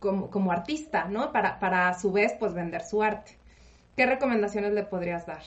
como, 0.00 0.30
como 0.30 0.52
artista, 0.52 1.04
¿no? 1.04 1.32
Para, 1.32 1.58
para 1.60 1.90
a 1.90 1.98
su 2.00 2.12
vez, 2.12 2.32
pues, 2.38 2.54
vender 2.54 2.82
su 2.82 3.02
arte. 3.02 3.32
¿Qué 3.94 4.06
recomendaciones 4.06 4.72
le 4.72 4.84
podrías 4.84 5.26
dar? 5.26 5.42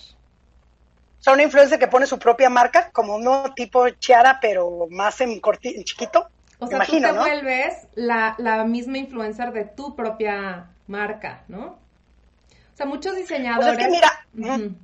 Sea, 1.27 1.33
una 1.33 1.43
influencer 1.43 1.77
que 1.77 1.87
pone 1.87 2.07
su 2.07 2.17
propia 2.17 2.49
marca, 2.49 2.89
como 2.91 3.15
uno 3.15 3.53
tipo 3.55 3.89
Chiara, 3.89 4.39
pero 4.41 4.87
más 4.89 5.19
en, 5.21 5.41
chiquito. 5.83 6.29
O 6.59 6.67
sea, 6.67 6.79
tú 6.85 6.99
te 6.99 7.11
vuelves 7.11 7.87
la, 7.95 8.35
la 8.37 8.63
misma 8.63 8.97
influencer 8.97 9.51
de 9.51 9.65
tu 9.65 9.95
propia 9.95 10.69
marca, 10.87 11.43
¿no? 11.47 11.65
O 11.65 12.77
sea, 12.77 12.85
muchos 12.85 13.15
diseñadores... 13.15 13.75
Pues 13.75 13.79
es 13.79 13.85
que 13.85 13.91
mira... 13.91 14.77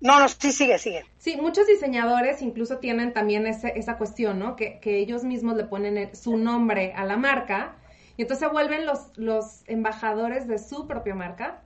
No, 0.00 0.18
no, 0.18 0.28
sí, 0.28 0.50
sigue, 0.50 0.78
sigue. 0.78 1.04
Sí, 1.18 1.36
muchos 1.36 1.68
diseñadores 1.68 2.42
incluso 2.42 2.78
tienen 2.78 3.12
también 3.12 3.46
ese, 3.46 3.72
esa 3.76 3.96
cuestión, 3.98 4.40
¿no? 4.40 4.56
Que, 4.56 4.80
que 4.80 4.98
ellos 4.98 5.22
mismos 5.22 5.56
le 5.56 5.64
ponen 5.64 6.14
su 6.16 6.36
nombre 6.36 6.92
a 6.96 7.04
la 7.04 7.16
marca 7.16 7.76
y 8.16 8.22
entonces 8.22 8.46
se 8.46 8.52
vuelven 8.52 8.84
los, 8.84 9.16
los 9.16 9.62
embajadores 9.68 10.48
de 10.48 10.58
su 10.58 10.88
propia 10.88 11.14
marca 11.14 11.62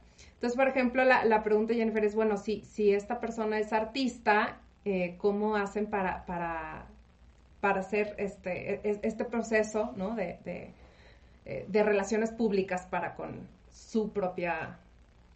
entonces, 0.47 0.65
por 0.65 0.69
ejemplo, 0.69 1.05
la, 1.05 1.25
la 1.25 1.43
pregunta, 1.43 1.75
Jennifer, 1.75 2.05
es, 2.05 2.15
bueno, 2.15 2.37
si, 2.37 2.61
si 2.61 2.95
esta 2.95 3.19
persona 3.19 3.59
es 3.59 3.73
artista, 3.73 4.61
eh, 4.85 5.17
¿cómo 5.19 5.57
hacen 5.57 5.87
para, 5.87 6.87
hacer 7.61 8.15
este, 8.19 8.75
e, 8.75 8.81
e, 8.85 9.01
este 9.03 9.25
proceso 9.25 9.93
eh, 10.17 11.65
de 11.67 11.83
relaciones 11.83 12.31
públicas 12.31 12.87
para 12.87 13.17
con 13.17 13.49
su 13.73 14.13
propia 14.13 14.79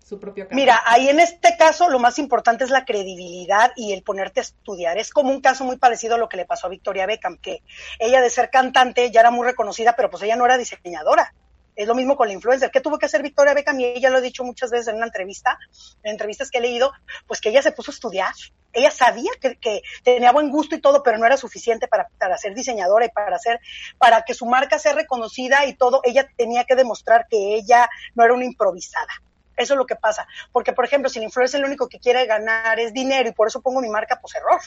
su 0.05 0.21
propio 0.21 0.47
Mira, 0.53 0.81
ahí 0.87 1.09
en 1.09 1.19
este 1.19 1.57
caso 1.57 1.91
lo 1.91 1.99
más 1.99 2.21
importante 2.21 2.63
es 2.63 2.71
la 2.71 2.85
credibilidad 2.85 3.73
y 3.75 3.93
el 3.93 4.05
ponerte 4.05 4.39
a 4.39 4.43
estudiar. 4.45 4.97
Es 4.97 5.11
como 5.11 5.33
un 5.33 5.41
caso 5.41 5.65
muy 5.65 5.77
parecido 5.77 6.15
a 6.15 6.19
lo 6.19 6.29
que 6.29 6.37
le 6.37 6.47
pasó 6.47 6.69
a 6.69 6.71
Victoria 6.71 7.07
Beckham, 7.07 7.37
que 7.37 7.65
ella 7.99 8.21
de 8.21 8.31
ser 8.31 8.49
cantante 8.49 9.11
ya 9.11 9.23
era 9.23 9.33
muy 9.33 9.45
reconocida, 9.45 9.97
pero 9.97 10.09
pues 10.09 10.23
ella 10.23 10.37
no 10.37 10.45
era 10.45 10.57
diseñadora. 10.57 11.35
Es 11.77 11.87
lo 11.87 11.95
mismo 11.95 12.17
con 12.17 12.29
la 12.29 12.35
influencer. 12.35 12.71
¿Qué 12.71 12.81
tuvo 12.81 12.99
que 12.99 13.07
hacer 13.07 13.23
Victoria 13.23 13.55
Beckham? 13.55 13.79
Y 13.81 13.85
ella 13.85 14.11
lo 14.11 14.19
he 14.19 14.23
dicho 14.23 14.45
muchas 14.45 14.71
veces 14.71 14.89
en 14.89 14.97
una 14.97 15.07
entrevista, 15.07 15.59
en 16.03 16.13
entrevistas 16.13 16.51
que 16.51 16.59
he 16.59 16.61
leído, 16.61 16.93
pues 17.27 17.41
que 17.41 17.49
ella 17.51 17.63
se 17.63 17.73
puso 17.73 17.91
a 17.91 17.95
estudiar. 17.95 18.35
Ella 18.73 18.91
sabía 18.91 19.31
que, 19.41 19.83
tenía 20.05 20.33
buen 20.33 20.51
gusto 20.51 20.75
y 20.75 20.81
todo, 20.81 21.03
pero 21.03 21.19
no 21.19 21.27
era 21.27 21.37
suficiente 21.37 21.89
para, 21.89 22.09
para 22.19 22.37
ser 22.39 22.55
diseñadora 22.55 23.07
y 23.07 23.11
para 23.11 23.37
hacer, 23.37 23.61
para 23.99 24.23
que 24.23 24.35
su 24.35 24.47
marca 24.47 24.79
sea 24.79 24.93
reconocida 24.93 25.65
y 25.67 25.75
todo. 25.75 26.01
Ella 26.05 26.29
tenía 26.37 26.65
que 26.65 26.77
demostrar 26.77 27.27
que 27.29 27.55
ella 27.55 27.89
no 28.15 28.25
era 28.25 28.35
una 28.35 28.45
improvisada. 28.45 29.23
Eso 29.57 29.75
es 29.75 29.79
lo 29.79 29.87
que 29.87 29.97
pasa. 29.97 30.27
Porque, 30.53 30.73
por 30.73 30.85
ejemplo, 30.85 31.11
si 31.11 31.19
la 31.19 31.27
influencer 31.27 31.61
lo 31.61 31.67
único 31.67 31.89
que 31.89 31.99
quiere 31.99 32.27
ganar 32.27 32.79
es 32.81 32.93
dinero 32.93 33.29
y 33.29 33.33
por 33.33 33.49
eso 33.49 33.61
pongo 33.61 33.81
mi 33.81 33.89
marca, 33.89 34.19
pues 34.21 34.35
error 34.35 34.61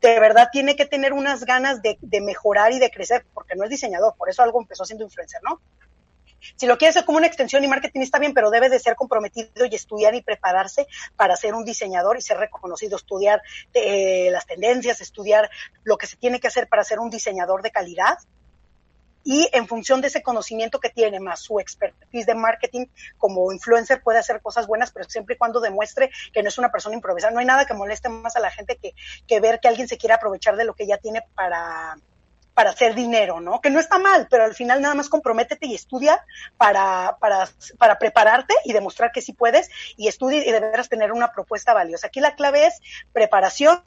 de 0.00 0.18
verdad 0.18 0.48
tiene 0.50 0.76
que 0.76 0.86
tener 0.86 1.12
unas 1.12 1.44
ganas 1.44 1.82
de, 1.82 1.98
de, 2.00 2.20
mejorar 2.20 2.72
y 2.72 2.78
de 2.78 2.90
crecer, 2.90 3.26
porque 3.34 3.54
no 3.54 3.64
es 3.64 3.70
diseñador, 3.70 4.14
por 4.16 4.30
eso 4.30 4.42
algo 4.42 4.60
empezó 4.60 4.84
siendo 4.84 5.04
influencer, 5.04 5.42
¿no? 5.42 5.60
Si 6.56 6.66
lo 6.66 6.78
quiere 6.78 6.90
hacer 6.90 7.04
como 7.04 7.18
una 7.18 7.26
extensión 7.26 7.62
y 7.64 7.68
marketing 7.68 8.00
está 8.00 8.18
bien, 8.18 8.34
pero 8.34 8.50
debe 8.50 8.68
de 8.68 8.78
ser 8.78 8.96
comprometido 8.96 9.66
y 9.70 9.74
estudiar 9.74 10.14
y 10.14 10.22
prepararse 10.22 10.86
para 11.16 11.36
ser 11.36 11.54
un 11.54 11.64
diseñador 11.64 12.16
y 12.16 12.22
ser 12.22 12.38
reconocido, 12.38 12.96
estudiar 12.96 13.42
eh, 13.74 14.30
las 14.30 14.46
tendencias, 14.46 15.00
estudiar 15.00 15.50
lo 15.84 15.96
que 15.96 16.06
se 16.06 16.16
tiene 16.16 16.40
que 16.40 16.48
hacer 16.48 16.68
para 16.68 16.84
ser 16.84 16.98
un 16.98 17.10
diseñador 17.10 17.62
de 17.62 17.70
calidad. 17.70 18.18
Y 19.22 19.48
en 19.52 19.68
función 19.68 20.00
de 20.00 20.08
ese 20.08 20.22
conocimiento 20.22 20.80
que 20.80 20.88
tiene, 20.88 21.20
más 21.20 21.40
su 21.40 21.60
expertise 21.60 22.24
de 22.24 22.34
marketing 22.34 22.86
como 23.18 23.52
influencer, 23.52 24.02
puede 24.02 24.18
hacer 24.18 24.40
cosas 24.40 24.66
buenas, 24.66 24.92
pero 24.92 25.08
siempre 25.10 25.34
y 25.34 25.38
cuando 25.38 25.60
demuestre 25.60 26.10
que 26.32 26.42
no 26.42 26.48
es 26.48 26.56
una 26.56 26.72
persona 26.72 26.94
improvisada. 26.94 27.30
No 27.30 27.40
hay 27.40 27.46
nada 27.46 27.66
que 27.66 27.74
moleste 27.74 28.08
más 28.08 28.36
a 28.36 28.40
la 28.40 28.50
gente 28.50 28.76
que, 28.76 28.94
que 29.26 29.40
ver 29.40 29.60
que 29.60 29.68
alguien 29.68 29.88
se 29.88 29.98
quiera 29.98 30.14
aprovechar 30.14 30.56
de 30.56 30.64
lo 30.64 30.74
que 30.74 30.86
ya 30.86 30.96
tiene 30.96 31.22
para, 31.34 31.96
para 32.60 32.72
hacer 32.72 32.94
dinero, 32.94 33.40
¿no? 33.40 33.62
Que 33.62 33.70
no 33.70 33.80
está 33.80 33.98
mal, 33.98 34.28
pero 34.28 34.44
al 34.44 34.54
final 34.54 34.82
nada 34.82 34.94
más 34.94 35.08
comprométete 35.08 35.66
y 35.66 35.74
estudia 35.74 36.22
para, 36.58 37.16
para, 37.18 37.48
para 37.78 37.98
prepararte 37.98 38.54
y 38.66 38.74
demostrar 38.74 39.12
que 39.12 39.22
sí 39.22 39.32
puedes 39.32 39.70
y 39.96 40.08
estudia 40.08 40.46
y 40.46 40.52
deberás 40.52 40.90
tener 40.90 41.10
una 41.10 41.32
propuesta 41.32 41.72
valiosa. 41.72 42.08
Aquí 42.08 42.20
la 42.20 42.34
clave 42.34 42.66
es 42.66 42.78
preparación, 43.14 43.82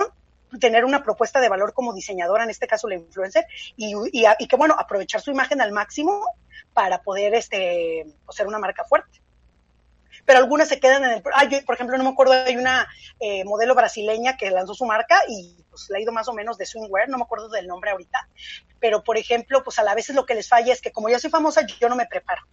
tener 0.59 0.85
una 0.85 1.03
propuesta 1.03 1.39
de 1.39 1.49
valor 1.49 1.73
como 1.73 1.93
diseñadora, 1.93 2.45
en 2.45 2.49
este 2.49 2.65
caso 2.65 2.87
la 2.87 2.95
influencer, 2.95 3.45
y, 3.75 3.93
y, 4.11 4.25
y 4.39 4.47
que 4.47 4.55
bueno, 4.55 4.75
aprovechar 4.75 5.21
su 5.21 5.29
imagen 5.29 5.61
al 5.61 5.71
máximo 5.71 6.25
para 6.73 7.03
poder 7.03 7.35
este, 7.35 8.07
ser 8.31 8.47
una 8.47 8.57
marca 8.57 8.85
fuerte 8.85 9.21
pero 10.25 10.39
algunas 10.39 10.69
se 10.69 10.79
quedan 10.79 11.03
en 11.03 11.11
el... 11.11 11.23
Ah, 11.33 11.47
por 11.65 11.75
ejemplo, 11.75 11.97
no 11.97 12.03
me 12.03 12.11
acuerdo, 12.11 12.33
hay 12.33 12.55
una 12.55 12.87
eh, 13.19 13.43
modelo 13.43 13.75
brasileña 13.75 14.37
que 14.37 14.51
lanzó 14.51 14.73
su 14.73 14.85
marca 14.85 15.19
y 15.27 15.62
pues 15.73 15.89
le 15.89 15.97
ha 15.97 16.01
ido 16.01 16.11
más 16.11 16.27
o 16.27 16.33
menos 16.33 16.57
de 16.59 16.67
swimwear, 16.67 17.09
no 17.09 17.17
me 17.17 17.23
acuerdo 17.23 17.49
del 17.49 17.65
nombre 17.65 17.89
ahorita, 17.89 18.29
pero 18.79 19.03
por 19.03 19.17
ejemplo, 19.17 19.63
pues 19.63 19.79
a 19.79 19.83
la 19.83 19.95
vez 19.95 20.09
lo 20.09 20.25
que 20.25 20.35
les 20.35 20.47
falla 20.47 20.71
es 20.71 20.81
que 20.81 20.91
como 20.91 21.09
yo 21.09 21.17
soy 21.17 21.31
famosa, 21.31 21.65
yo 21.65 21.89
no 21.89 21.95
me 21.95 22.05
preparo. 22.05 22.43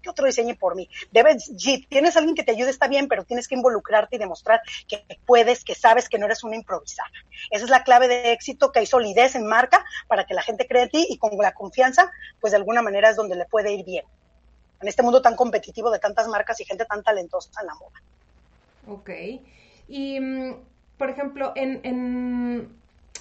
que 0.00 0.10
otro 0.10 0.26
diseñe 0.26 0.56
por 0.56 0.74
mí. 0.74 0.88
Debes, 1.12 1.52
si 1.56 1.86
tienes 1.86 2.16
alguien 2.16 2.34
que 2.34 2.42
te 2.42 2.50
ayude, 2.50 2.70
está 2.70 2.88
bien, 2.88 3.06
pero 3.06 3.24
tienes 3.24 3.46
que 3.46 3.54
involucrarte 3.54 4.16
y 4.16 4.18
demostrar 4.18 4.60
que 4.88 5.04
puedes, 5.26 5.62
que 5.62 5.76
sabes 5.76 6.08
que 6.08 6.18
no 6.18 6.26
eres 6.26 6.42
una 6.42 6.56
improvisada. 6.56 7.08
Esa 7.50 7.64
es 7.64 7.70
la 7.70 7.84
clave 7.84 8.08
de 8.08 8.32
éxito, 8.32 8.72
que 8.72 8.80
hay 8.80 8.86
solidez 8.86 9.36
en 9.36 9.46
marca 9.46 9.84
para 10.08 10.24
que 10.24 10.34
la 10.34 10.42
gente 10.42 10.66
cree 10.66 10.84
en 10.84 10.88
ti 10.88 11.06
y 11.08 11.18
con 11.18 11.36
la 11.36 11.52
confianza, 11.52 12.10
pues 12.40 12.50
de 12.50 12.56
alguna 12.56 12.82
manera 12.82 13.10
es 13.10 13.16
donde 13.16 13.36
le 13.36 13.44
puede 13.44 13.72
ir 13.72 13.84
bien. 13.84 14.04
En 14.80 14.88
este 14.88 15.04
mundo 15.04 15.22
tan 15.22 15.36
competitivo 15.36 15.92
de 15.92 16.00
tantas 16.00 16.26
marcas 16.26 16.60
y 16.60 16.64
gente 16.64 16.84
tan 16.84 17.04
talentosa 17.04 17.50
en 17.60 17.66
la 17.68 17.74
moda. 17.76 18.02
Ok. 18.88 19.10
Y, 19.86 20.18
mm, 20.18 20.54
por 21.02 21.10
ejemplo, 21.10 21.50
en, 21.56 22.68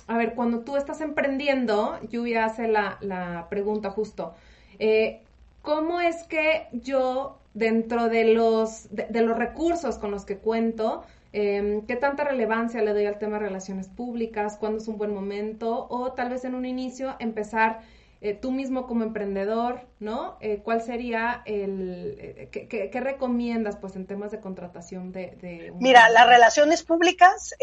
a 0.06 0.16
ver, 0.16 0.36
cuando 0.36 0.60
tú 0.60 0.78
estás 0.78 1.02
emprendiendo, 1.02 1.98
Lluvia 2.12 2.46
hace 2.46 2.68
la, 2.68 3.00
la 3.02 3.48
pregunta 3.50 3.90
justo, 3.90 4.36
eh, 4.78 5.22
¿cómo 5.64 6.00
es 6.00 6.22
que 6.26 6.68
yo, 6.74 7.40
dentro 7.56 8.08
de 8.08 8.36
los, 8.36 8.88
de, 8.92 9.22
los 9.24 9.36
recursos 9.36 9.98
con 9.98 10.12
los 10.12 10.26
que 10.26 10.38
cuento, 10.38 11.04
eh, 11.34 11.82
qué 11.88 11.96
tanta 11.96 12.24
relevancia 12.24 12.84
le 12.84 12.94
doy 12.94 13.08
al 13.08 13.18
tema 13.18 13.40
de 13.40 13.48
relaciones 13.48 13.90
públicas, 13.90 14.58
cuándo 14.58 14.78
es 14.78 14.88
un 14.88 15.00
buen 15.00 15.16
momento, 15.16 15.88
o 15.90 16.12
tal 16.12 16.30
vez 16.30 16.46
en 16.46 16.54
un 16.54 16.68
inicio 16.68 17.16
empezar 17.18 17.80
eh, 18.24 18.36
tú 18.36 18.52
mismo 18.52 18.86
como 18.86 19.04
emprendedor, 19.04 19.88
¿no? 20.00 20.38
Eh, 20.42 20.62
¿Cuál 20.64 20.84
sería 20.84 21.42
el, 21.46 22.16
eh, 22.20 22.50
qué, 22.52 23.00
recomiendas 23.02 23.78
pues 23.78 23.96
en 23.96 24.06
temas 24.06 24.30
de 24.30 24.40
contratación 24.40 25.12
de... 25.12 25.74
Mira, 25.80 26.08
las 26.10 26.28
relaciones 26.28 26.84
públicas 26.84 27.56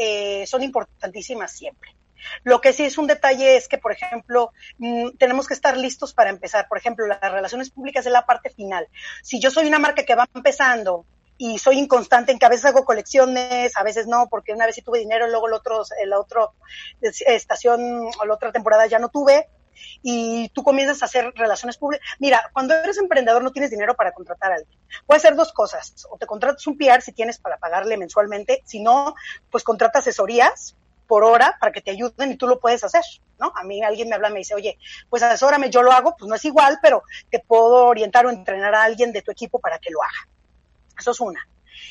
son 0.46 0.64
importantísimas 0.64 1.52
siempre. 1.52 1.94
Lo 2.42 2.60
que 2.60 2.72
sí 2.72 2.84
es 2.84 2.98
un 2.98 3.06
detalle 3.06 3.56
es 3.56 3.68
que, 3.68 3.78
por 3.78 3.92
ejemplo, 3.92 4.50
mm, 4.78 5.10
tenemos 5.16 5.46
que 5.46 5.54
estar 5.54 5.76
listos 5.76 6.12
para 6.12 6.30
empezar. 6.30 6.66
Por 6.66 6.78
ejemplo, 6.78 7.06
las 7.06 7.20
relaciones 7.20 7.70
públicas 7.70 8.04
es 8.04 8.10
la 8.10 8.26
parte 8.26 8.50
final. 8.50 8.88
Si 9.22 9.38
yo 9.38 9.52
soy 9.52 9.68
una 9.68 9.78
marca 9.78 10.02
que 10.02 10.16
va 10.16 10.28
empezando 10.34 11.06
y 11.36 11.58
soy 11.58 11.78
inconstante 11.78 12.32
en 12.32 12.40
que 12.40 12.46
a 12.46 12.48
veces 12.48 12.64
hago 12.64 12.84
colecciones, 12.84 13.76
a 13.76 13.84
veces 13.84 14.08
no, 14.08 14.26
porque 14.28 14.54
una 14.54 14.66
vez 14.66 14.74
sí 14.74 14.82
tuve 14.82 14.98
dinero, 14.98 15.28
luego 15.28 15.46
el 15.46 15.52
otro, 15.52 15.84
la 16.04 16.18
otra 16.18 16.48
estación 17.00 18.10
o 18.20 18.26
la 18.26 18.34
otra 18.34 18.50
temporada 18.50 18.86
ya 18.88 18.98
no 18.98 19.08
tuve, 19.08 19.46
y 20.02 20.48
tú 20.50 20.62
comienzas 20.62 21.02
a 21.02 21.06
hacer 21.06 21.32
relaciones 21.34 21.76
públicas. 21.76 22.06
Mira, 22.18 22.50
cuando 22.52 22.74
eres 22.74 22.98
emprendedor 22.98 23.42
no 23.42 23.52
tienes 23.52 23.70
dinero 23.70 23.94
para 23.94 24.12
contratar 24.12 24.52
a 24.52 24.56
alguien. 24.56 24.78
Puede 25.06 25.20
ser 25.20 25.34
dos 25.34 25.52
cosas. 25.52 26.06
O 26.10 26.18
te 26.18 26.26
contratas 26.26 26.66
un 26.66 26.76
PR 26.76 27.02
si 27.02 27.12
tienes 27.12 27.38
para 27.38 27.58
pagarle 27.58 27.96
mensualmente. 27.96 28.62
Si 28.64 28.80
no, 28.80 29.14
pues 29.50 29.64
contrata 29.64 29.98
asesorías 29.98 30.76
por 31.06 31.24
hora 31.24 31.56
para 31.58 31.72
que 31.72 31.80
te 31.80 31.90
ayuden 31.90 32.32
y 32.32 32.36
tú 32.36 32.46
lo 32.46 32.60
puedes 32.60 32.84
hacer, 32.84 33.02
¿no? 33.40 33.50
A 33.56 33.64
mí 33.64 33.82
alguien 33.82 34.10
me 34.10 34.14
habla 34.14 34.28
y 34.28 34.32
me 34.34 34.38
dice, 34.40 34.54
oye, 34.54 34.78
pues 35.08 35.22
asesórame, 35.22 35.70
yo 35.70 35.82
lo 35.82 35.90
hago, 35.90 36.14
pues 36.16 36.28
no 36.28 36.34
es 36.34 36.44
igual, 36.44 36.78
pero 36.82 37.02
te 37.30 37.40
puedo 37.40 37.86
orientar 37.86 38.26
o 38.26 38.30
entrenar 38.30 38.74
a 38.74 38.82
alguien 38.82 39.10
de 39.10 39.22
tu 39.22 39.30
equipo 39.30 39.58
para 39.58 39.78
que 39.78 39.90
lo 39.90 40.02
haga. 40.02 40.28
Eso 40.98 41.12
es 41.12 41.20
una. 41.20 41.48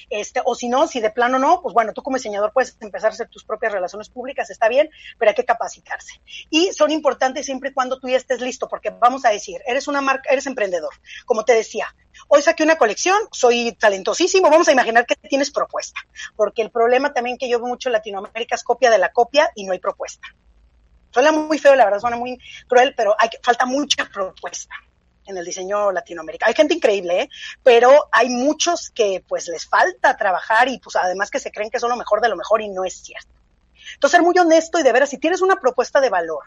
Este, 0.09 0.41
o 0.45 0.55
si 0.55 0.69
no, 0.69 0.87
si 0.87 0.99
de 0.99 1.09
plano 1.09 1.39
no, 1.39 1.61
pues 1.61 1.73
bueno, 1.73 1.93
tú 1.93 2.01
como 2.01 2.17
diseñador 2.17 2.51
puedes 2.53 2.77
empezar 2.79 3.11
a 3.11 3.13
hacer 3.13 3.29
tus 3.29 3.43
propias 3.43 3.71
relaciones 3.71 4.09
públicas, 4.09 4.49
está 4.49 4.67
bien, 4.67 4.89
pero 5.17 5.29
hay 5.29 5.35
que 5.35 5.45
capacitarse. 5.45 6.21
Y 6.49 6.71
son 6.73 6.91
importantes 6.91 7.45
siempre 7.45 7.69
y 7.69 7.73
cuando 7.73 7.99
tú 7.99 8.07
ya 8.07 8.17
estés 8.17 8.41
listo, 8.41 8.67
porque 8.67 8.89
vamos 8.89 9.25
a 9.25 9.29
decir, 9.29 9.61
eres 9.65 9.87
una 9.87 10.01
marca, 10.01 10.29
eres 10.31 10.47
emprendedor, 10.47 10.93
como 11.25 11.45
te 11.45 11.53
decía, 11.53 11.93
hoy 12.27 12.41
saqué 12.41 12.63
una 12.63 12.77
colección, 12.77 13.17
soy 13.31 13.73
talentosísimo, 13.73 14.49
vamos 14.49 14.67
a 14.67 14.71
imaginar 14.71 15.05
que 15.05 15.15
tienes 15.15 15.51
propuesta, 15.51 15.99
porque 16.35 16.61
el 16.61 16.71
problema 16.71 17.13
también 17.13 17.37
que 17.37 17.49
yo 17.49 17.59
veo 17.59 17.67
mucho 17.67 17.89
en 17.89 17.93
Latinoamérica 17.93 18.55
es 18.55 18.63
copia 18.63 18.89
de 18.89 18.97
la 18.97 19.11
copia 19.11 19.51
y 19.55 19.65
no 19.65 19.73
hay 19.73 19.79
propuesta. 19.79 20.27
Suena 21.11 21.31
muy 21.31 21.57
feo, 21.57 21.75
la 21.75 21.85
verdad, 21.85 21.99
suena 21.99 22.17
muy 22.17 22.37
cruel, 22.67 22.93
pero 22.95 23.15
hay, 23.17 23.29
falta 23.41 23.65
mucha 23.65 24.05
propuesta 24.05 24.75
en 25.27 25.37
el 25.37 25.45
diseño 25.45 25.91
latinoamericano. 25.91 26.49
Hay 26.49 26.55
gente 26.55 26.73
increíble, 26.73 27.21
¿eh? 27.21 27.29
pero 27.63 28.09
hay 28.11 28.29
muchos 28.29 28.89
que 28.89 29.23
pues 29.27 29.47
les 29.47 29.67
falta 29.67 30.15
trabajar 30.17 30.67
y 30.67 30.79
pues 30.79 30.95
además 30.95 31.29
que 31.29 31.39
se 31.39 31.51
creen 31.51 31.69
que 31.69 31.79
son 31.79 31.89
lo 31.89 31.97
mejor 31.97 32.21
de 32.21 32.29
lo 32.29 32.35
mejor 32.35 32.61
y 32.61 32.69
no 32.69 32.85
es 32.85 33.01
cierto. 33.01 33.29
Entonces, 33.93 34.17
ser 34.17 34.21
muy 34.21 34.37
honesto 34.37 34.79
y 34.79 34.83
de 34.83 34.91
veras, 34.91 35.09
si 35.09 35.17
tienes 35.17 35.41
una 35.41 35.59
propuesta 35.59 36.01
de 36.01 36.09
valor, 36.09 36.43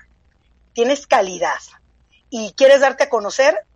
tienes 0.73 1.07
calidad 1.07 1.61
y 2.29 2.53
quieres 2.53 2.81
darte 2.81 3.05
a 3.05 3.09
conocer, 3.09 3.67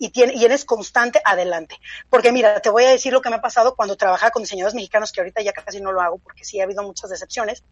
y, 0.00 0.08
tiene, 0.08 0.32
y 0.34 0.44
eres 0.44 0.64
constante, 0.64 1.20
adelante. 1.24 1.78
Porque 2.08 2.32
mira, 2.32 2.60
te 2.60 2.70
voy 2.70 2.84
a 2.84 2.90
decir 2.90 3.12
lo 3.12 3.20
que 3.20 3.28
me 3.28 3.36
ha 3.36 3.42
pasado 3.42 3.76
cuando 3.76 3.96
trabajaba 3.96 4.30
con 4.30 4.42
diseñadores 4.42 4.74
mexicanos, 4.74 5.12
que 5.12 5.20
ahorita 5.20 5.42
ya 5.42 5.52
casi 5.52 5.80
no 5.80 5.92
lo 5.92 6.00
hago 6.00 6.18
porque 6.18 6.44
sí 6.44 6.58
ha 6.58 6.64
habido 6.64 6.82
muchas 6.82 7.10
decepciones. 7.10 7.62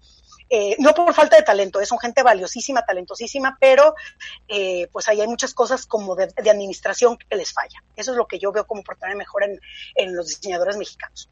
Eh, 0.51 0.77
no 0.79 0.95
por 0.95 1.13
falta 1.13 1.37
de 1.37 1.43
talento, 1.43 1.85
son 1.85 1.99
gente 1.99 2.23
valiosísima, 2.23 2.85
talentosísima, 2.85 3.57
pero 3.61 3.95
eh, 4.49 4.89
pues 4.93 5.09
ahí 5.09 5.21
hay 5.21 5.29
muchas 5.29 5.53
cosas 5.53 5.85
como 5.87 6.17
de, 6.17 6.33
administración 6.39 7.19
que 7.19 7.37
les 7.37 7.53
falla. 7.53 7.83
Eso 7.97 8.13
es 8.13 8.17
lo 8.17 8.27
que 8.27 8.39
yo 8.39 8.53
veo 8.53 8.67
como 8.67 8.81
oportunidad 8.81 9.17
mejor 9.17 9.45
en, 9.45 9.61
en 9.95 10.17
los 10.17 10.29
diseñadores 10.29 10.77
mexicanos. 10.77 11.29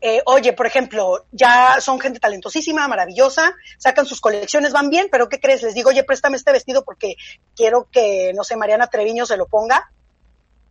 Eh, 0.00 0.22
oye, 0.26 0.52
por 0.52 0.66
ejemplo, 0.66 1.24
ya 1.32 1.80
son 1.80 2.00
gente 2.00 2.20
talentosísima, 2.20 2.88
maravillosa, 2.88 3.54
sacan 3.78 4.06
sus 4.06 4.20
colecciones, 4.20 4.72
van 4.72 4.90
bien, 4.90 5.08
pero 5.10 5.28
¿qué 5.28 5.40
crees? 5.40 5.62
Les 5.62 5.74
digo, 5.74 5.90
oye, 5.90 6.04
préstame 6.04 6.36
este 6.36 6.52
vestido 6.52 6.84
porque 6.84 7.16
quiero 7.56 7.88
que, 7.90 8.32
no 8.34 8.44
sé, 8.44 8.56
Mariana 8.56 8.88
Treviño 8.88 9.26
se 9.26 9.36
lo 9.36 9.46
ponga. 9.46 9.90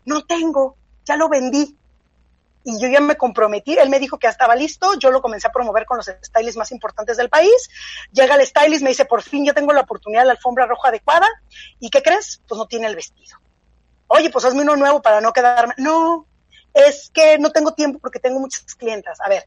No 0.06 0.26
tengo, 0.26 0.76
ya 1.06 1.16
lo 1.16 1.30
vendí. 1.30 1.78
Y 2.64 2.80
yo 2.80 2.88
ya 2.88 3.02
me 3.02 3.18
comprometí, 3.18 3.78
él 3.78 3.90
me 3.90 4.00
dijo 4.00 4.18
que 4.18 4.28
ya 4.28 4.32
estaba 4.32 4.56
listo, 4.56 4.98
yo 4.98 5.12
lo 5.12 5.22
comencé 5.22 5.48
a 5.48 5.52
promover 5.52 5.86
con 5.86 5.98
los 5.98 6.06
stylists 6.06 6.58
más 6.58 6.72
importantes 6.72 7.18
del 7.18 7.30
país. 7.30 7.70
Llega 8.12 8.36
el 8.36 8.46
stylist, 8.46 8.84
me 8.84 8.90
dice, 8.90 9.06
por 9.06 9.22
fin 9.22 9.46
yo 9.46 9.54
tengo 9.54 9.74
la 9.74 9.82
oportunidad 9.82 10.22
de 10.22 10.28
la 10.28 10.34
alfombra 10.34 10.66
roja 10.66 10.90
adecuada. 10.90 11.28
¿Y 11.80 11.90
qué 11.90 12.02
crees? 12.02 12.42
Pues 12.48 12.58
no 12.58 12.66
tiene 12.66 12.88
el 12.88 12.96
vestido. 12.96 13.38
Oye, 14.08 14.30
pues 14.30 14.46
hazme 14.46 14.62
uno 14.62 14.76
nuevo 14.76 15.02
para 15.02 15.20
no 15.22 15.34
quedarme. 15.34 15.74
No, 15.78 16.26
es 16.74 17.10
que 17.14 17.38
no 17.38 17.52
tengo 17.52 17.74
tiempo 17.74 18.00
porque 18.00 18.20
tengo 18.20 18.40
muchas 18.40 18.64
clientas. 18.76 19.20
A 19.22 19.30
ver, 19.30 19.46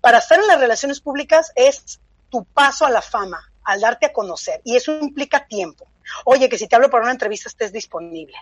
para 0.00 0.18
estar 0.18 0.38
en 0.38 0.46
las 0.46 0.60
relaciones 0.60 1.00
públicas 1.00 1.52
es 1.54 2.00
tu 2.30 2.44
paso 2.44 2.84
a 2.86 2.90
la 2.90 3.02
fama, 3.02 3.50
al 3.64 3.80
darte 3.80 4.06
a 4.06 4.12
conocer, 4.12 4.60
y 4.64 4.76
eso 4.76 4.92
implica 4.92 5.46
tiempo. 5.46 5.86
Oye, 6.24 6.48
que 6.48 6.58
si 6.58 6.68
te 6.68 6.76
hablo 6.76 6.90
para 6.90 7.04
una 7.04 7.12
entrevista 7.12 7.48
estés 7.48 7.72
disponible. 7.72 8.36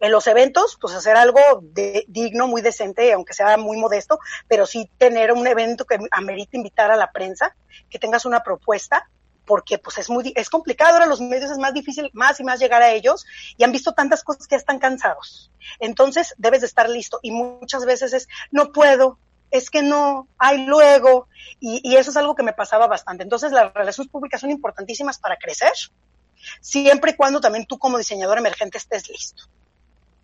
En 0.00 0.12
los 0.12 0.26
eventos, 0.26 0.76
pues 0.80 0.94
hacer 0.94 1.16
algo 1.16 1.40
de, 1.62 2.04
digno, 2.08 2.46
muy 2.46 2.62
decente, 2.62 3.12
aunque 3.12 3.34
sea 3.34 3.56
muy 3.56 3.76
modesto, 3.76 4.18
pero 4.48 4.66
sí 4.66 4.90
tener 4.98 5.32
un 5.32 5.46
evento 5.46 5.84
que 5.84 5.98
amerite 6.10 6.56
invitar 6.56 6.90
a 6.90 6.96
la 6.96 7.12
prensa, 7.12 7.54
que 7.90 7.98
tengas 7.98 8.24
una 8.24 8.42
propuesta 8.42 9.08
porque 9.46 9.78
pues 9.78 9.96
es 9.98 10.10
muy 10.10 10.32
es 10.34 10.50
complicado 10.50 10.94
ahora 10.94 11.06
los 11.06 11.20
medios 11.20 11.50
es 11.50 11.58
más 11.58 11.72
difícil 11.72 12.10
más 12.12 12.40
y 12.40 12.44
más 12.44 12.58
llegar 12.58 12.82
a 12.82 12.90
ellos 12.90 13.24
y 13.56 13.62
han 13.62 13.72
visto 13.72 13.92
tantas 13.92 14.24
cosas 14.24 14.46
que 14.46 14.54
ya 14.54 14.58
están 14.58 14.78
cansados. 14.78 15.50
Entonces 15.78 16.34
debes 16.36 16.60
de 16.60 16.66
estar 16.66 16.90
listo 16.90 17.20
y 17.22 17.30
muchas 17.30 17.86
veces 17.86 18.12
es 18.12 18.28
no 18.50 18.72
puedo 18.72 19.18
es 19.52 19.70
que 19.70 19.82
no 19.82 20.26
hay 20.36 20.66
luego 20.66 21.28
y, 21.60 21.80
y 21.84 21.96
eso 21.96 22.10
es 22.10 22.16
algo 22.16 22.34
que 22.34 22.42
me 22.42 22.52
pasaba 22.52 22.88
bastante. 22.88 23.22
Entonces 23.22 23.52
las 23.52 23.72
relaciones 23.72 24.10
públicas 24.10 24.40
son 24.40 24.50
importantísimas 24.50 25.18
para 25.18 25.36
crecer 25.36 25.72
siempre 26.60 27.12
y 27.12 27.14
cuando 27.14 27.40
también 27.40 27.66
tú 27.66 27.78
como 27.78 27.98
diseñador 27.98 28.38
emergente 28.38 28.78
estés 28.78 29.08
listo 29.08 29.44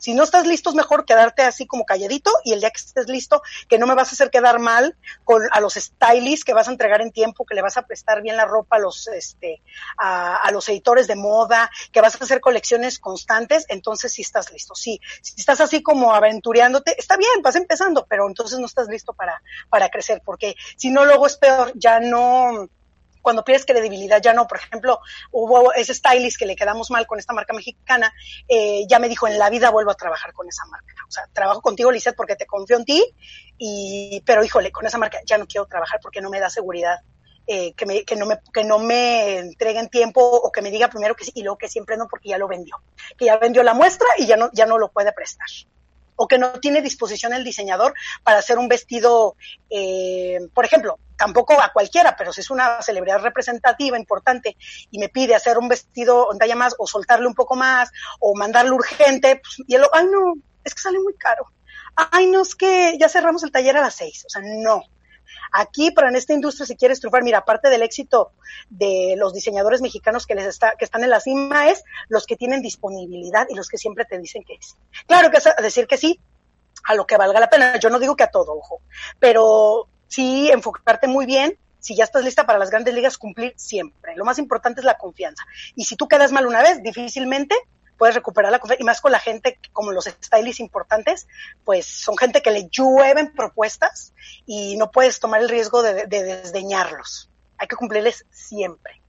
si 0.02 0.14
no 0.14 0.24
estás 0.24 0.48
listo, 0.48 0.68
es 0.68 0.74
mejor 0.74 1.04
quedarte 1.04 1.42
así 1.42 1.64
como 1.64 1.84
calladito 1.84 2.32
y 2.44 2.52
el 2.52 2.58
día 2.58 2.70
que 2.70 2.80
estés 2.80 3.06
listo, 3.06 3.40
que 3.68 3.78
no 3.78 3.86
me 3.86 3.94
vas 3.94 4.08
a 4.08 4.14
hacer 4.14 4.30
quedar 4.30 4.58
mal 4.58 4.96
con 5.22 5.42
a 5.52 5.60
los 5.60 5.74
stylists 5.74 6.44
que 6.44 6.54
vas 6.54 6.66
a 6.66 6.72
entregar 6.72 7.00
en 7.02 7.12
tiempo, 7.12 7.46
que 7.46 7.54
le 7.54 7.62
vas 7.62 7.76
a 7.76 7.82
prestar 7.82 8.20
bien 8.20 8.36
la 8.36 8.44
ropa 8.44 8.76
a 8.76 8.78
los 8.80 9.06
este 9.06 9.62
a, 9.96 10.50
los 10.50 10.68
editores 10.68 11.06
de 11.06 11.14
moda, 11.14 11.70
que 11.92 12.00
vas 12.00 12.20
a 12.20 12.24
hacer 12.24 12.40
colecciones 12.40 12.98
constantes, 12.98 13.64
entonces 13.68 14.12
sí 14.12 14.22
estás 14.22 14.50
listo. 14.50 14.74
Sí, 14.74 15.00
si 15.20 15.34
estás 15.38 15.60
así 15.60 15.84
como 15.84 16.12
aventureándote, 16.12 16.96
está 16.98 17.16
bien, 17.16 17.40
vas 17.40 17.54
empezando, 17.54 18.04
pero 18.08 18.26
entonces 18.26 18.58
no 18.58 18.66
estás 18.66 18.88
listo 18.88 19.12
para 19.12 19.40
para 19.70 19.88
crecer, 19.88 20.20
porque 20.24 20.56
si 20.76 20.90
no 20.90 21.04
luego 21.04 21.28
es 21.28 21.36
peor, 21.36 21.70
ya 21.76 22.00
no 22.00 22.68
cuando 23.22 23.44
pierdes 23.44 23.64
credibilidad 23.64 24.20
ya 24.20 24.34
no. 24.34 24.46
Por 24.46 24.58
ejemplo, 24.58 25.00
hubo 25.30 25.72
ese 25.72 25.94
stylist 25.94 26.38
que 26.38 26.46
le 26.46 26.56
quedamos 26.56 26.90
mal 26.90 27.06
con 27.06 27.18
esta 27.18 27.32
marca 27.32 27.54
mexicana, 27.54 28.12
eh, 28.48 28.84
ya 28.88 28.98
me 28.98 29.08
dijo, 29.08 29.26
en 29.26 29.38
la 29.38 29.48
vida 29.48 29.70
vuelvo 29.70 29.92
a 29.92 29.94
trabajar 29.94 30.32
con 30.32 30.48
esa 30.48 30.66
marca. 30.66 30.94
O 31.08 31.10
sea, 31.10 31.26
trabajo 31.32 31.62
contigo, 31.62 31.90
Lizeth, 31.90 32.16
porque 32.16 32.36
te 32.36 32.46
confío 32.46 32.76
en 32.76 32.84
ti, 32.84 33.14
y, 33.56 34.22
pero 34.26 34.44
híjole, 34.44 34.70
con 34.70 34.86
esa 34.86 34.98
marca 34.98 35.20
ya 35.24 35.38
no 35.38 35.46
quiero 35.46 35.66
trabajar 35.66 36.00
porque 36.02 36.20
no 36.20 36.28
me 36.28 36.40
da 36.40 36.50
seguridad. 36.50 37.00
Eh, 37.44 37.74
que, 37.74 37.86
me, 37.86 38.04
que, 38.04 38.14
no 38.14 38.24
me, 38.24 38.38
que 38.52 38.62
no 38.62 38.78
me 38.78 39.38
entreguen 39.38 39.88
tiempo 39.88 40.20
o 40.20 40.52
que 40.52 40.62
me 40.62 40.70
diga 40.70 40.86
primero 40.86 41.16
que 41.16 41.24
sí 41.24 41.32
y 41.34 41.42
luego 41.42 41.58
que 41.58 41.68
siempre 41.68 41.96
no 41.96 42.06
porque 42.06 42.28
ya 42.28 42.38
lo 42.38 42.46
vendió, 42.46 42.76
que 43.18 43.24
ya 43.24 43.36
vendió 43.36 43.64
la 43.64 43.74
muestra 43.74 44.06
y 44.16 44.26
ya 44.26 44.36
no, 44.36 44.48
ya 44.52 44.64
no 44.64 44.78
lo 44.78 44.92
puede 44.92 45.12
prestar 45.12 45.48
o 46.22 46.28
que 46.28 46.38
no 46.38 46.52
tiene 46.60 46.82
disposición 46.82 47.32
el 47.32 47.42
diseñador 47.42 47.94
para 48.22 48.38
hacer 48.38 48.56
un 48.56 48.68
vestido, 48.68 49.34
eh, 49.68 50.38
por 50.54 50.64
ejemplo, 50.64 51.00
tampoco 51.18 51.60
a 51.60 51.72
cualquiera, 51.72 52.14
pero 52.16 52.32
si 52.32 52.42
es 52.42 52.50
una 52.50 52.80
celebridad 52.80 53.18
representativa 53.18 53.98
importante 53.98 54.56
y 54.92 55.00
me 55.00 55.08
pide 55.08 55.34
hacer 55.34 55.58
un 55.58 55.66
vestido 55.66 56.32
en 56.32 56.38
talla 56.38 56.54
más 56.54 56.76
o 56.78 56.86
soltarle 56.86 57.26
un 57.26 57.34
poco 57.34 57.56
más 57.56 57.90
o 58.20 58.36
mandarle 58.36 58.70
urgente, 58.70 59.42
pues, 59.42 59.66
y 59.66 59.74
él, 59.74 59.82
ay 59.92 60.06
no, 60.06 60.34
es 60.62 60.76
que 60.76 60.80
sale 60.80 61.00
muy 61.00 61.14
caro. 61.14 61.44
Ay 61.96 62.28
no, 62.28 62.42
es 62.42 62.54
que 62.54 62.96
ya 63.00 63.08
cerramos 63.08 63.42
el 63.42 63.50
taller 63.50 63.76
a 63.76 63.80
las 63.80 63.96
seis, 63.96 64.24
o 64.24 64.28
sea, 64.28 64.42
no. 64.44 64.84
Aquí, 65.52 65.90
para 65.90 66.08
en 66.08 66.16
esta 66.16 66.32
industria, 66.32 66.66
si 66.66 66.76
quieres 66.76 67.00
triunfar, 67.00 67.22
mira, 67.22 67.38
aparte 67.38 67.68
del 67.68 67.82
éxito 67.82 68.32
de 68.70 69.14
los 69.16 69.32
diseñadores 69.32 69.80
mexicanos 69.80 70.26
que 70.26 70.34
les 70.34 70.46
está, 70.46 70.74
que 70.78 70.84
están 70.84 71.04
en 71.04 71.10
la 71.10 71.20
cima, 71.20 71.68
es 71.68 71.84
los 72.08 72.26
que 72.26 72.36
tienen 72.36 72.62
disponibilidad 72.62 73.46
y 73.48 73.54
los 73.54 73.68
que 73.68 73.78
siempre 73.78 74.04
te 74.04 74.18
dicen 74.18 74.44
que 74.44 74.56
sí. 74.60 74.74
Claro 75.06 75.30
que 75.30 75.38
es 75.38 75.48
decir 75.62 75.86
que 75.86 75.98
sí, 75.98 76.20
a 76.84 76.94
lo 76.94 77.06
que 77.06 77.16
valga 77.16 77.40
la 77.40 77.50
pena. 77.50 77.78
Yo 77.78 77.90
no 77.90 77.98
digo 77.98 78.16
que 78.16 78.24
a 78.24 78.30
todo, 78.30 78.52
ojo, 78.56 78.80
pero 79.18 79.88
sí 80.08 80.50
enfocarte 80.50 81.06
muy 81.06 81.26
bien 81.26 81.58
si 81.78 81.96
ya 81.96 82.04
estás 82.04 82.24
lista 82.24 82.46
para 82.46 82.60
las 82.60 82.70
grandes 82.70 82.94
ligas, 82.94 83.18
cumplir 83.18 83.54
siempre. 83.56 84.14
Lo 84.16 84.24
más 84.24 84.38
importante 84.38 84.80
es 84.80 84.84
la 84.84 84.98
confianza. 84.98 85.42
Y 85.74 85.84
si 85.84 85.96
tú 85.96 86.06
quedas 86.06 86.30
mal 86.30 86.46
una 86.46 86.62
vez, 86.62 86.80
difícilmente 86.80 87.56
puedes 87.96 88.14
recuperar 88.14 88.50
la 88.50 88.58
confianza. 88.58 88.82
Y 88.82 88.86
más 88.86 89.00
con 89.00 89.12
la 89.12 89.18
gente 89.18 89.58
como 89.72 89.92
los 89.92 90.04
stylists 90.06 90.60
importantes, 90.60 91.28
pues 91.64 91.86
son 91.86 92.16
gente 92.16 92.42
que 92.42 92.50
le 92.50 92.68
llueven 92.68 93.32
propuestas 93.32 94.12
y 94.46 94.76
no 94.76 94.90
puedes 94.90 95.20
tomar 95.20 95.42
el 95.42 95.48
riesgo 95.48 95.82
de, 95.82 96.06
desdeñarlos. 96.06 97.30
Hay 97.58 97.68
que 97.68 97.76
cumplirles 97.76 98.26
siempre. 98.30 99.00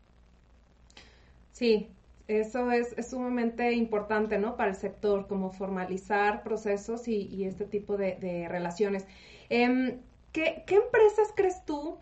Sí, 1.52 1.89
eso 2.28 2.72
es, 2.72 2.96
sumamente 3.10 3.72
importante, 3.74 4.38
¿no? 4.38 4.56
Para 4.58 4.72
el 4.72 4.76
sector, 4.76 5.28
como 5.28 5.52
formalizar 5.52 6.43
procesos 6.43 7.08
y, 7.08 7.46
este 7.46 7.65
tipo 7.65 7.98
de, 7.98 8.48
relaciones. 8.50 9.06
Em, 9.50 10.02
¿qué, 10.32 10.63
¿Qué 10.67 10.76
empresas 10.76 11.30
crees 11.36 11.65
tú 11.65 11.98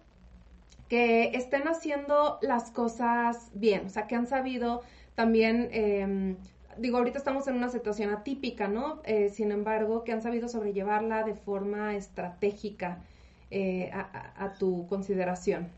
que 0.90 1.32
estén 1.36 1.68
haciendo 1.68 2.38
las 2.42 2.70
cosas 2.72 3.50
bien? 3.54 3.86
O 3.86 3.90
sea, 3.90 4.08
que 4.08 4.16
han 4.16 4.28
sabido 4.28 4.82
también 5.16 5.70
eh, 5.72 6.36
digo, 6.78 6.98
ahorita 6.98 7.18
estamos 7.18 7.48
en 7.48 7.56
una 7.56 7.70
situación 7.70 8.12
atípica, 8.12 8.68
¿no? 8.68 9.02
Eh, 9.04 9.30
sin 9.30 9.52
embargo, 9.52 10.04
que 10.04 10.12
han 10.12 10.22
sabido 10.22 10.48
sobrellevarla 10.48 11.24
de 11.24 11.36
forma 11.36 11.96
estratégica 11.96 13.04
eh, 13.50 13.92
a, 13.94 14.54
tu 14.58 14.88
consideración 14.88 15.70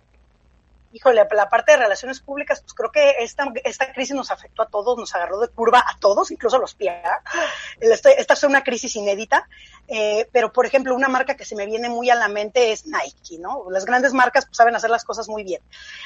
híjole, 0.94 1.28
la 1.32 1.50
parte 1.50 1.72
de 1.72 1.80
relaciones 1.80 2.22
públicas, 2.22 2.62
pues 2.62 2.74
creo 2.74 2.92
que 2.92 3.16
esta, 3.20 3.52
esta 3.64 3.92
crisis 3.92 4.16
nos 4.16 4.30
afectó 4.30 4.62
a 4.62 4.68
todos, 4.68 4.98
nos 4.98 5.14
agarró 5.16 5.40
de 5.40 5.48
curva 5.48 5.80
a 5.80 5.98
todos, 6.00 6.30
incluso 6.30 6.58
a 6.58 6.60
los 6.60 6.76
pies. 6.76 6.94
Esta 7.80 8.34
es 8.34 8.44
una 8.44 8.64
crisis 8.64 8.96
inédita, 8.96 9.50
eh, 9.88 10.30
pero 10.32 10.54
por 10.54 10.66
ejemplo, 10.66 10.96
una 10.96 11.08
marca 11.08 11.36
que 11.36 11.46
se 11.46 11.56
me 11.56 11.66
viene 11.66 11.90
muy 11.90 12.10
a 12.12 12.16
la 12.16 12.28
mente 12.28 12.72
es 12.72 12.86
Nike, 12.86 13.40
¿no? 13.40 13.66
Las 13.72 13.86
grandes 13.86 14.14
marcas 14.14 14.46
pues, 14.46 14.56
saben 14.56 14.76
hacer 14.76 14.92
las 14.92 15.04
cosas 15.04 15.28
muy 15.28 15.44
bien. 15.44 15.62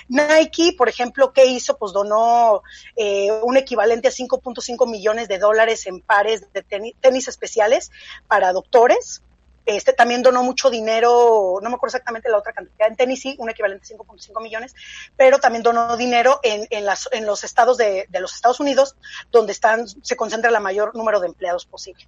Nike, 0.07 0.73
por 0.77 0.87
ejemplo, 0.87 1.33
¿qué 1.33 1.45
hizo? 1.45 1.77
Pues 1.77 1.91
donó 1.91 2.63
eh, 2.95 3.31
un 3.43 3.57
equivalente 3.57 4.07
a 4.07 4.11
5.5 4.11 4.89
millones 4.89 5.27
de 5.27 5.37
dólares 5.37 5.85
en 5.85 6.01
pares 6.01 6.51
de 6.53 6.63
tenis 6.63 7.27
especiales 7.27 7.91
para 8.27 8.53
doctores, 8.53 9.21
este 9.67 9.91
también 9.91 10.23
donó 10.23 10.43
mucho 10.43 10.69
dinero, 10.69 11.59
no 11.61 11.69
me 11.69 11.75
acuerdo 11.75 11.97
exactamente 11.97 12.29
la 12.29 12.37
otra 12.37 12.53
cantidad, 12.53 12.87
en 12.87 12.95
Tennessee, 12.95 13.35
un 13.37 13.49
equivalente 13.49 13.93
a 13.93 13.97
5.5 13.97 14.41
millones, 14.41 14.73
pero 15.17 15.39
también 15.39 15.61
donó 15.61 15.97
dinero 15.97 16.39
en, 16.41 16.67
en, 16.69 17.25
los 17.25 17.43
estados 17.43 17.77
de, 17.77 18.05
de, 18.09 18.19
los 18.21 18.33
Estados 18.33 18.61
Unidos, 18.61 18.95
donde 19.29 19.51
están, 19.51 19.87
se 19.87 20.15
concentra 20.15 20.49
el 20.49 20.59
mayor 20.61 20.95
número 20.95 21.19
de 21.19 21.27
empleados 21.27 21.65
posible. 21.65 22.07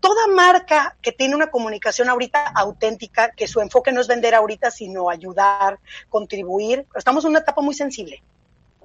Toda 0.00 0.26
marca 0.28 0.96
que 1.02 1.12
tiene 1.12 1.34
una 1.34 1.50
comunicación 1.50 2.08
ahorita 2.08 2.42
auténtica, 2.54 3.32
que 3.32 3.46
su 3.46 3.60
enfoque 3.60 3.92
no 3.92 4.00
es 4.00 4.08
vender 4.08 4.34
ahorita, 4.34 4.70
sino 4.70 5.10
ayudar, 5.10 5.78
contribuir, 6.08 6.86
estamos 6.94 7.24
en 7.24 7.30
una 7.30 7.40
etapa 7.40 7.60
muy 7.60 7.74
sensible. 7.74 8.22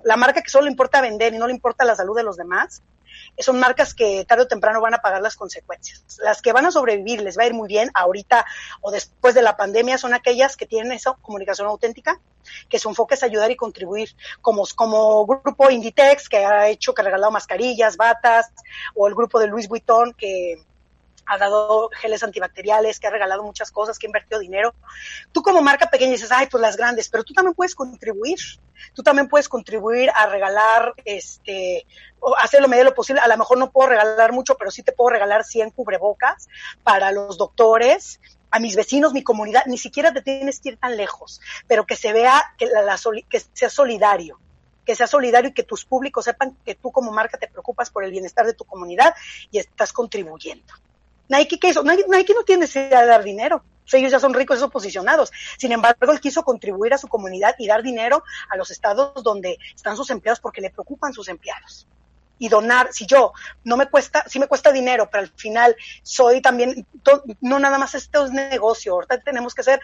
La 0.03 0.17
marca 0.17 0.41
que 0.41 0.49
solo 0.49 0.65
le 0.65 0.71
importa 0.71 0.99
vender 0.99 1.33
y 1.33 1.37
no 1.37 1.47
le 1.47 1.53
importa 1.53 1.85
la 1.85 1.95
salud 1.95 2.15
de 2.15 2.23
los 2.23 2.35
demás, 2.35 2.81
son 3.39 3.59
marcas 3.59 3.93
que 3.93 4.25
tarde 4.25 4.43
o 4.43 4.47
temprano 4.47 4.81
van 4.81 4.93
a 4.93 4.99
pagar 4.99 5.21
las 5.21 5.35
consecuencias. 5.35 6.03
Las 6.19 6.41
que 6.41 6.53
van 6.53 6.65
a 6.65 6.71
sobrevivir, 6.71 7.21
les 7.21 7.37
va 7.37 7.43
a 7.43 7.47
ir 7.47 7.53
muy 7.53 7.67
bien 7.67 7.89
ahorita 7.93 8.45
o 8.81 8.91
después 8.91 9.33
de 9.33 9.41
la 9.41 9.57
pandemia, 9.57 9.97
son 9.97 10.13
aquellas 10.13 10.55
que 10.55 10.65
tienen 10.65 10.91
esa 10.91 11.13
comunicación 11.13 11.67
auténtica, 11.67 12.19
que 12.69 12.79
su 12.79 12.89
enfoque 12.89 13.15
es 13.15 13.23
ayudar 13.23 13.49
y 13.51 13.55
contribuir, 13.55 14.15
como, 14.41 14.63
como 14.75 15.25
grupo 15.25 15.69
Inditex, 15.69 16.29
que 16.29 16.37
ha 16.37 16.67
hecho, 16.67 16.93
que 16.93 17.01
ha 17.01 17.05
regalado 17.05 17.31
mascarillas, 17.31 17.97
batas, 17.97 18.51
o 18.95 19.07
el 19.07 19.15
grupo 19.15 19.39
de 19.39 19.47
Luis 19.47 19.67
Vuitton, 19.67 20.13
que 20.13 20.63
ha 21.25 21.37
dado 21.37 21.89
geles 21.93 22.23
antibacteriales, 22.23 22.99
que 22.99 23.07
ha 23.07 23.11
regalado 23.11 23.43
muchas 23.43 23.71
cosas, 23.71 23.97
que 23.97 24.07
ha 24.07 24.09
invertido 24.09 24.39
dinero. 24.39 24.73
Tú 25.31 25.41
como 25.41 25.61
marca 25.61 25.89
pequeña 25.89 26.11
dices, 26.11 26.31
ay, 26.31 26.47
pues 26.49 26.61
las 26.61 26.77
grandes, 26.77 27.09
pero 27.09 27.23
tú 27.23 27.33
también 27.33 27.53
puedes 27.53 27.75
contribuir. 27.75 28.39
Tú 28.93 29.03
también 29.03 29.27
puedes 29.27 29.47
contribuir 29.47 30.09
a 30.15 30.27
regalar, 30.27 30.93
este, 31.05 31.85
o 32.19 32.35
hacer 32.37 32.61
lo 32.61 32.67
medio 32.67 32.83
lo 32.83 32.93
posible. 32.93 33.21
A 33.21 33.27
lo 33.27 33.37
mejor 33.37 33.57
no 33.57 33.71
puedo 33.71 33.89
regalar 33.89 34.31
mucho, 34.33 34.55
pero 34.55 34.71
sí 34.71 34.83
te 34.83 34.91
puedo 34.91 35.11
regalar 35.11 35.43
100 35.43 35.71
cubrebocas 35.71 36.47
para 36.83 37.11
los 37.11 37.37
doctores, 37.37 38.19
a 38.51 38.59
mis 38.59 38.75
vecinos, 38.75 39.13
mi 39.13 39.23
comunidad. 39.23 39.65
Ni 39.65 39.77
siquiera 39.77 40.13
te 40.13 40.21
tienes 40.21 40.59
que 40.59 40.69
ir 40.69 40.77
tan 40.77 40.97
lejos, 40.97 41.41
pero 41.67 41.85
que 41.85 41.95
se 41.95 42.13
vea 42.13 42.53
que, 42.57 42.67
la, 42.67 42.97
que 43.29 43.39
sea 43.53 43.69
solidario 43.69 44.39
que 44.85 44.95
sea 44.95 45.07
solidario 45.07 45.49
y 45.49 45.53
que 45.53 45.63
tus 45.63 45.85
públicos 45.85 46.25
sepan 46.25 46.57
que 46.65 46.75
tú 46.75 46.91
como 46.91 47.11
marca 47.11 47.37
te 47.37 47.47
preocupas 47.47 47.89
por 47.89 48.03
el 48.03 48.11
bienestar 48.11 48.45
de 48.45 48.53
tu 48.53 48.65
comunidad 48.65 49.15
y 49.51 49.59
estás 49.59 49.93
contribuyendo. 49.93 50.73
Nike, 51.29 51.59
¿qué 51.59 51.69
hizo? 51.69 51.83
Nike, 51.83 52.33
no 52.33 52.43
tiene 52.43 52.61
necesidad 52.61 53.01
de 53.01 53.07
dar 53.07 53.23
dinero. 53.23 53.63
ellos 53.91 54.11
ya 54.11 54.19
son 54.19 54.33
ricos, 54.33 54.57
esos 54.57 54.71
posicionados. 54.71 55.31
Sin 55.57 55.71
embargo, 55.71 56.11
él 56.11 56.19
quiso 56.19 56.43
contribuir 56.43 56.93
a 56.93 56.97
su 56.97 57.07
comunidad 57.07 57.55
y 57.57 57.67
dar 57.67 57.83
dinero 57.83 58.23
a 58.49 58.57
los 58.57 58.71
estados 58.71 59.23
donde 59.23 59.57
están 59.75 59.95
sus 59.95 60.09
empleados 60.09 60.39
porque 60.39 60.61
le 60.61 60.69
preocupan 60.69 61.13
sus 61.13 61.27
empleados. 61.27 61.87
Y 62.39 62.49
donar, 62.49 62.91
si 62.91 63.05
yo 63.05 63.31
no 63.63 63.77
me 63.77 63.87
cuesta, 63.87 64.25
sí 64.27 64.39
me 64.39 64.47
cuesta 64.47 64.71
dinero, 64.71 65.07
pero 65.09 65.23
al 65.23 65.29
final 65.29 65.75
soy 66.01 66.41
también, 66.41 66.85
no 67.39 67.59
nada 67.59 67.77
más 67.77 67.95
esto 67.95 68.25
es 68.25 68.31
negocio, 68.31 68.93
ahorita 68.93 69.19
tenemos 69.21 69.53
que 69.53 69.63
ser 69.63 69.79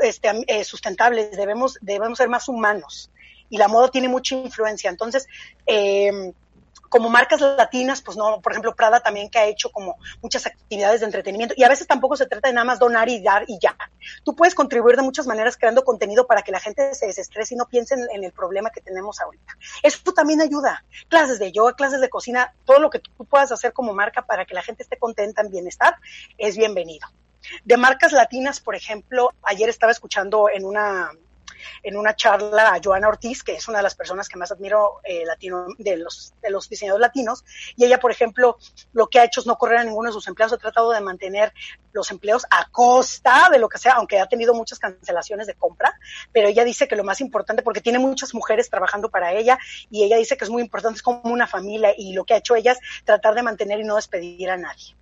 este, 0.00 0.30
eh, 0.46 0.64
sustentables, 0.64 1.32
debemos, 1.32 1.78
debemos 1.80 2.18
ser 2.18 2.28
más 2.28 2.48
humanos. 2.48 3.10
Y 3.50 3.58
la 3.58 3.68
moda 3.68 3.90
tiene 3.90 4.08
mucha 4.08 4.34
influencia. 4.34 4.90
Entonces, 4.90 5.26
eh, 5.66 6.32
como 6.88 7.08
marcas 7.08 7.40
latinas, 7.40 8.02
pues 8.02 8.16
no, 8.16 8.40
por 8.40 8.52
ejemplo, 8.52 8.74
Prada 8.74 9.00
también 9.00 9.28
que 9.28 9.38
ha 9.38 9.46
hecho 9.46 9.70
como 9.70 9.96
muchas 10.22 10.46
actividades 10.46 11.00
de 11.00 11.06
entretenimiento 11.06 11.54
y 11.56 11.64
a 11.64 11.68
veces 11.68 11.86
tampoco 11.86 12.16
se 12.16 12.26
trata 12.26 12.48
de 12.48 12.54
nada 12.54 12.64
más 12.64 12.78
donar 12.78 13.08
y 13.08 13.22
dar 13.22 13.44
y 13.48 13.58
ya. 13.60 13.76
Tú 14.24 14.36
puedes 14.36 14.54
contribuir 14.54 14.96
de 14.96 15.02
muchas 15.02 15.26
maneras 15.26 15.56
creando 15.56 15.84
contenido 15.84 16.26
para 16.26 16.42
que 16.42 16.52
la 16.52 16.60
gente 16.60 16.94
se 16.94 17.06
desestrese 17.06 17.54
y 17.54 17.56
no 17.56 17.66
piense 17.66 17.94
en, 17.94 18.24
el 18.24 18.32
problema 18.32 18.70
que 18.70 18.80
tenemos 18.80 19.20
ahorita. 19.20 19.56
Eso 19.82 20.12
también 20.12 20.40
ayuda. 20.40 20.84
Clases 21.08 21.38
de 21.38 21.52
yoga, 21.52 21.74
clases 21.74 22.00
de 22.00 22.08
cocina, 22.08 22.54
todo 22.64 22.78
lo 22.78 22.90
que 22.90 23.00
tú 23.00 23.24
puedas 23.24 23.50
hacer 23.52 23.72
como 23.72 23.92
marca 23.92 24.22
para 24.22 24.44
que 24.44 24.54
la 24.54 24.62
gente 24.62 24.82
esté 24.82 24.96
contenta 24.96 25.42
en 25.42 25.50
bienestar 25.50 25.96
es 26.38 26.56
bienvenido. 26.56 27.08
De 27.64 27.76
marcas 27.76 28.12
latinas, 28.12 28.60
por 28.60 28.74
ejemplo, 28.74 29.32
ayer 29.42 29.68
estaba 29.68 29.92
escuchando 29.92 30.48
en 30.48 30.64
una 30.64 31.10
en 31.82 31.96
una 31.96 32.14
charla 32.14 32.74
a 32.74 32.80
Joana 32.82 33.08
Ortiz, 33.08 33.42
que 33.42 33.54
es 33.54 33.68
una 33.68 33.78
de 33.78 33.84
las 33.84 33.94
personas 33.94 34.28
que 34.28 34.38
más 34.38 34.52
admiro 34.52 35.00
eh, 35.04 35.24
latino, 35.24 35.66
de, 35.78 35.96
los, 35.96 36.34
de 36.42 36.50
los 36.50 36.68
diseñadores 36.68 37.06
latinos, 37.06 37.44
y 37.76 37.84
ella, 37.84 37.98
por 37.98 38.10
ejemplo, 38.10 38.58
lo 38.92 39.08
que 39.08 39.20
ha 39.20 39.24
hecho 39.24 39.40
es 39.40 39.46
no 39.46 39.56
correr 39.56 39.78
a 39.78 39.84
ninguno 39.84 40.08
de 40.08 40.14
sus 40.14 40.26
empleados, 40.28 40.52
ha 40.54 40.58
tratado 40.58 40.90
de 40.90 41.00
mantener 41.00 41.52
los 41.92 42.10
empleos 42.10 42.44
a 42.50 42.68
costa 42.70 43.48
de 43.50 43.58
lo 43.58 43.68
que 43.68 43.78
sea, 43.78 43.94
aunque 43.94 44.18
ha 44.18 44.26
tenido 44.26 44.54
muchas 44.54 44.78
cancelaciones 44.78 45.46
de 45.46 45.54
compra, 45.54 45.98
pero 46.32 46.48
ella 46.48 46.64
dice 46.64 46.88
que 46.88 46.96
lo 46.96 47.04
más 47.04 47.20
importante, 47.20 47.62
porque 47.62 47.80
tiene 47.80 47.98
muchas 47.98 48.34
mujeres 48.34 48.68
trabajando 48.68 49.10
para 49.10 49.32
ella, 49.32 49.58
y 49.90 50.04
ella 50.04 50.16
dice 50.16 50.36
que 50.36 50.44
es 50.44 50.50
muy 50.50 50.62
importante, 50.62 50.96
es 50.96 51.02
como 51.02 51.20
una 51.24 51.46
familia, 51.46 51.94
y 51.96 52.12
lo 52.12 52.24
que 52.24 52.34
ha 52.34 52.38
hecho 52.38 52.56
ella 52.56 52.72
es 52.72 52.78
tratar 53.04 53.34
de 53.34 53.42
mantener 53.42 53.80
y 53.80 53.84
no 53.84 53.96
despedir 53.96 54.50
a 54.50 54.56
nadie 54.56 54.96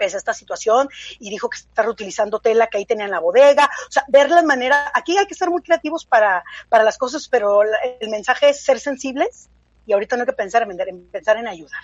pese 0.00 0.16
a 0.16 0.18
esta 0.18 0.32
situación 0.32 0.88
y 1.18 1.28
dijo 1.28 1.50
que 1.50 1.58
está 1.58 1.82
reutilizando 1.82 2.40
tela 2.40 2.68
que 2.68 2.78
ahí 2.78 2.86
tenía 2.86 3.04
en 3.04 3.10
la 3.10 3.20
bodega. 3.20 3.68
O 3.86 3.92
sea, 3.92 4.02
ver 4.08 4.30
la 4.30 4.42
manera, 4.42 4.90
aquí 4.94 5.18
hay 5.18 5.26
que 5.26 5.34
ser 5.34 5.50
muy 5.50 5.60
creativos 5.60 6.06
para, 6.06 6.42
para 6.70 6.84
las 6.84 6.96
cosas, 6.96 7.28
pero 7.28 7.60
el 7.62 8.08
mensaje 8.08 8.48
es 8.48 8.64
ser 8.64 8.80
sensibles 8.80 9.50
y 9.84 9.92
ahorita 9.92 10.16
no 10.16 10.22
hay 10.22 10.26
que 10.26 10.32
pensar 10.32 10.62
en 10.62 10.68
vender, 10.68 10.88
en 10.88 11.06
pensar 11.10 11.36
en 11.36 11.46
ayudar. 11.46 11.82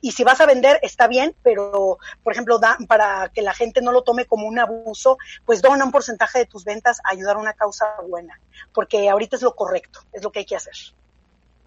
Y 0.00 0.12
si 0.12 0.22
vas 0.22 0.40
a 0.40 0.46
vender, 0.46 0.78
está 0.82 1.08
bien, 1.08 1.34
pero, 1.42 1.98
por 2.22 2.32
ejemplo, 2.32 2.60
para 2.86 3.30
que 3.30 3.42
la 3.42 3.54
gente 3.54 3.80
no 3.82 3.90
lo 3.90 4.02
tome 4.02 4.26
como 4.26 4.46
un 4.46 4.58
abuso, 4.58 5.18
pues 5.44 5.60
dona 5.60 5.84
un 5.84 5.90
porcentaje 5.90 6.38
de 6.38 6.46
tus 6.46 6.64
ventas 6.64 7.00
a 7.00 7.12
ayudar 7.12 7.36
a 7.36 7.40
una 7.40 7.54
causa 7.54 7.96
buena, 8.06 8.38
porque 8.72 9.08
ahorita 9.08 9.36
es 9.36 9.42
lo 9.42 9.56
correcto, 9.56 10.00
es 10.12 10.22
lo 10.22 10.30
que 10.30 10.40
hay 10.40 10.44
que 10.44 10.56
hacer 10.56 10.74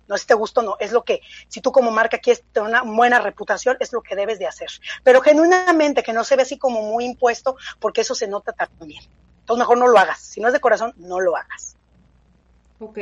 no 0.07 0.17
si 0.17 0.25
te 0.25 0.33
gusta 0.33 0.61
o 0.61 0.63
no, 0.63 0.75
es 0.79 0.91
lo 0.91 1.03
que, 1.03 1.21
si 1.47 1.61
tú 1.61 1.71
como 1.71 1.91
marca 1.91 2.17
quieres 2.17 2.43
tener 2.51 2.69
una 2.69 2.83
buena 2.83 3.19
reputación, 3.19 3.77
es 3.79 3.93
lo 3.93 4.01
que 4.01 4.15
debes 4.15 4.39
de 4.39 4.47
hacer. 4.47 4.69
Pero 5.03 5.21
genuinamente, 5.21 6.03
que 6.03 6.13
no 6.13 6.23
se 6.23 6.35
ve 6.35 6.43
así 6.43 6.57
como 6.57 6.81
muy 6.81 7.05
impuesto, 7.05 7.55
porque 7.79 8.01
eso 8.01 8.15
se 8.15 8.27
nota 8.27 8.53
también. 8.53 9.03
Entonces 9.39 9.59
mejor 9.59 9.77
no 9.77 9.87
lo 9.87 9.97
hagas. 9.97 10.19
Si 10.19 10.39
no 10.39 10.47
es 10.47 10.53
de 10.53 10.59
corazón, 10.59 10.93
no 10.97 11.19
lo 11.19 11.35
hagas. 11.35 11.75
Ok. 12.79 12.97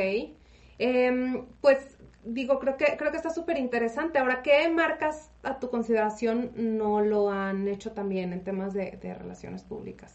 Em, 0.78 1.46
pues 1.60 1.78
digo, 2.24 2.58
creo 2.58 2.76
que, 2.76 2.96
creo 2.96 3.10
que 3.10 3.16
está 3.16 3.30
súper 3.30 3.58
interesante. 3.58 4.18
Ahora, 4.18 4.42
¿qué 4.42 4.68
marcas 4.68 5.30
a 5.42 5.58
tu 5.58 5.70
consideración 5.70 6.52
no 6.56 7.00
lo 7.00 7.30
han 7.30 7.68
hecho 7.68 7.92
también 7.92 8.32
en 8.32 8.44
temas 8.44 8.72
de, 8.74 8.98
de 9.02 9.14
relaciones 9.14 9.62
públicas 9.62 10.14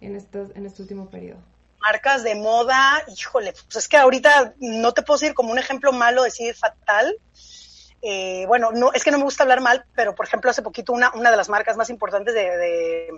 en, 0.00 0.16
estos, 0.16 0.54
en 0.54 0.66
este 0.66 0.82
último 0.82 1.08
periodo? 1.08 1.40
Marcas 1.84 2.24
de 2.24 2.34
moda, 2.34 3.04
híjole, 3.08 3.52
pues 3.52 3.76
es 3.76 3.88
que 3.88 3.98
ahorita 3.98 4.54
no 4.58 4.92
te 4.92 5.02
puedo 5.02 5.18
decir 5.18 5.34
como 5.34 5.52
un 5.52 5.58
ejemplo 5.58 5.92
malo, 5.92 6.22
decir 6.22 6.54
fatal. 6.54 7.14
Eh, 8.02 8.44
bueno, 8.46 8.70
no, 8.72 8.92
es 8.92 9.02
que 9.04 9.10
no 9.10 9.18
me 9.18 9.24
gusta 9.24 9.44
hablar 9.44 9.60
mal, 9.60 9.84
pero 9.94 10.14
por 10.14 10.26
ejemplo 10.26 10.50
hace 10.50 10.62
poquito 10.62 10.92
una, 10.92 11.12
una 11.14 11.30
de 11.30 11.36
las 11.36 11.48
marcas 11.48 11.76
más 11.76 11.90
importantes 11.90 12.34
de, 12.34 13.08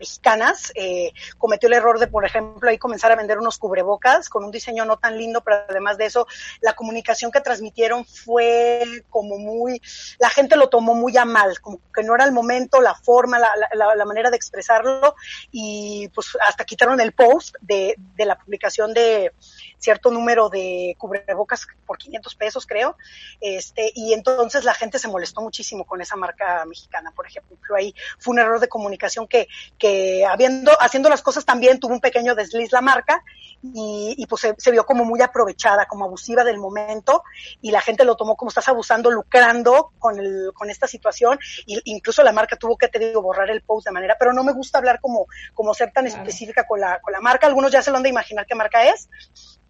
mexicanas 0.00 0.72
eh, 0.74 1.12
cometió 1.38 1.68
el 1.68 1.74
error 1.74 1.98
de, 2.00 2.08
por 2.08 2.24
ejemplo, 2.24 2.68
ahí 2.68 2.78
comenzar 2.78 3.12
a 3.12 3.16
vender 3.16 3.38
unos 3.38 3.58
cubrebocas 3.58 4.28
con 4.28 4.42
un 4.42 4.50
diseño 4.50 4.84
no 4.84 4.96
tan 4.98 5.16
lindo, 5.16 5.42
pero 5.42 5.62
además 5.68 5.98
de 5.98 6.06
eso, 6.06 6.26
la 6.60 6.72
comunicación 6.72 7.30
que 7.30 7.40
transmitieron 7.40 8.04
fue 8.06 9.04
como 9.10 9.38
muy, 9.38 9.80
la 10.18 10.30
gente 10.30 10.56
lo 10.56 10.70
tomó 10.70 10.94
muy 10.94 11.16
a 11.18 11.24
mal, 11.24 11.60
como 11.60 11.80
que 11.94 12.02
no 12.02 12.14
era 12.14 12.24
el 12.24 12.32
momento, 12.32 12.80
la 12.80 12.94
forma, 12.94 13.38
la, 13.38 13.50
la, 13.74 13.94
la 13.94 14.04
manera 14.06 14.30
de 14.30 14.36
expresarlo 14.36 15.14
y 15.52 16.08
pues 16.14 16.36
hasta 16.40 16.64
quitaron 16.64 17.00
el 17.00 17.12
post 17.12 17.54
de, 17.60 17.94
de 18.16 18.24
la 18.24 18.38
publicación 18.38 18.94
de 18.94 19.32
cierto 19.78 20.10
número 20.10 20.48
de 20.48 20.94
cubrebocas 20.98 21.66
por 21.86 21.98
500 21.98 22.34
pesos, 22.34 22.66
creo, 22.66 22.96
este, 23.40 23.90
y 23.94 24.12
entonces 24.12 24.29
la 24.62 24.74
gente 24.74 24.98
se 24.98 25.08
molestó 25.08 25.40
muchísimo 25.40 25.84
con 25.84 26.00
esa 26.00 26.16
marca 26.16 26.64
mexicana, 26.66 27.12
por 27.12 27.26
ejemplo. 27.26 27.56
Ahí 27.76 27.94
fue 28.18 28.32
un 28.32 28.40
error 28.40 28.60
de 28.60 28.68
comunicación 28.68 29.26
que, 29.26 29.48
que 29.78 30.24
habiendo, 30.24 30.72
haciendo 30.80 31.08
las 31.08 31.22
cosas 31.22 31.44
también 31.44 31.78
tuvo 31.78 31.94
un 31.94 32.00
pequeño 32.00 32.34
desliz 32.34 32.72
la 32.72 32.80
marca 32.80 33.22
y, 33.62 34.14
y 34.16 34.26
pues 34.26 34.46
se, 34.56 34.70
vio 34.70 34.84
como 34.84 35.04
muy 35.04 35.20
aprovechada, 35.22 35.86
como 35.86 36.04
abusiva 36.04 36.44
del 36.44 36.58
momento 36.58 37.22
y 37.60 37.70
la 37.70 37.80
gente 37.80 38.04
lo 38.04 38.16
tomó 38.16 38.36
como 38.36 38.48
estás 38.48 38.68
abusando, 38.68 39.10
lucrando 39.10 39.92
con, 39.98 40.18
el, 40.18 40.50
con 40.54 40.70
esta 40.70 40.86
situación 40.86 41.38
y 41.66 41.80
incluso 41.84 42.22
la 42.22 42.32
marca 42.32 42.56
tuvo 42.56 42.76
que, 42.76 42.88
te 42.88 42.98
digo, 42.98 43.22
borrar 43.22 43.50
el 43.50 43.62
post 43.62 43.86
de 43.86 43.92
manera, 43.92 44.16
pero 44.18 44.32
no 44.32 44.44
me 44.44 44.52
gusta 44.52 44.78
hablar 44.78 45.00
como, 45.00 45.26
como 45.54 45.74
ser 45.74 45.92
tan 45.92 46.06
específica 46.06 46.66
con 46.66 46.80
la, 46.80 47.00
con 47.00 47.12
la 47.12 47.20
marca. 47.20 47.46
Algunos 47.46 47.72
ya 47.72 47.82
se 47.82 47.90
lo 47.90 47.96
han 47.96 48.02
de 48.02 48.08
imaginar 48.08 48.46
qué 48.46 48.54
marca 48.54 48.88
es, 48.88 49.08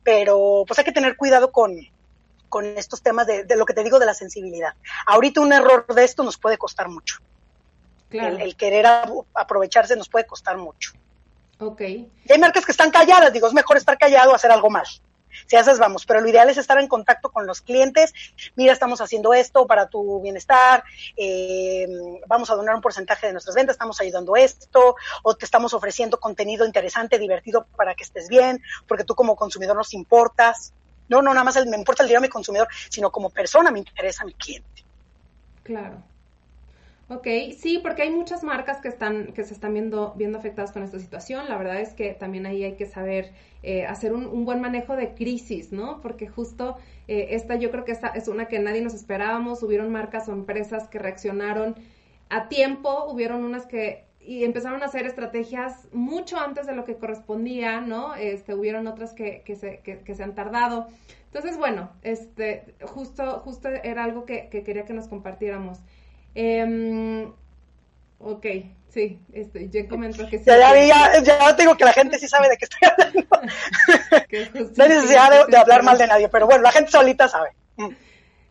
pero 0.03 0.65
pues 0.67 0.79
hay 0.79 0.85
que 0.85 0.93
tener 0.93 1.17
cuidado 1.17 1.53
con, 1.53 1.77
con 2.51 2.67
estos 2.67 3.03
temas 3.03 3.27
de, 3.27 3.45
de, 3.45 3.57
lo 3.57 3.65
que 3.65 3.73
te 3.73 3.83
digo 3.83 3.99
de 3.99 4.05
la 4.05 4.13
sensibilidad. 4.13 4.75
Ahorita 5.07 5.41
un 5.41 5.55
error 5.55 5.87
de 5.87 6.05
esto 6.05 6.23
nos 6.23 6.37
puede 6.37 6.59
costar 6.59 6.91
mucho. 6.91 7.21
El, 8.11 8.57
querer 8.57 8.87
aprovecharse 9.35 9.97
nos 9.97 10.09
puede 10.09 10.27
costar 10.27 10.57
mucho. 10.57 10.93
Ok. 11.59 11.81
Y 11.81 12.09
hay 12.29 12.39
marcas 12.39 12.65
que 12.65 12.73
están 12.73 12.91
calladas, 12.91 13.33
digo, 13.33 13.47
es 13.47 13.55
mejor 13.55 13.77
estar 13.77 13.97
callado 13.99 14.33
a 14.33 14.37
hacer 14.37 14.51
algo 14.51 14.71
mal. 14.71 14.87
Si 15.47 15.55
haces, 15.55 15.79
vamos, 15.79 16.07
pero 16.07 16.21
lo 16.21 16.29
ideal 16.29 16.51
es 16.51 16.59
estar 16.59 16.79
en 16.81 16.89
contacto 16.89 17.31
con 17.31 17.47
los 17.47 17.61
clientes. 17.61 18.13
Mira, 18.57 18.73
estamos 18.73 19.01
haciendo 19.01 19.33
esto 19.33 19.65
para 19.65 19.89
tu 19.89 20.21
bienestar, 20.21 20.83
eh, 21.17 21.87
vamos 22.27 22.51
a 22.51 22.57
donar 22.57 22.75
un 22.75 22.81
porcentaje 22.81 23.29
de 23.29 23.33
nuestras 23.33 23.55
ventas, 23.55 23.75
estamos 23.75 24.01
ayudando 24.01 24.35
esto, 24.35 24.97
o 25.23 25.37
te 25.37 25.45
estamos 25.45 25.73
ofreciendo 25.73 26.19
contenido 26.19 26.67
interesante, 26.67 27.17
divertido 27.17 27.67
para 27.77 27.95
que 27.95 28.03
estés 28.03 28.29
bien, 28.29 28.61
porque 28.89 29.05
tú 29.05 29.15
como 29.15 29.37
consumidor 29.37 29.77
nos 29.77 29.95
importas. 29.95 30.73
No, 31.11 31.21
no, 31.21 31.35
nada 31.35 31.45
más 31.45 31.67
me 31.67 31.77
importa 31.77 32.03
el 32.03 32.09
dinero 32.09 32.23
de 32.23 32.29
mi 32.29 32.33
consumidor, 32.33 32.69
sino 32.89 33.11
como 33.11 33.29
persona 33.29 33.71
me 33.71 33.81
interesa 33.81 34.25
mi 34.25 34.33
cliente. 34.33 34.85
Claro. 35.63 36.03
Ok, 37.09 37.27
sí, 37.59 37.81
porque 37.83 38.03
hay 38.03 38.11
muchas 38.11 38.45
marcas 38.45 38.81
que 38.81 38.87
están, 38.87 39.33
que 39.33 39.43
se 39.43 39.53
están 39.53 39.75
viendo, 39.75 40.15
viendo 40.17 40.39
afectadas 40.39 40.71
con 40.71 40.85
esta 40.85 41.01
situación. 41.01 41.49
La 41.49 41.59
verdad 41.59 41.81
es 41.81 41.93
que 41.93 42.15
también 42.15 42.47
ahí 42.47 42.63
hay 42.63 42.77
que 42.77 42.87
saber 42.87 43.33
eh, 43.65 43.85
hacer 43.85 44.13
un, 44.13 44.45
buen 44.45 44.61
manejo 44.61 44.95
de 44.95 45.13
crisis, 45.15 45.73
¿no? 45.73 46.01
Porque 46.01 46.29
justo 46.29 46.77
eh, 47.09 47.31
esta 47.31 47.57
yo 47.57 47.73
creo 47.73 47.85
que 47.85 47.91
esta 47.91 48.11
es 48.11 48.29
una 48.29 48.47
que 48.47 48.61
nadie 48.61 48.81
nos 48.81 48.95
esperábamos. 48.95 49.65
Hubieron 49.65 49.91
marcas 49.91 50.29
o 50.29 50.33
empresas 50.33 50.87
que 50.87 51.01
reaccionaron 51.01 51.75
a 52.29 52.49
tiempo, 52.49 53.07
hubieron 53.07 53.43
unas 53.43 53.67
que 53.67 54.05
y 54.31 54.45
empezaron 54.45 54.81
a 54.85 54.87
hacer 54.87 55.07
estrategias 55.07 55.89
mucho 55.91 56.39
antes 56.39 56.65
de 56.65 56.73
lo 56.73 56.85
que 56.85 56.97
correspondía, 56.97 57.81
¿no? 57.81 58.15
Este, 58.15 58.55
hubieron 58.55 58.87
otras 58.87 59.13
que, 59.13 59.43
que, 59.45 59.57
se, 59.57 59.81
que, 59.81 60.15
se 60.15 60.23
han 60.23 60.37
tardado. 60.37 60.87
Entonces, 61.25 61.57
bueno, 61.57 61.91
este, 62.03 62.77
justo, 62.83 63.41
justo 63.41 63.69
era 63.69 64.05
algo 64.05 64.27
que, 64.27 64.49
que 64.49 64.63
quería 64.63 64.85
que 64.85 64.93
nos 64.93 65.09
compartiéramos. 65.09 65.79
Eh, 66.37 67.29
ok, 68.21 68.47
sí, 68.89 69.19
este, 69.33 69.69
yo 69.69 69.89
comento 69.89 70.25
que 70.29 70.39
sí. 70.39 70.45
Ya, 70.47 70.77
ya, 70.81 71.21
ya, 71.21 71.57
tengo 71.57 71.77
que 71.77 71.85
la 71.85 71.93
gente 71.93 72.17
sí 72.17 72.29
sabe 72.29 72.49
de 72.51 72.57
qué 72.57 72.67
estoy 72.67 72.89
hablando. 72.89 73.27
no 74.77 74.85
hay 74.85 74.91
necesidad 74.91 75.49
de, 75.49 75.57
hablar 75.57 75.83
mal 75.83 75.99
de 75.99 76.07
nadie, 76.07 76.29
pero 76.29 76.47
bueno, 76.47 76.63
la 76.63 76.71
gente 76.71 76.93
solita 76.93 77.27
sabe. 77.27 77.51
Mm. 77.79 77.89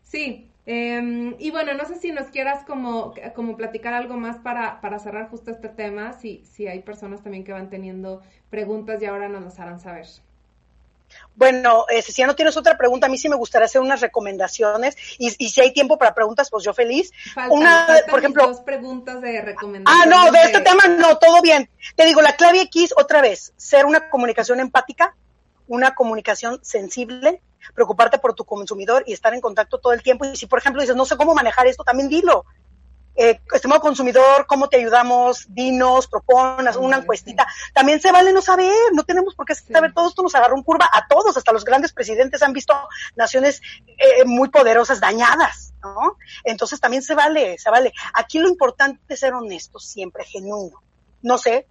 Sí, 0.02 0.49
eh, 0.66 1.34
y 1.38 1.50
bueno, 1.50 1.74
no 1.74 1.84
sé 1.84 1.96
si 1.96 2.12
nos 2.12 2.26
quieras 2.26 2.64
como, 2.64 3.14
como 3.34 3.56
platicar 3.56 3.94
algo 3.94 4.16
más 4.16 4.38
para, 4.38 4.80
para 4.80 4.98
cerrar 4.98 5.28
justo 5.28 5.50
este 5.50 5.68
tema, 5.68 6.12
si, 6.12 6.44
si 6.44 6.66
hay 6.66 6.80
personas 6.80 7.22
también 7.22 7.44
que 7.44 7.52
van 7.52 7.70
teniendo 7.70 8.22
preguntas 8.50 9.00
y 9.02 9.06
ahora 9.06 9.28
nos 9.28 9.42
las 9.42 9.58
harán 9.58 9.80
saber. 9.80 10.06
Bueno, 11.34 11.86
eh, 11.88 12.02
si 12.02 12.12
ya 12.12 12.26
no 12.26 12.36
tienes 12.36 12.56
otra 12.56 12.76
pregunta, 12.76 13.06
a 13.06 13.10
mí 13.10 13.18
sí 13.18 13.28
me 13.28 13.36
gustaría 13.36 13.66
hacer 13.66 13.80
unas 13.80 14.00
recomendaciones 14.00 14.96
y, 15.18 15.30
si 15.30 15.60
hay 15.60 15.72
tiempo 15.72 15.98
para 15.98 16.14
preguntas, 16.14 16.50
pues 16.50 16.64
yo 16.64 16.74
feliz. 16.74 17.10
Una, 17.50 17.86
por 18.08 18.18
ejemplo, 18.18 18.46
dos 18.46 18.60
preguntas 18.60 19.20
de 19.20 19.40
recomendación. 19.40 20.02
Ah, 20.02 20.06
no, 20.06 20.30
de, 20.30 20.42
este 20.42 20.60
tema 20.60 20.86
no, 20.86 21.18
todo 21.18 21.40
bien. 21.42 21.68
Te 21.96 22.04
digo, 22.04 22.20
la 22.20 22.36
clave 22.36 22.60
X 22.62 22.94
otra 22.96 23.20
vez, 23.22 23.52
ser 23.56 23.86
una 23.86 24.08
comunicación 24.08 24.60
empática, 24.60 25.16
una 25.66 25.94
comunicación 25.94 26.60
sensible, 26.62 27.40
preocuparte 27.74 28.18
por 28.18 28.34
tu 28.34 28.44
consumidor 28.44 29.04
y 29.06 29.12
estar 29.12 29.34
en 29.34 29.40
contacto 29.40 29.78
todo 29.78 29.92
el 29.92 30.02
tiempo. 30.02 30.24
Y 30.24 30.36
si, 30.36 30.46
por 30.46 30.58
ejemplo, 30.58 30.80
dices, 30.80 30.96
no 30.96 31.04
sé 31.04 31.16
cómo 31.16 31.34
manejar 31.34 31.66
esto, 31.66 31.84
también 31.84 32.08
dilo 32.08 32.44
eh, 33.16 33.40
estimado 33.52 33.82
consumidor, 33.82 34.46
¿cómo 34.46 34.68
te 34.68 34.78
ayudamos? 34.78 35.44
Dinos, 35.48 36.06
proponas, 36.06 36.76
una 36.76 36.98
encuestita. 36.98 37.46
También 37.74 38.00
se 38.00 38.12
vale 38.12 38.32
no 38.32 38.40
saber, 38.40 38.72
no 38.94 39.04
tenemos 39.04 39.34
por 39.34 39.44
qué 39.46 39.54
saber, 39.54 39.92
todo 39.92 40.08
esto 40.08 40.22
nos 40.22 40.34
agarró 40.34 40.54
un 40.54 40.62
curva 40.62 40.88
a 40.90 41.06
todos, 41.06 41.36
hasta 41.36 41.52
los 41.52 41.64
grandes 41.64 41.92
presidentes 41.92 42.42
han 42.42 42.52
visto 42.52 42.74
naciones 43.16 43.60
eh, 43.86 44.24
muy 44.24 44.48
poderosas 44.48 45.00
dañadas, 45.00 45.74
¿no? 45.82 46.16
Entonces 46.44 46.80
también 46.80 47.02
se 47.02 47.14
vale, 47.14 47.58
se 47.58 47.68
vale. 47.68 47.92
Aquí 48.14 48.38
lo 48.38 48.48
importante 48.48 49.00
es 49.08 49.20
ser 49.20 49.34
honesto 49.34 49.78
siempre, 49.78 50.24
genuino. 50.24 50.82
No 51.20 51.36
sé, 51.36 51.66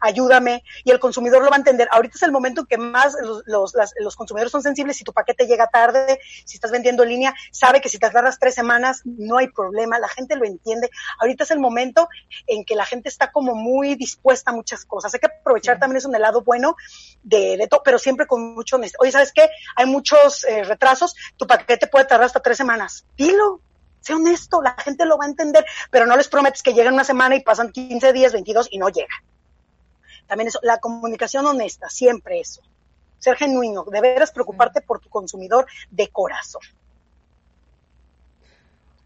ayúdame, 0.00 0.62
y 0.84 0.90
el 0.90 0.98
consumidor 0.98 1.42
lo 1.42 1.50
va 1.50 1.56
a 1.56 1.58
entender. 1.58 1.88
Ahorita 1.90 2.16
es 2.16 2.22
el 2.22 2.32
momento 2.32 2.62
en 2.62 2.66
que 2.66 2.78
más 2.78 3.16
los, 3.46 3.74
los, 3.98 4.16
consumidores 4.16 4.52
son 4.52 4.62
sensibles, 4.62 4.96
si 4.96 5.04
tu 5.04 5.12
paquete 5.12 5.46
llega 5.46 5.66
tarde, 5.68 6.18
si 6.44 6.56
estás 6.56 6.70
vendiendo 6.70 7.02
en 7.02 7.08
línea, 7.08 7.34
sabe 7.50 7.80
que 7.80 7.88
si 7.88 7.98
te 7.98 8.10
tardas 8.10 8.38
tres 8.38 8.54
semanas 8.54 9.02
no 9.04 9.38
hay 9.38 9.48
problema, 9.48 9.98
la 9.98 10.08
gente 10.08 10.36
lo 10.36 10.44
entiende. 10.44 10.90
Ahorita 11.18 11.44
es 11.44 11.50
el 11.50 11.58
momento 11.58 12.08
en 12.46 12.64
que 12.64 12.74
la 12.74 12.86
gente 12.86 13.08
está 13.08 13.32
como 13.32 13.54
muy 13.54 13.94
dispuesta 13.94 14.50
a 14.50 14.54
muchas 14.54 14.84
cosas. 14.84 15.12
Hay 15.14 15.20
que 15.20 15.26
aprovechar 15.26 15.78
también 15.78 15.98
eso 15.98 16.08
en 16.08 16.14
el 16.14 16.22
lado 16.22 16.42
bueno 16.42 16.76
de, 17.22 17.56
de 17.56 17.66
todo, 17.66 17.82
pero 17.84 17.98
siempre 17.98 18.26
con 18.26 18.54
mucho 18.54 18.76
honesto. 18.76 18.98
Oye, 19.00 19.12
¿sabes 19.12 19.32
qué? 19.32 19.48
Hay 19.76 19.86
muchos 19.86 20.44
eh, 20.44 20.64
retrasos, 20.64 21.14
tu 21.36 21.46
paquete 21.46 21.86
puede 21.86 22.04
tardar 22.04 22.26
hasta 22.26 22.40
tres 22.40 22.56
semanas. 22.56 23.06
Dilo, 23.16 23.60
sé 24.00 24.14
honesto, 24.14 24.62
la 24.62 24.76
gente 24.78 25.06
lo 25.06 25.16
va 25.16 25.24
a 25.24 25.28
entender, 25.28 25.64
pero 25.90 26.06
no 26.06 26.16
les 26.16 26.28
prometes 26.28 26.62
que 26.62 26.74
lleguen 26.74 26.94
una 26.94 27.04
semana 27.04 27.36
y 27.36 27.42
pasan 27.42 27.72
15 27.72 28.12
días, 28.12 28.32
22 28.32 28.68
y 28.70 28.78
no 28.78 28.88
llega. 28.88 29.14
También 30.26 30.48
eso, 30.48 30.58
la 30.62 30.78
comunicación 30.78 31.46
honesta, 31.46 31.88
siempre 31.88 32.40
eso. 32.40 32.62
Ser 33.18 33.36
genuino, 33.36 33.84
de 33.84 34.00
veras 34.00 34.32
preocuparte 34.32 34.80
por 34.80 35.00
tu 35.00 35.08
consumidor 35.08 35.66
de 35.90 36.08
corazón. 36.08 36.62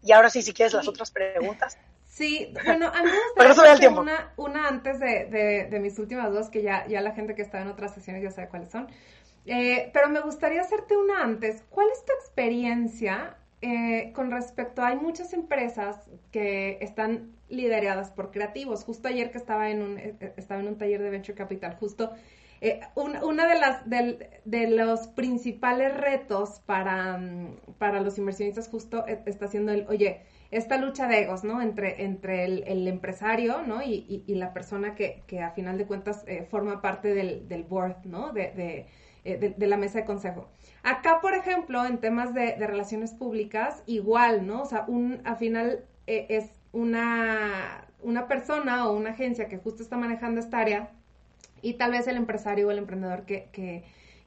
Y 0.03 0.11
ahora 0.11 0.29
sí, 0.29 0.41
si 0.41 0.53
quieres 0.53 0.73
las 0.73 0.87
otras 0.87 1.11
preguntas. 1.11 1.77
Sí, 2.05 2.53
bueno, 2.65 2.87
a 2.87 3.03
mí 3.03 3.09
me 3.37 3.47
gustaría 3.47 3.89
una, 3.89 4.33
una 4.37 4.67
antes 4.67 4.99
de, 4.99 5.67
de, 5.69 5.79
mis 5.79 5.97
últimas 5.99 6.33
dos, 6.33 6.49
que 6.49 6.61
ya, 6.61 6.85
ya 6.87 7.01
la 7.01 7.11
gente 7.11 7.35
que 7.35 7.41
está 7.41 7.61
en 7.61 7.67
otras 7.67 7.93
sesiones 7.93 8.23
ya 8.23 8.31
sabe 8.31 8.49
cuáles 8.49 8.69
son. 8.69 8.87
Eh, 9.45 9.89
pero 9.93 10.09
me 10.09 10.19
gustaría 10.19 10.61
hacerte 10.61 10.97
una 10.97 11.23
antes. 11.23 11.63
¿Cuál 11.69 11.87
es 11.91 12.03
tu 12.05 12.11
experiencia 12.13 13.37
eh, 13.61 14.13
con 14.13 14.31
respecto, 14.31 14.81
hay 14.83 14.95
muchas 14.95 15.33
empresas 15.33 16.09
que 16.31 16.77
están 16.81 17.33
lideradas 17.49 18.09
por 18.09 18.31
creativos. 18.31 18.83
Justo 18.85 19.09
ayer 19.09 19.31
que 19.31 19.37
estaba 19.37 19.69
en 19.69 19.81
un, 19.81 19.97
eh, 19.97 20.15
eh, 20.19 20.33
estaba 20.37 20.61
en 20.61 20.69
un 20.69 20.77
taller 20.77 21.01
de 21.01 21.09
Venture 21.09 21.37
Capital, 21.37 21.75
justo 21.75 22.11
una 22.95 23.47
de 23.47 23.57
las 23.57 23.89
de, 23.89 24.67
los 24.67 25.07
principales 25.07 25.95
retos 25.95 26.61
para, 26.65 27.17
mm, 27.17 27.55
para 27.77 28.01
los 28.01 28.17
inversionistas 28.17 28.67
justo 28.67 29.05
está 29.07 29.47
siendo 29.47 29.71
el, 29.71 29.85
oye, 29.87 30.23
esta 30.51 30.77
lucha 30.77 31.07
de 31.07 31.21
egos, 31.21 31.45
¿no? 31.45 31.61
Entre, 31.61 32.03
entre 32.03 32.43
el, 32.43 32.87
empresario, 32.87 33.61
¿no? 33.65 33.81
Y, 33.81 34.25
la 34.27 34.51
persona 34.51 34.93
que, 34.93 35.23
que, 35.25 35.39
a 35.41 35.51
final 35.51 35.77
de 35.77 35.85
cuentas 35.85 36.25
forma 36.49 36.81
parte 36.81 37.13
del, 37.13 37.47
del 37.47 37.63
board, 37.63 38.05
¿no? 38.05 38.33
de, 38.33 38.51
de 38.51 38.85
la 39.23 39.77
mesa 39.77 39.99
de 39.99 40.05
consejo. 40.05 40.47
Acá, 40.83 41.19
por 41.21 41.33
ejemplo, 41.33 41.85
en 41.85 41.99
temas 41.99 42.33
de, 42.33 42.55
relaciones 42.55 43.13
públicas, 43.13 43.83
igual, 43.85 44.47
¿no? 44.47 44.61
O 44.61 44.65
sea, 44.65 44.85
un, 44.87 45.21
al 45.25 45.37
final 45.37 45.83
eh, 46.07 46.27
es 46.29 46.51
una, 46.71 47.85
una 48.01 48.27
persona 48.27 48.87
o 48.87 48.93
una 48.95 49.11
agencia 49.11 49.47
que 49.47 49.57
justo 49.57 49.83
está 49.83 49.97
manejando 49.97 50.39
esta 50.39 50.59
área 50.59 50.91
y 51.61 51.73
tal 51.73 51.91
vez 51.91 52.07
el 52.07 52.15
empresario 52.15 52.67
o 52.67 52.71
el 52.71 52.77
emprendedor 52.77 53.25
que, 53.25 53.49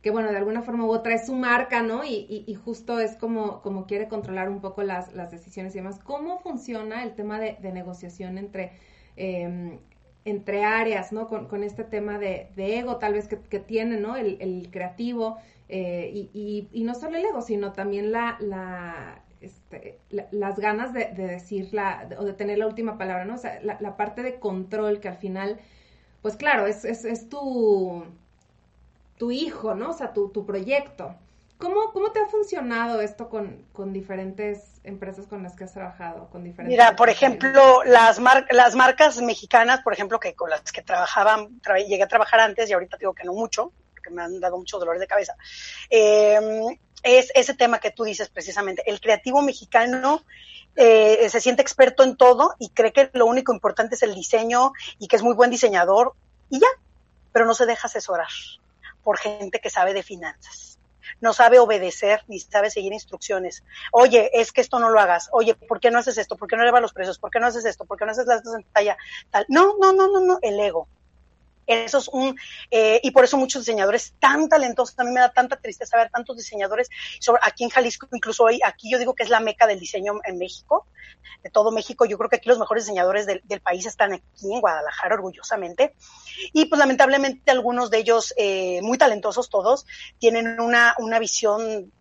que, 0.02 0.11
bueno, 0.11 0.31
de 0.31 0.37
alguna 0.37 0.62
forma 0.62 0.85
u 0.85 0.90
otra 0.90 1.14
es 1.14 1.26
su 1.26 1.35
marca, 1.35 1.83
¿no? 1.83 2.05
Y, 2.05 2.55
justo 2.64 3.00
es 3.00 3.16
como, 3.16 3.62
como 3.62 3.87
quiere 3.87 4.09
controlar 4.09 4.50
un 4.50 4.61
poco 4.61 4.83
las, 4.83 5.14
las 5.14 5.31
decisiones 5.31 5.74
y 5.74 5.78
demás. 5.78 5.98
¿Cómo 6.00 6.40
funciona 6.40 7.02
el 7.02 7.14
tema 7.14 7.40
de, 7.40 7.57
de 7.61 7.72
negociación 7.72 8.38
entre... 8.38 8.72
Eh, 9.16 9.78
entre 10.24 10.64
áreas, 10.64 11.12
¿no? 11.12 11.28
Con, 11.28 11.47
con 11.47 11.64
este 11.64 11.84
tema 11.84 12.18
de, 12.18 12.49
de, 12.57 12.78
ego 12.78 12.97
tal 12.97 13.14
vez 13.14 13.28
que, 13.28 13.38
que 13.38 13.59
tiene, 13.59 13.99
¿no? 13.99 14.16
El, 14.16 14.38
el 14.40 14.68
creativo 14.70 15.38
eh, 15.68 16.11
y, 16.12 16.68
y, 16.70 16.84
no 16.84 16.94
solo 16.94 17.16
el 17.16 17.24
ego, 17.24 17.40
sino 17.40 17.72
también 17.72 18.12
la, 18.12 18.36
la 18.40 19.22
este, 19.40 19.99
las 20.30 20.59
ganas 20.59 20.92
de, 20.92 21.40
la, 21.72 22.09
o 22.18 22.24
de 22.24 22.32
tener 22.34 22.59
la 22.59 22.66
última 22.66 22.99
palabra, 22.99 23.24
¿no? 23.24 23.34
O 23.34 23.38
sea, 23.38 23.61
la, 23.62 23.97
parte 23.97 24.22
de 24.22 24.38
control 24.38 25.01
que 25.01 25.09
al 25.09 25.16
final, 25.16 25.61
pues 26.20 26.36
claro, 26.36 26.66
es, 26.66 26.84
es, 26.84 27.05
es 27.05 27.28
tu, 27.28 28.05
tu 29.18 29.30
hijo, 29.30 29.74
¿no? 29.74 29.90
O 29.90 29.92
sea, 29.94 30.12
tu, 30.12 30.28
tu 30.28 30.47
proyecto. 30.47 31.14
¿Cómo, 31.59 31.92
¿Cómo 31.92 32.12
te 32.12 32.20
ha 32.20 32.26
funcionado 32.26 33.01
esto 33.01 33.28
con, 33.28 33.64
con, 33.72 33.92
diferentes 33.92 34.72
empresas 34.85 35.26
con 35.26 35.43
las 35.43 35.57
que 35.57 35.64
has 35.64 35.72
trabajado? 35.72 36.28
Con 36.30 36.45
diferentes 36.45 36.72
Mira, 36.72 36.97
por 36.97 37.09
ejemplo, 37.09 37.83
las, 37.85 38.20
las 38.51 38.74
marcas 38.74 39.20
mexicanas, 39.20 39.80
por 39.83 39.93
ejemplo, 39.93 40.18
que 40.20 40.35
con 40.35 40.51
las 40.51 40.72
que 40.72 40.83
trabajaban, 40.83 41.61
llegué 41.89 42.03
a 42.03 42.09
trabajar 42.09 42.41
antes 42.41 42.68
y 42.68 42.72
ahorita 42.72 42.97
digo 42.99 43.14
que 43.14 43.24
no 43.24 43.33
mucho, 43.33 43.72
porque 43.95 44.11
me 44.11 44.22
han 44.22 44.41
dado 44.41 44.59
muchos 44.59 44.80
dolores 44.80 45.01
de 45.01 45.07
cabeza, 45.07 45.37
eh, 45.91 46.41
es 47.03 47.30
ese 47.35 47.55
tema 47.55 47.78
que 47.78 47.91
tú 47.91 48.05
dices 48.05 48.28
precisamente. 48.28 48.83
El 48.87 49.01
creativo 49.01 49.43
mexicano 49.43 50.22
eh, 50.76 51.28
se 51.28 51.41
siente 51.41 51.62
experto 51.62 52.05
en 52.05 52.16
todo 52.16 52.55
y 52.59 52.70
cree 52.70 52.93
que 52.93 53.11
lo 53.12 53.26
único 53.26 53.53
importante 53.53 53.97
es 53.97 54.03
el 54.03 54.14
diseño 54.14 54.72
y 54.99 55.09
que 55.09 55.16
es 55.16 55.22
muy 55.22 55.35
buen 55.35 55.51
diseñador 55.51 56.14
y 56.49 56.61
ya, 56.61 56.68
pero 57.33 57.45
no 57.45 57.55
se 57.55 57.66
deja 57.66 57.89
asesorar 57.89 58.28
por 59.03 59.18
gente 59.18 59.59
que 59.59 59.70
sabe 59.70 59.95
de 59.95 60.03
finanzas 60.03 60.72
no 61.20 61.32
sabe 61.32 61.58
obedecer 61.58 62.22
ni 62.28 62.40
sabe 62.40 62.70
seguir 62.70 62.92
instrucciones. 62.92 63.62
Oye, 63.92 64.30
es 64.34 64.52
que 64.52 64.60
esto 64.60 64.78
no 64.78 64.90
lo 64.90 65.00
hagas. 65.00 65.28
Oye, 65.32 65.54
¿por 65.54 65.80
qué 65.80 65.90
no 65.90 65.98
haces 65.98 66.18
esto? 66.18 66.36
¿Por 66.36 66.48
qué 66.48 66.56
no 66.56 66.62
elevas 66.62 66.82
los 66.82 66.92
precios? 66.92 67.18
¿Por 67.18 67.30
qué 67.30 67.40
no 67.40 67.46
haces 67.46 67.64
esto? 67.64 67.84
¿Por 67.84 67.98
qué 67.98 68.04
no 68.04 68.12
haces 68.12 68.26
las 68.26 68.42
dos 68.42 68.54
en 68.54 68.64
talla 68.72 68.96
tal? 69.30 69.44
No, 69.48 69.76
no, 69.80 69.92
no, 69.92 70.08
no, 70.08 70.20
no, 70.20 70.38
el 70.42 70.58
ego. 70.60 70.88
Eso 71.66 71.98
es 71.98 72.08
un, 72.08 72.36
eh, 72.70 73.00
y 73.02 73.10
por 73.12 73.24
eso 73.24 73.36
muchos 73.36 73.62
diseñadores 73.62 74.14
tan 74.18 74.48
talentosos, 74.48 74.98
a 74.98 75.04
mí 75.04 75.12
me 75.12 75.20
da 75.20 75.32
tanta 75.32 75.56
tristeza 75.56 75.96
ver 75.96 76.10
tantos 76.10 76.36
diseñadores, 76.36 76.88
sobre, 77.20 77.40
aquí 77.44 77.64
en 77.64 77.70
Jalisco, 77.70 78.08
incluso 78.12 78.44
hoy, 78.44 78.60
aquí 78.64 78.90
yo 78.90 78.98
digo 78.98 79.14
que 79.14 79.22
es 79.22 79.30
la 79.30 79.40
meca 79.40 79.66
del 79.66 79.78
diseño 79.78 80.14
en 80.24 80.38
México, 80.38 80.86
de 81.42 81.50
todo 81.50 81.70
México, 81.70 82.04
yo 82.04 82.18
creo 82.18 82.28
que 82.28 82.36
aquí 82.36 82.48
los 82.48 82.58
mejores 82.58 82.84
diseñadores 82.84 83.26
del, 83.26 83.42
país 83.62 83.86
están 83.86 84.12
aquí 84.12 84.52
en 84.52 84.60
Guadalajara, 84.60 85.14
orgullosamente, 85.14 85.94
y 86.52 86.64
pues 86.64 86.78
lamentablemente 86.78 87.50
algunos 87.52 87.90
de 87.90 87.98
ellos, 87.98 88.34
eh, 88.36 88.80
muy 88.82 88.98
talentosos 88.98 89.48
todos, 89.48 89.86
tienen 90.18 90.58
una, 90.58 90.96
una 90.98 91.20
visión 91.20 91.92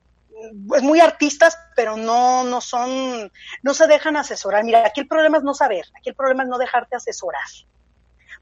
pues 0.67 0.81
muy 0.81 0.99
artistas, 0.99 1.55
pero 1.75 1.97
no, 1.97 2.43
no 2.43 2.61
son, 2.61 3.31
no 3.61 3.73
se 3.75 3.85
dejan 3.85 4.17
asesorar. 4.17 4.63
Mira, 4.63 4.87
aquí 4.87 5.01
el 5.01 5.07
problema 5.07 5.37
es 5.37 5.43
no 5.43 5.53
saber, 5.53 5.85
aquí 5.95 6.09
el 6.09 6.15
problema 6.15 6.41
es 6.41 6.49
no 6.49 6.57
dejarte 6.57 6.95
asesorar 6.95 7.41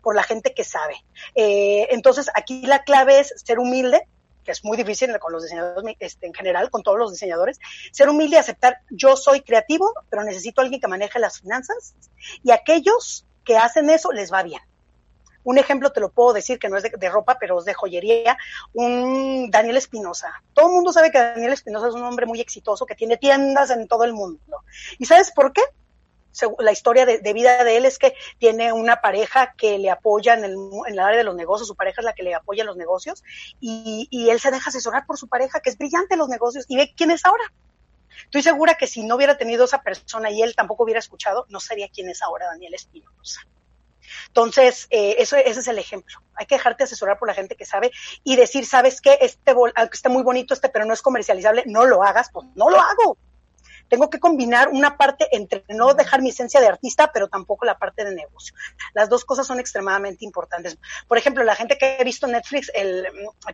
por 0.01 0.15
la 0.15 0.23
gente 0.23 0.53
que 0.53 0.63
sabe. 0.63 0.95
Eh, 1.35 1.87
entonces, 1.91 2.29
aquí 2.33 2.65
la 2.65 2.83
clave 2.83 3.19
es 3.19 3.33
ser 3.37 3.59
humilde, 3.59 4.07
que 4.43 4.51
es 4.51 4.63
muy 4.63 4.77
difícil 4.77 5.17
con 5.19 5.31
los 5.31 5.43
diseñadores 5.43 5.95
este, 5.99 6.27
en 6.27 6.33
general, 6.33 6.69
con 6.71 6.83
todos 6.83 6.97
los 6.97 7.11
diseñadores, 7.11 7.59
ser 7.91 8.09
humilde 8.09 8.35
y 8.35 8.39
aceptar, 8.39 8.79
yo 8.89 9.15
soy 9.15 9.41
creativo, 9.41 9.93
pero 10.09 10.23
necesito 10.23 10.61
alguien 10.61 10.81
que 10.81 10.87
maneje 10.87 11.19
las 11.19 11.39
finanzas, 11.39 11.93
y 12.43 12.51
aquellos 12.51 13.25
que 13.43 13.57
hacen 13.57 13.89
eso 13.89 14.11
les 14.11 14.31
va 14.31 14.43
bien. 14.43 14.61
Un 15.43 15.57
ejemplo 15.57 15.91
te 15.91 15.99
lo 15.99 16.09
puedo 16.09 16.33
decir, 16.33 16.59
que 16.59 16.69
no 16.69 16.77
es 16.77 16.83
de, 16.83 16.91
de 16.97 17.09
ropa, 17.09 17.37
pero 17.39 17.59
es 17.59 17.65
de 17.65 17.73
joyería, 17.73 18.37
un 18.73 19.49
Daniel 19.49 19.77
Espinosa. 19.77 20.43
Todo 20.53 20.67
el 20.67 20.73
mundo 20.73 20.91
sabe 20.91 21.11
que 21.11 21.17
Daniel 21.17 21.53
Espinosa 21.53 21.87
es 21.87 21.93
un 21.93 22.03
hombre 22.03 22.25
muy 22.25 22.41
exitoso, 22.41 22.85
que 22.85 22.95
tiene 22.95 23.17
tiendas 23.17 23.69
en 23.71 23.87
todo 23.87 24.03
el 24.03 24.13
mundo. 24.13 24.63
¿Y 24.97 25.05
sabes 25.05 25.31
por 25.31 25.53
qué? 25.53 25.61
La 26.59 26.71
historia 26.71 27.05
de, 27.05 27.33
vida 27.33 27.63
de 27.63 27.77
él 27.77 27.85
es 27.85 27.97
que 27.97 28.13
tiene 28.37 28.73
una 28.73 29.01
pareja 29.01 29.53
que 29.57 29.77
le 29.77 29.89
apoya 29.89 30.33
en 30.33 30.43
el, 30.43 30.53
en 30.53 30.93
el 30.93 30.99
área 30.99 31.17
de 31.17 31.23
los 31.23 31.35
negocios, 31.35 31.67
su 31.67 31.75
pareja 31.75 32.01
es 32.01 32.05
la 32.05 32.13
que 32.13 32.23
le 32.23 32.35
apoya 32.35 32.61
en 32.61 32.67
los 32.67 32.77
negocios, 32.77 33.23
y, 33.59 34.07
él 34.29 34.39
se 34.39 34.51
deja 34.51 34.69
asesorar 34.69 35.05
por 35.05 35.17
su 35.17 35.27
pareja, 35.27 35.59
que 35.59 35.69
es 35.69 35.77
brillante 35.77 36.13
en 36.13 36.19
los 36.19 36.29
negocios, 36.29 36.65
y 36.67 36.77
ve 36.77 36.93
quién 36.95 37.11
es 37.11 37.25
ahora. 37.25 37.43
Estoy 38.25 38.43
segura 38.43 38.75
que 38.75 38.85
si 38.85 39.03
no 39.03 39.15
hubiera 39.15 39.37
tenido 39.37 39.65
esa 39.65 39.81
persona 39.81 40.29
y 40.29 40.41
él 40.41 40.55
tampoco 40.55 40.83
hubiera 40.83 40.99
escuchado, 40.99 41.45
no 41.49 41.59
sabía 41.59 41.89
quién 41.93 42.09
es 42.09 42.21
ahora 42.21 42.47
Daniel 42.47 42.73
Espinosa. 42.73 43.41
Entonces, 44.27 44.87
eh, 44.89 45.15
eso, 45.19 45.37
ese 45.37 45.59
es 45.59 45.67
el 45.67 45.79
ejemplo. 45.79 46.21
Hay 46.35 46.45
que 46.45 46.55
dejarte 46.55 46.83
asesorar 46.83 47.17
por 47.17 47.27
la 47.27 47.33
gente 47.33 47.55
que 47.55 47.65
sabe 47.65 47.91
y 48.23 48.35
decir, 48.35 48.65
¿sabes 48.65 49.01
qué? 49.01 49.17
Este, 49.21 49.51
aunque 49.51 49.95
esté 49.95 50.09
muy 50.09 50.23
bonito 50.23 50.53
este, 50.53 50.69
pero 50.69 50.85
no 50.85 50.93
es 50.93 51.01
comercializable, 51.01 51.63
no 51.65 51.85
lo 51.85 52.03
hagas, 52.03 52.29
pues 52.31 52.47
no 52.55 52.69
lo 52.69 52.79
hago 52.79 53.17
tengo 53.89 54.09
que 54.09 54.19
combinar 54.19 54.69
una 54.69 54.95
parte 54.97 55.27
entre 55.31 55.63
no 55.69 55.93
dejar 55.93 56.21
mi 56.21 56.29
esencia 56.29 56.61
de 56.61 56.67
artista, 56.67 57.11
pero 57.11 57.27
tampoco 57.27 57.65
la 57.65 57.77
parte 57.77 58.05
de 58.05 58.15
negocio. 58.15 58.55
Las 58.93 59.09
dos 59.09 59.25
cosas 59.25 59.47
son 59.47 59.59
extremadamente 59.59 60.23
importantes. 60.23 60.77
Por 61.07 61.17
ejemplo, 61.17 61.43
la 61.43 61.55
gente 61.55 61.77
que 61.77 61.97
ha 61.99 62.03
visto 62.03 62.27
Netflix, 62.27 62.71
el, 62.73 63.07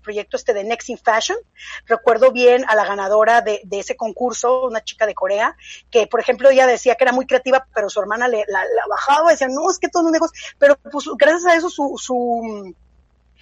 proyecto 0.04 0.38
este 0.38 0.54
de 0.54 0.64
Next 0.64 0.90
in 0.90 0.98
Fashion, 0.98 1.38
recuerdo 1.86 2.32
bien 2.32 2.66
a 2.68 2.76
la 2.76 2.86
ganadora 2.86 3.42
de, 3.42 3.62
ese 3.72 3.96
concurso, 3.96 4.66
una 4.68 4.84
chica 4.84 5.06
de 5.06 5.16
Corea, 5.16 5.56
que 5.90 6.08
por 6.08 6.20
ejemplo 6.20 6.50
ella 6.50 6.68
decía 6.68 6.96
que 6.96 7.04
era 7.04 7.12
muy 7.12 7.26
creativa, 7.26 7.68
pero 7.74 7.90
su 7.90 8.00
hermana 8.00 8.28
le, 8.28 8.46
la, 8.48 8.64
bajaba 8.90 9.32
y 9.32 9.34
decía, 9.34 9.48
no, 9.48 9.70
es 9.70 9.80
que 9.80 9.90
todo 9.90 10.06
un 10.06 10.12
negocio, 10.12 10.40
pero 10.58 10.78
pues 10.78 11.06
gracias 11.18 11.46
a 11.46 11.56
eso 11.56 11.70
su, 11.70 11.96
su 11.98 12.74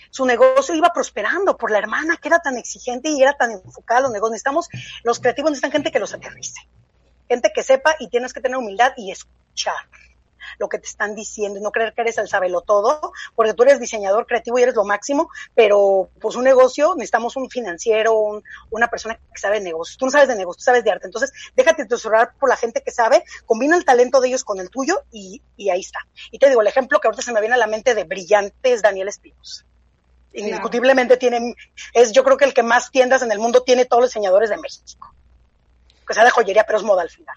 su 0.09 0.25
negocio 0.27 0.75
iba 0.75 0.93
prosperando 0.93 1.57
por 1.57 1.71
la 1.71 1.79
hermana 1.79 2.17
que 2.17 2.27
era 2.27 2.37
tan 2.37 2.55
exigente 2.57 3.09
y 3.09 3.21
era 3.21 3.33
tan 3.33 3.49
enfocada 3.51 3.99
a 3.99 4.03
los 4.03 4.11
negocios. 4.11 4.33
Necesitamos, 4.33 4.69
los 5.03 5.19
creativos 5.19 5.49
necesitan 5.49 5.71
gente 5.71 5.91
que 5.91 5.99
los 5.99 6.13
aterrice 6.13 6.61
gente 7.27 7.51
que 7.53 7.63
sepa 7.63 7.95
y 7.99 8.09
tienes 8.09 8.33
que 8.33 8.41
tener 8.41 8.57
humildad 8.57 8.93
y 8.97 9.11
escuchar 9.11 9.75
lo 10.59 10.69
que 10.69 10.79
te 10.79 10.87
están 10.87 11.15
diciendo 11.15 11.59
no 11.59 11.71
creer 11.71 11.93
que 11.93 12.01
eres 12.01 12.17
el 12.17 12.27
sabelo 12.27 12.61
todo, 12.61 13.13
porque 13.35 13.53
tú 13.53 13.63
eres 13.63 13.79
diseñador 13.79 14.25
creativo 14.25 14.59
y 14.59 14.63
eres 14.63 14.75
lo 14.75 14.83
máximo, 14.83 15.29
pero 15.55 16.09
pues 16.19 16.35
un 16.35 16.43
negocio, 16.43 16.95
necesitamos 16.95 17.35
un 17.35 17.49
financiero, 17.49 18.41
una 18.69 18.87
persona 18.87 19.15
que 19.15 19.39
sabe 19.39 19.59
de 19.59 19.65
negocios. 19.65 19.97
Tú 19.97 20.05
no 20.05 20.11
sabes 20.11 20.27
de 20.27 20.35
negocios, 20.35 20.63
tú 20.63 20.65
sabes 20.65 20.83
de 20.83 20.91
arte. 20.91 21.07
Entonces, 21.07 21.31
déjate 21.55 21.83
asesorar 21.83 22.33
por 22.39 22.49
la 22.49 22.57
gente 22.57 22.81
que 22.81 22.91
sabe, 22.91 23.23
combina 23.45 23.75
el 23.75 23.85
talento 23.85 24.19
de 24.19 24.29
ellos 24.29 24.43
con 24.43 24.59
el 24.59 24.69
tuyo 24.69 25.03
y, 25.11 25.41
y 25.57 25.69
ahí 25.69 25.81
está. 25.81 25.99
Y 26.31 26.39
te 26.39 26.49
digo, 26.49 26.61
el 26.61 26.67
ejemplo 26.67 26.99
que 26.99 27.07
ahorita 27.07 27.23
se 27.23 27.31
me 27.31 27.39
viene 27.39 27.55
a 27.55 27.59
la 27.59 27.67
mente 27.67 27.95
de 27.95 28.03
brillante 28.03 28.73
es 28.73 28.81
Daniel 28.81 29.07
Espinos. 29.07 29.65
Indiscutiblemente 30.35 31.17
tiene, 31.17 31.55
es 31.93 32.11
yo 32.11 32.23
creo 32.23 32.37
que 32.37 32.45
el 32.45 32.55
que 32.55 32.63
más 32.63 32.89
tiendas 32.89 33.21
en 33.21 33.31
el 33.31 33.37
mundo 33.37 33.61
tiene 33.61 33.85
todos 33.85 34.01
los 34.01 34.09
diseñadores 34.09 34.49
de 34.49 34.57
México 34.57 35.12
que 36.05 36.13
sea 36.13 36.23
de 36.23 36.31
joyería, 36.31 36.63
pero 36.65 36.79
es 36.79 36.83
moda 36.83 37.01
al 37.03 37.09
final. 37.09 37.35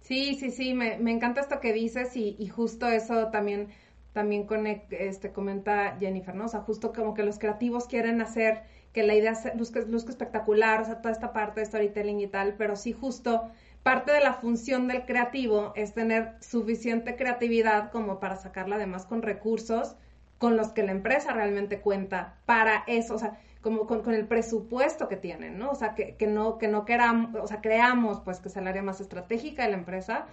Sí, 0.00 0.34
sí, 0.34 0.50
sí, 0.50 0.74
me, 0.74 0.98
me 0.98 1.10
encanta 1.12 1.40
esto 1.40 1.60
que 1.60 1.72
dices 1.72 2.14
y, 2.16 2.36
y 2.38 2.48
justo 2.48 2.86
eso 2.88 3.28
también, 3.28 3.68
también 4.12 4.46
con, 4.46 4.66
este, 4.66 5.32
comenta 5.32 5.96
Jennifer, 5.98 6.34
¿no? 6.34 6.44
O 6.44 6.48
sea, 6.48 6.60
justo 6.60 6.92
como 6.92 7.14
que 7.14 7.22
los 7.22 7.38
creativos 7.38 7.86
quieren 7.86 8.20
hacer 8.20 8.62
que 8.92 9.02
la 9.02 9.14
idea 9.14 9.32
luzca, 9.56 9.80
luzca 9.80 10.10
espectacular, 10.10 10.82
o 10.82 10.84
sea, 10.84 11.00
toda 11.00 11.12
esta 11.12 11.32
parte 11.32 11.60
de 11.60 11.66
storytelling 11.66 12.20
y 12.20 12.26
tal, 12.28 12.54
pero 12.56 12.76
sí 12.76 12.92
justo 12.92 13.50
parte 13.82 14.12
de 14.12 14.20
la 14.20 14.34
función 14.34 14.88
del 14.88 15.04
creativo 15.06 15.72
es 15.74 15.94
tener 15.94 16.34
suficiente 16.40 17.16
creatividad 17.16 17.90
como 17.90 18.20
para 18.20 18.36
sacarla 18.36 18.76
además 18.76 19.06
con 19.06 19.22
recursos 19.22 19.96
con 20.38 20.56
los 20.56 20.68
que 20.72 20.82
la 20.82 20.92
empresa 20.92 21.32
realmente 21.32 21.80
cuenta 21.80 22.36
para 22.46 22.84
eso, 22.86 23.14
o 23.14 23.18
sea, 23.18 23.38
como 23.64 23.86
con, 23.86 24.12
el 24.12 24.26
presupuesto 24.26 25.08
que 25.08 25.16
tienen, 25.16 25.58
¿no? 25.58 25.70
O 25.70 25.74
sea, 25.74 25.94
que, 25.94 26.16
que, 26.16 26.26
no, 26.26 26.58
que 26.58 26.68
no 26.68 26.84
queramos, 26.84 27.34
o 27.42 27.46
sea, 27.46 27.62
creamos 27.62 28.20
pues 28.20 28.38
que 28.38 28.48
es 28.48 28.56
el 28.58 28.68
área 28.68 28.82
más 28.82 29.00
estratégica 29.00 29.64
de 29.64 29.70
la 29.70 29.78
empresa, 29.78 30.26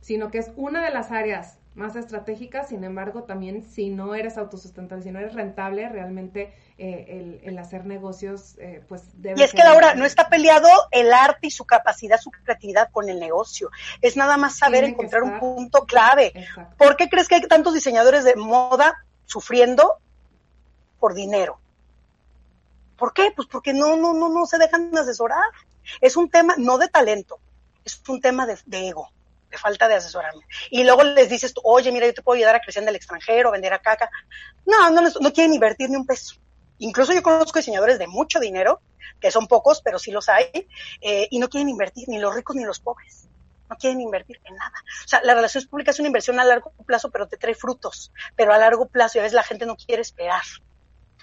sino 0.00 0.30
que 0.30 0.38
es 0.38 0.50
una 0.56 0.82
de 0.82 0.90
las 0.90 1.10
áreas 1.10 1.58
más 1.74 1.94
estratégicas, 1.94 2.70
sin 2.70 2.82
embargo, 2.82 3.24
también 3.24 3.62
si 3.62 3.90
no 3.90 4.14
eres 4.14 4.38
autosustentable, 4.38 5.04
si 5.04 5.10
no 5.10 5.18
eres 5.18 5.34
rentable, 5.34 5.90
realmente 5.90 6.54
eh, 6.78 7.42
el, 7.44 7.58
hacer 7.58 7.84
negocios, 7.84 8.56
eh, 8.58 8.82
pues 8.88 9.02
debe 9.20 9.38
Y 9.38 9.44
es 9.44 9.52
que 9.52 9.62
Laura, 9.62 9.94
no 9.94 10.06
está 10.06 10.30
peleado 10.30 10.70
el 10.90 11.12
arte 11.12 11.48
y 11.48 11.50
su 11.50 11.66
capacidad, 11.66 12.18
su 12.18 12.30
creatividad 12.30 12.88
con 12.90 13.10
el 13.10 13.20
negocio. 13.20 13.70
Es 14.00 14.16
nada 14.16 14.38
más 14.38 14.56
saber 14.56 14.84
encontrar 14.84 15.22
un 15.22 15.38
punto 15.38 15.84
clave. 15.84 16.32
¿Por 16.78 16.96
qué 16.96 17.10
crees 17.10 17.28
que 17.28 17.34
hay 17.34 17.42
tantos 17.42 17.74
diseñadores 17.74 18.24
de 18.24 18.36
moda 18.36 19.04
sufriendo 19.26 19.98
por 20.98 21.12
dinero? 21.12 21.60
¿Por 23.00 23.14
qué? 23.14 23.32
Pues 23.34 23.48
porque 23.48 23.72
no, 23.72 23.96
no, 23.96 24.12
no, 24.12 24.28
no 24.28 24.44
se 24.44 24.58
dejan 24.58 24.94
asesorar. 24.94 25.42
Es 26.02 26.18
un 26.18 26.28
tema 26.28 26.54
no 26.58 26.76
de 26.76 26.86
talento, 26.88 27.40
es 27.82 27.98
un 28.06 28.20
tema 28.20 28.46
de, 28.46 28.58
ego, 28.86 29.10
de 29.50 29.56
falta 29.56 29.88
de 29.88 29.94
asesorarme. 29.94 30.44
Y 30.70 30.84
luego 30.84 31.02
les 31.02 31.30
dices 31.30 31.54
tú, 31.54 31.62
oye, 31.64 31.90
mira, 31.92 32.06
yo 32.06 32.12
te 32.12 32.20
puedo 32.20 32.36
ayudar 32.36 32.56
a 32.56 32.60
crecer 32.60 32.82
en 32.82 32.90
el 32.90 32.96
extranjero, 32.96 33.52
vender 33.52 33.72
a 33.72 33.78
caca. 33.78 34.10
No, 34.66 34.90
no, 34.90 35.00
no 35.00 35.32
quieren 35.32 35.54
invertir 35.54 35.88
ni 35.88 35.96
un 35.96 36.04
peso. 36.04 36.34
Incluso 36.78 37.14
yo 37.14 37.22
conozco 37.22 37.58
diseñadores 37.58 37.98
de 37.98 38.06
mucho 38.06 38.38
dinero, 38.38 38.82
que 39.18 39.30
son 39.30 39.46
pocos, 39.46 39.80
pero 39.80 39.98
sí 39.98 40.10
los 40.10 40.28
hay, 40.28 40.68
eh, 41.00 41.26
y 41.30 41.38
no 41.38 41.48
quieren 41.48 41.70
invertir, 41.70 42.06
ni 42.06 42.18
los 42.18 42.34
ricos 42.34 42.54
ni 42.54 42.64
los 42.64 42.80
pobres. 42.80 43.28
No 43.70 43.76
quieren 43.76 44.02
invertir 44.02 44.38
en 44.44 44.56
nada. 44.56 44.74
O 45.06 45.08
sea, 45.08 45.22
la 45.24 45.34
relación 45.34 45.66
pública 45.68 45.92
es 45.92 45.98
una 46.00 46.08
inversión 46.08 46.38
a 46.38 46.44
largo 46.44 46.70
plazo, 46.84 47.10
pero 47.10 47.26
te 47.28 47.38
trae 47.38 47.54
frutos. 47.54 48.12
Pero 48.36 48.52
a 48.52 48.58
largo 48.58 48.88
plazo, 48.88 49.16
y 49.16 49.20
a 49.20 49.22
veces 49.22 49.34
la 49.34 49.42
gente 49.42 49.64
no 49.64 49.76
quiere 49.76 50.02
esperar. 50.02 50.42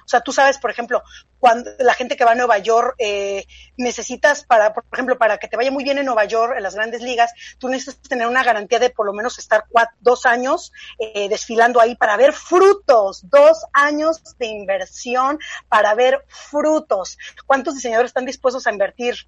O 0.08 0.10
sea, 0.10 0.22
tú 0.22 0.32
sabes, 0.32 0.58
por 0.58 0.72
ejemplo, 0.72 1.04
cuando 1.38 1.70
la 1.80 1.94
gente 1.94 2.16
que 2.16 2.24
va 2.24 2.32
a 2.32 2.36
Nueva 2.36 2.60
York 2.60 2.96
eh, 2.98 3.46
necesitas 3.76 4.46
para, 4.46 4.74
por 4.74 4.86
ejemplo, 4.94 5.18
para 5.18 5.38
que 5.38 5.50
te 5.50 5.58
vaya 5.58 5.70
muy 5.70 5.84
bien 5.84 5.98
en 5.98 6.06
Nueva 6.06 6.24
York, 6.24 6.54
en 6.56 6.64
las 6.64 6.76
grandes 6.76 7.02
ligas, 7.02 7.34
tú 7.60 7.68
necesitas 7.68 8.08
tener 8.08 8.26
una 8.26 8.42
garantía 8.42 8.80
de 8.80 8.90
por 8.90 9.06
lo 9.06 9.12
menos 9.12 9.38
estar 9.38 9.66
dos 10.00 10.26
años 10.26 10.72
eh, 10.98 11.28
desfilando 11.28 11.82
ahí 11.82 11.96
para 11.96 12.16
ver 12.16 12.32
frutos, 12.32 13.30
dos 13.30 13.66
años 13.74 14.22
de 14.38 14.46
inversión 14.46 15.40
para 15.68 15.94
ver 15.94 16.24
frutos. 16.30 17.18
¿Cuántos 17.46 17.76
diseñadores 17.76 18.12
están 18.12 18.26
dispuestos 18.26 18.66
a 18.66 18.72
invertir 18.72 19.28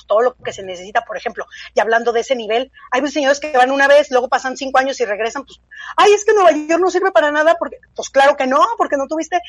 pues 0.00 0.06
todo 0.06 0.22
lo 0.22 0.34
que 0.34 0.52
se 0.52 0.62
necesita, 0.62 1.02
por 1.02 1.16
ejemplo, 1.16 1.46
y 1.74 1.80
hablando 1.80 2.12
de 2.12 2.20
ese 2.20 2.34
nivel, 2.34 2.72
hay 2.90 3.00
diseñadores 3.00 3.40
que 3.40 3.56
van 3.56 3.70
una 3.70 3.86
vez, 3.86 4.10
luego 4.10 4.28
pasan 4.28 4.56
cinco 4.56 4.78
años 4.78 4.98
y 5.00 5.04
regresan, 5.04 5.44
pues, 5.44 5.60
ay, 5.96 6.12
es 6.12 6.24
que 6.24 6.32
Nueva 6.32 6.52
York 6.52 6.80
no 6.80 6.90
sirve 6.90 7.12
para 7.12 7.30
nada, 7.30 7.56
porque, 7.58 7.78
pues 7.94 8.08
claro 8.10 8.36
que 8.36 8.46
no, 8.46 8.64
porque 8.78 8.96
no 8.96 9.06
tuviste, 9.06 9.40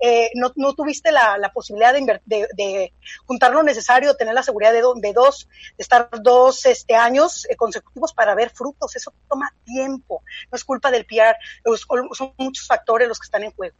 eh, 0.00 0.30
no, 0.34 0.52
no 0.56 0.74
tuviste 0.74 1.12
la, 1.12 1.50
posibilidad 1.54 1.94
de, 1.94 2.92
juntar 3.26 3.52
lo 3.52 3.62
necesario, 3.62 4.14
tener 4.14 4.34
la 4.34 4.42
seguridad 4.42 4.72
de, 4.72 4.82
de 4.96 5.12
dos, 5.12 5.48
de 5.76 5.82
estar 5.82 6.08
dos 6.22 6.66
este, 6.66 6.94
años 6.94 7.46
eh, 7.48 7.56
consecutivos 7.56 8.12
para 8.12 8.34
ver 8.34 8.50
frutos, 8.50 8.96
eso 8.96 9.12
toma 9.28 9.54
tiempo, 9.64 10.22
no 10.50 10.56
es 10.56 10.64
culpa 10.64 10.90
del 10.90 11.06
PR, 11.06 11.36
son 12.12 12.34
muchos 12.36 12.66
factores 12.66 13.08
los 13.08 13.18
que 13.18 13.26
están 13.26 13.44
en 13.44 13.52
juego 13.52 13.76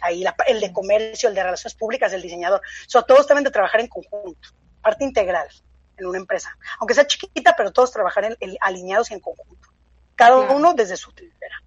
ahí 0.00 0.22
la, 0.22 0.34
el 0.46 0.60
de 0.60 0.72
comercio, 0.72 1.28
el 1.28 1.34
de 1.34 1.42
relaciones 1.42 1.74
públicas, 1.74 2.12
el 2.12 2.22
diseñador. 2.22 2.60
So, 2.86 3.02
todos 3.02 3.26
deben 3.26 3.44
de 3.44 3.50
trabajar 3.50 3.80
en 3.80 3.88
conjunto, 3.88 4.48
parte 4.84 5.04
integral 5.04 5.48
en 5.96 6.06
una 6.06 6.18
empresa. 6.18 6.56
Aunque 6.78 6.94
sea 6.94 7.06
chiquita, 7.06 7.54
pero 7.56 7.72
todos 7.72 7.90
trabajar 7.90 8.24
en, 8.24 8.36
en, 8.38 8.56
alineados 8.60 9.10
y 9.10 9.14
en 9.14 9.20
conjunto. 9.20 9.68
Cada 10.14 10.38
claro. 10.38 10.56
uno 10.56 10.74
desde 10.74 10.96
su 10.96 11.10
trinchera. 11.12 11.62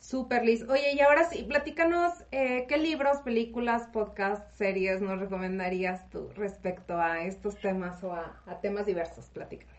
Super, 0.00 0.44
Liz. 0.44 0.62
Oye, 0.68 0.94
y 0.94 1.00
ahora 1.00 1.28
sí, 1.28 1.42
platícanos 1.42 2.12
eh, 2.30 2.66
qué 2.68 2.78
libros, 2.78 3.18
películas, 3.18 3.88
podcasts, 3.92 4.56
series 4.56 5.00
nos 5.00 5.18
recomendarías 5.18 6.08
tú 6.10 6.30
respecto 6.36 7.00
a 7.00 7.22
estos 7.22 7.56
temas 7.56 8.02
o 8.04 8.12
a, 8.12 8.40
a 8.46 8.60
temas 8.60 8.86
diversos. 8.86 9.26
Platícame. 9.26 9.75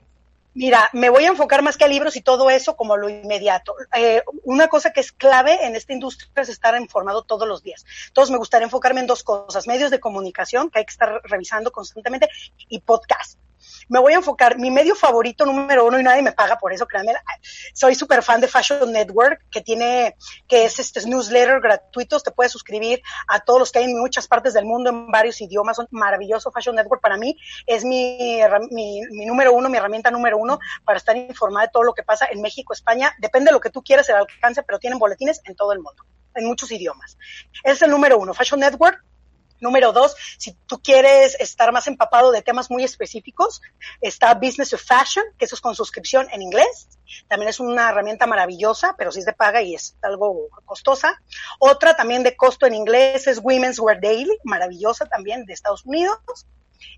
Mira, 0.57 0.89
me 0.91 1.11
voy 1.11 1.23
a 1.23 1.27
enfocar 1.27 1.61
más 1.61 1.77
que 1.77 1.85
a 1.85 1.87
libros 1.87 2.15
y 2.15 2.21
todo 2.21 2.49
eso 2.49 2.75
como 2.75 2.97
lo 2.97 3.09
inmediato. 3.09 3.75
Eh, 3.95 4.23
una 4.43 4.67
cosa 4.67 4.91
que 4.91 5.01
es 5.01 5.11
clave 5.11 5.63
en 5.67 5.75
esta 5.75 5.93
industria 5.93 6.31
es 6.37 6.49
estar 6.49 6.75
informado 6.81 7.21
todos 7.21 7.47
los 7.47 7.61
días. 7.61 7.85
Entonces 8.07 8.31
me 8.31 8.39
gustaría 8.39 8.65
enfocarme 8.65 9.01
en 9.01 9.05
dos 9.05 9.21
cosas, 9.21 9.67
medios 9.67 9.91
de 9.91 9.99
comunicación 9.99 10.71
que 10.71 10.79
hay 10.79 10.85
que 10.85 10.93
estar 10.93 11.21
revisando 11.25 11.71
constantemente 11.71 12.27
y 12.69 12.79
podcast 12.79 13.37
me 13.89 13.99
voy 13.99 14.13
a 14.13 14.17
enfocar, 14.17 14.57
mi 14.57 14.71
medio 14.71 14.95
favorito 14.95 15.45
número 15.45 15.85
uno, 15.85 15.99
y 15.99 16.03
nadie 16.03 16.21
me 16.21 16.31
paga 16.31 16.57
por 16.57 16.73
eso, 16.73 16.87
créanme, 16.87 17.13
soy 17.73 17.95
súper 17.95 18.23
fan 18.23 18.41
de 18.41 18.47
Fashion 18.47 18.91
Network, 18.91 19.45
que 19.49 19.61
tiene, 19.61 20.15
que 20.47 20.65
es 20.65 20.79
este 20.79 21.05
newsletter 21.05 21.61
gratuitos, 21.61 22.23
te 22.23 22.31
puedes 22.31 22.51
suscribir 22.51 23.01
a 23.27 23.39
todos 23.39 23.59
los 23.59 23.71
que 23.71 23.79
hay 23.79 23.85
en 23.85 23.99
muchas 23.99 24.27
partes 24.27 24.53
del 24.53 24.65
mundo, 24.65 24.89
en 24.89 25.07
varios 25.11 25.39
idiomas, 25.41 25.77
son 25.77 25.87
maravilloso 25.91 26.51
Fashion 26.51 26.75
Network 26.75 27.01
para 27.01 27.17
mí, 27.17 27.37
es 27.65 27.83
mi, 27.85 28.41
mi, 28.71 29.01
mi 29.11 29.25
número 29.25 29.53
uno, 29.53 29.69
mi 29.69 29.77
herramienta 29.77 30.11
número 30.11 30.37
uno 30.37 30.59
para 30.83 30.97
estar 30.97 31.15
informada 31.15 31.67
de 31.67 31.71
todo 31.71 31.83
lo 31.83 31.93
que 31.93 32.03
pasa 32.03 32.27
en 32.31 32.41
México, 32.41 32.73
España, 32.73 33.13
depende 33.19 33.49
de 33.49 33.53
lo 33.53 33.59
que 33.59 33.69
tú 33.69 33.83
quieras, 33.83 34.09
el 34.09 34.15
alcance, 34.15 34.63
pero 34.63 34.79
tienen 34.79 34.99
boletines 34.99 35.41
en 35.45 35.55
todo 35.55 35.71
el 35.73 35.79
mundo, 35.79 36.03
en 36.35 36.45
muchos 36.45 36.71
idiomas. 36.71 37.17
Es 37.63 37.81
el 37.81 37.91
número 37.91 38.17
uno, 38.17 38.33
Fashion 38.33 38.59
Network, 38.59 39.03
Número 39.59 39.91
dos, 39.91 40.15
si 40.37 40.53
tú 40.67 40.79
quieres 40.81 41.35
estar 41.39 41.71
más 41.71 41.87
empapado 41.87 42.31
de 42.31 42.41
temas 42.41 42.69
muy 42.69 42.83
específicos, 42.83 43.61
está 44.01 44.33
Business 44.35 44.73
of 44.73 44.81
Fashion, 44.81 45.25
que 45.37 45.45
eso 45.45 45.55
es 45.55 45.61
con 45.61 45.75
suscripción 45.75 46.27
en 46.31 46.41
inglés. 46.41 46.89
También 47.27 47.49
es 47.49 47.59
una 47.59 47.89
herramienta 47.89 48.27
maravillosa, 48.27 48.95
pero 48.97 49.11
si 49.11 49.19
es 49.19 49.25
de 49.25 49.33
paga 49.33 49.61
y 49.61 49.75
es 49.75 49.95
algo 50.01 50.49
costosa. 50.65 51.21
Otra 51.59 51.95
también 51.95 52.23
de 52.23 52.35
costo 52.35 52.65
en 52.65 52.75
inglés 52.75 53.27
es 53.27 53.39
Women's 53.41 53.79
Wear 53.79 53.99
Daily, 53.99 54.37
maravillosa 54.43 55.05
también 55.05 55.45
de 55.45 55.53
Estados 55.53 55.85
Unidos. 55.85 56.45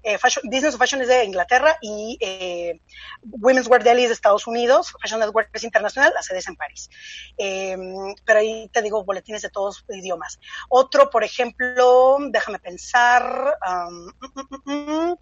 Eh, 0.03 0.17
Business 0.43 0.73
of 0.73 0.79
Fashion 0.79 1.01
es 1.01 1.07
de 1.07 1.23
Inglaterra 1.23 1.77
y 1.81 2.17
eh, 2.21 2.79
Women's 3.23 3.67
Wear 3.67 3.83
Daily 3.83 4.03
es 4.03 4.09
de 4.09 4.13
Estados 4.13 4.47
Unidos, 4.47 4.93
Fashion 5.01 5.19
Network 5.19 5.49
es 5.53 5.63
internacional, 5.63 6.13
la 6.13 6.21
sede 6.21 6.39
es 6.39 6.47
en 6.47 6.55
París. 6.55 6.89
Eh, 7.37 7.77
pero 8.25 8.39
ahí 8.39 8.69
te 8.69 8.81
digo 8.81 9.03
boletines 9.03 9.41
de 9.41 9.49
todos 9.49 9.83
los 9.87 9.97
idiomas. 9.97 10.39
Otro, 10.69 11.09
por 11.09 11.23
ejemplo, 11.23 12.17
déjame 12.29 12.59
pensar, 12.59 13.57
mm, 13.89 14.09
mm, 14.35 14.71
mm, 14.71 15.15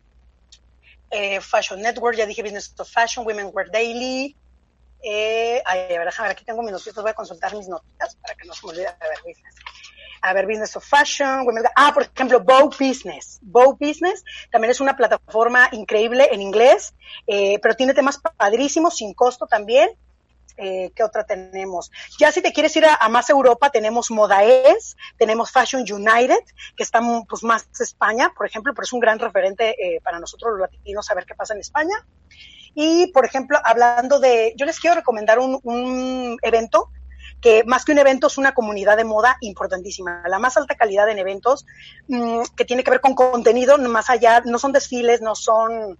eh, 1.11 1.41
Fashion 1.41 1.81
Network, 1.81 2.17
ya 2.17 2.25
dije 2.25 2.43
Business 2.43 2.73
of 2.77 2.89
Fashion, 2.89 3.25
Women's 3.25 3.53
Wear 3.53 3.69
Daily. 3.71 4.35
Eh, 5.03 5.61
ay, 5.65 5.79
a 5.79 5.99
ver, 5.99 6.05
déjame 6.05 6.29
ver, 6.29 6.35
aquí 6.35 6.43
tengo 6.43 6.63
mis 6.63 6.71
notitas, 6.71 7.01
voy 7.01 7.11
a 7.11 7.13
consultar 7.13 7.55
mis 7.55 7.67
notitas 7.67 8.15
para 8.15 8.35
que 8.35 8.47
no 8.47 8.53
se 8.53 8.65
me 8.65 8.71
olvide 8.71 8.85
de 8.85 9.09
ver 9.09 9.35
a 10.21 10.33
ver, 10.33 10.45
Business 10.45 10.75
of 10.75 10.85
Fashion, 10.85 11.45
ah, 11.75 11.91
por 11.93 12.03
ejemplo, 12.03 12.39
Vogue 12.39 12.75
Business. 12.79 13.39
Vogue 13.41 13.77
Business 13.79 14.23
también 14.51 14.71
es 14.71 14.79
una 14.79 14.95
plataforma 14.95 15.69
increíble 15.71 16.27
en 16.31 16.41
inglés, 16.41 16.93
eh, 17.27 17.59
pero 17.61 17.75
tiene 17.75 17.93
temas 17.93 18.19
padrísimos, 18.37 18.97
sin 18.97 19.13
costo 19.13 19.47
también. 19.47 19.89
Eh, 20.59 20.91
¿Qué 20.95 21.03
otra 21.03 21.23
tenemos? 21.23 21.91
Ya 22.17 22.31
si 22.31 22.41
te 22.41 22.51
quieres 22.51 22.75
ir 22.75 22.85
a, 22.85 22.95
a 22.95 23.09
más 23.09 23.29
Europa, 23.29 23.69
tenemos 23.69 24.09
Modaes, 24.09 24.97
tenemos 25.15 25.51
Fashion 25.51 25.81
United, 25.81 26.39
que 26.75 26.81
está 26.81 26.99
pues, 27.29 27.43
más 27.43 27.67
España, 27.79 28.33
por 28.35 28.47
ejemplo, 28.47 28.73
pero 28.73 28.83
es 28.83 28.91
un 28.91 28.99
gran 28.99 29.19
referente 29.19 29.75
eh, 29.79 30.01
para 30.01 30.19
nosotros 30.19 30.53
los 30.53 30.61
latinos 30.61 31.05
saber 31.05 31.25
qué 31.25 31.35
pasa 31.35 31.53
en 31.53 31.59
España. 31.59 31.95
Y, 32.73 33.11
por 33.11 33.25
ejemplo, 33.25 33.59
hablando 33.63 34.19
de, 34.19 34.53
yo 34.55 34.65
les 34.65 34.79
quiero 34.79 34.95
recomendar 34.95 35.37
un, 35.37 35.59
un 35.63 36.37
evento 36.41 36.89
que 37.41 37.63
más 37.63 37.85
que 37.85 37.91
un 37.91 37.99
evento 37.99 38.27
es 38.27 38.37
una 38.37 38.53
comunidad 38.53 38.97
de 38.97 39.03
moda 39.03 39.37
importantísima, 39.41 40.23
la 40.27 40.39
más 40.39 40.57
alta 40.57 40.75
calidad 40.75 41.09
en 41.09 41.19
eventos, 41.19 41.65
mmm, 42.07 42.41
que 42.55 42.65
tiene 42.65 42.83
que 42.83 42.91
ver 42.91 43.01
con 43.01 43.15
contenido, 43.15 43.77
más 43.77 44.09
allá, 44.09 44.41
no 44.45 44.59
son 44.59 44.71
desfiles, 44.71 45.21
no 45.21 45.35
son 45.35 45.97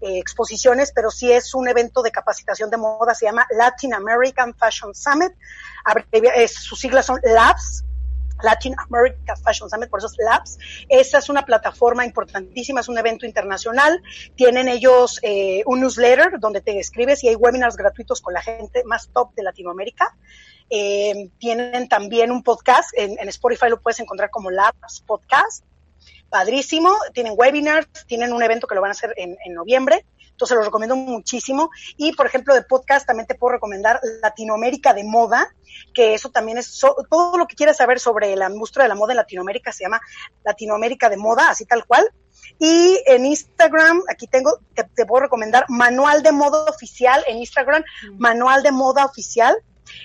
eh, 0.00 0.18
exposiciones, 0.18 0.92
pero 0.94 1.10
sí 1.10 1.32
es 1.32 1.54
un 1.54 1.68
evento 1.68 2.02
de 2.02 2.12
capacitación 2.12 2.70
de 2.70 2.76
moda, 2.76 3.14
se 3.14 3.26
llama 3.26 3.46
Latin 3.50 3.94
American 3.94 4.54
Fashion 4.54 4.94
Summit, 4.94 5.32
es, 6.12 6.54
sus 6.54 6.78
siglas 6.78 7.06
son 7.06 7.20
LABS, 7.22 7.84
Latin 8.42 8.74
America 8.78 9.36
Fashion 9.36 9.68
Summit, 9.68 9.90
por 9.90 10.00
eso 10.00 10.06
es 10.06 10.16
Labs. 10.18 10.58
Esa 10.88 11.18
es 11.18 11.28
una 11.28 11.44
plataforma 11.44 12.04
importantísima, 12.04 12.80
es 12.80 12.88
un 12.88 12.98
evento 12.98 13.26
internacional. 13.26 14.02
Tienen 14.36 14.68
ellos 14.68 15.18
eh, 15.22 15.62
un 15.66 15.80
newsletter 15.80 16.38
donde 16.38 16.60
te 16.60 16.78
escribes 16.78 17.24
y 17.24 17.28
hay 17.28 17.34
webinars 17.34 17.76
gratuitos 17.76 18.20
con 18.20 18.34
la 18.34 18.42
gente 18.42 18.82
más 18.84 19.10
top 19.12 19.34
de 19.34 19.42
Latinoamérica. 19.42 20.16
Eh, 20.70 21.30
tienen 21.38 21.88
también 21.88 22.30
un 22.30 22.42
podcast, 22.42 22.90
en, 22.96 23.18
en, 23.18 23.28
Spotify 23.28 23.68
lo 23.68 23.80
puedes 23.80 24.00
encontrar 24.00 24.30
como 24.30 24.50
Labs 24.50 25.02
Podcast. 25.06 25.64
Padrísimo, 26.28 26.94
tienen 27.14 27.32
webinars, 27.36 27.88
tienen 28.06 28.34
un 28.34 28.42
evento 28.42 28.66
que 28.66 28.74
lo 28.74 28.82
van 28.82 28.90
a 28.90 28.92
hacer 28.92 29.14
en, 29.16 29.36
en 29.44 29.54
noviembre. 29.54 30.04
Entonces 30.38 30.56
los 30.56 30.66
recomiendo 30.66 30.94
muchísimo. 30.94 31.70
Y 31.96 32.12
por 32.12 32.26
ejemplo, 32.26 32.54
de 32.54 32.62
podcast 32.62 33.06
también 33.06 33.26
te 33.26 33.34
puedo 33.34 33.54
recomendar 33.54 33.98
Latinoamérica 34.22 34.94
de 34.94 35.02
Moda, 35.02 35.52
que 35.92 36.14
eso 36.14 36.30
también 36.30 36.58
es 36.58 36.66
so, 36.66 36.94
todo 37.10 37.36
lo 37.36 37.46
que 37.46 37.56
quieras 37.56 37.78
saber 37.78 37.98
sobre 37.98 38.36
la 38.36 38.48
industria 38.48 38.84
de 38.84 38.90
la 38.90 38.94
moda 38.94 39.14
en 39.14 39.16
Latinoamérica 39.16 39.72
se 39.72 39.82
llama 39.82 40.00
Latinoamérica 40.44 41.08
de 41.08 41.16
Moda, 41.16 41.50
así 41.50 41.64
tal 41.64 41.86
cual. 41.86 42.08
Y 42.60 43.00
en 43.06 43.26
Instagram, 43.26 44.02
aquí 44.08 44.28
tengo, 44.28 44.60
te, 44.74 44.84
te 44.84 45.06
puedo 45.06 45.22
recomendar 45.22 45.64
Manual 45.68 46.22
de 46.22 46.30
Moda 46.30 46.70
Oficial 46.70 47.24
en 47.26 47.38
Instagram, 47.38 47.82
mm. 47.82 48.18
Manual 48.18 48.62
de 48.62 48.70
Moda 48.70 49.06
Oficial 49.06 49.56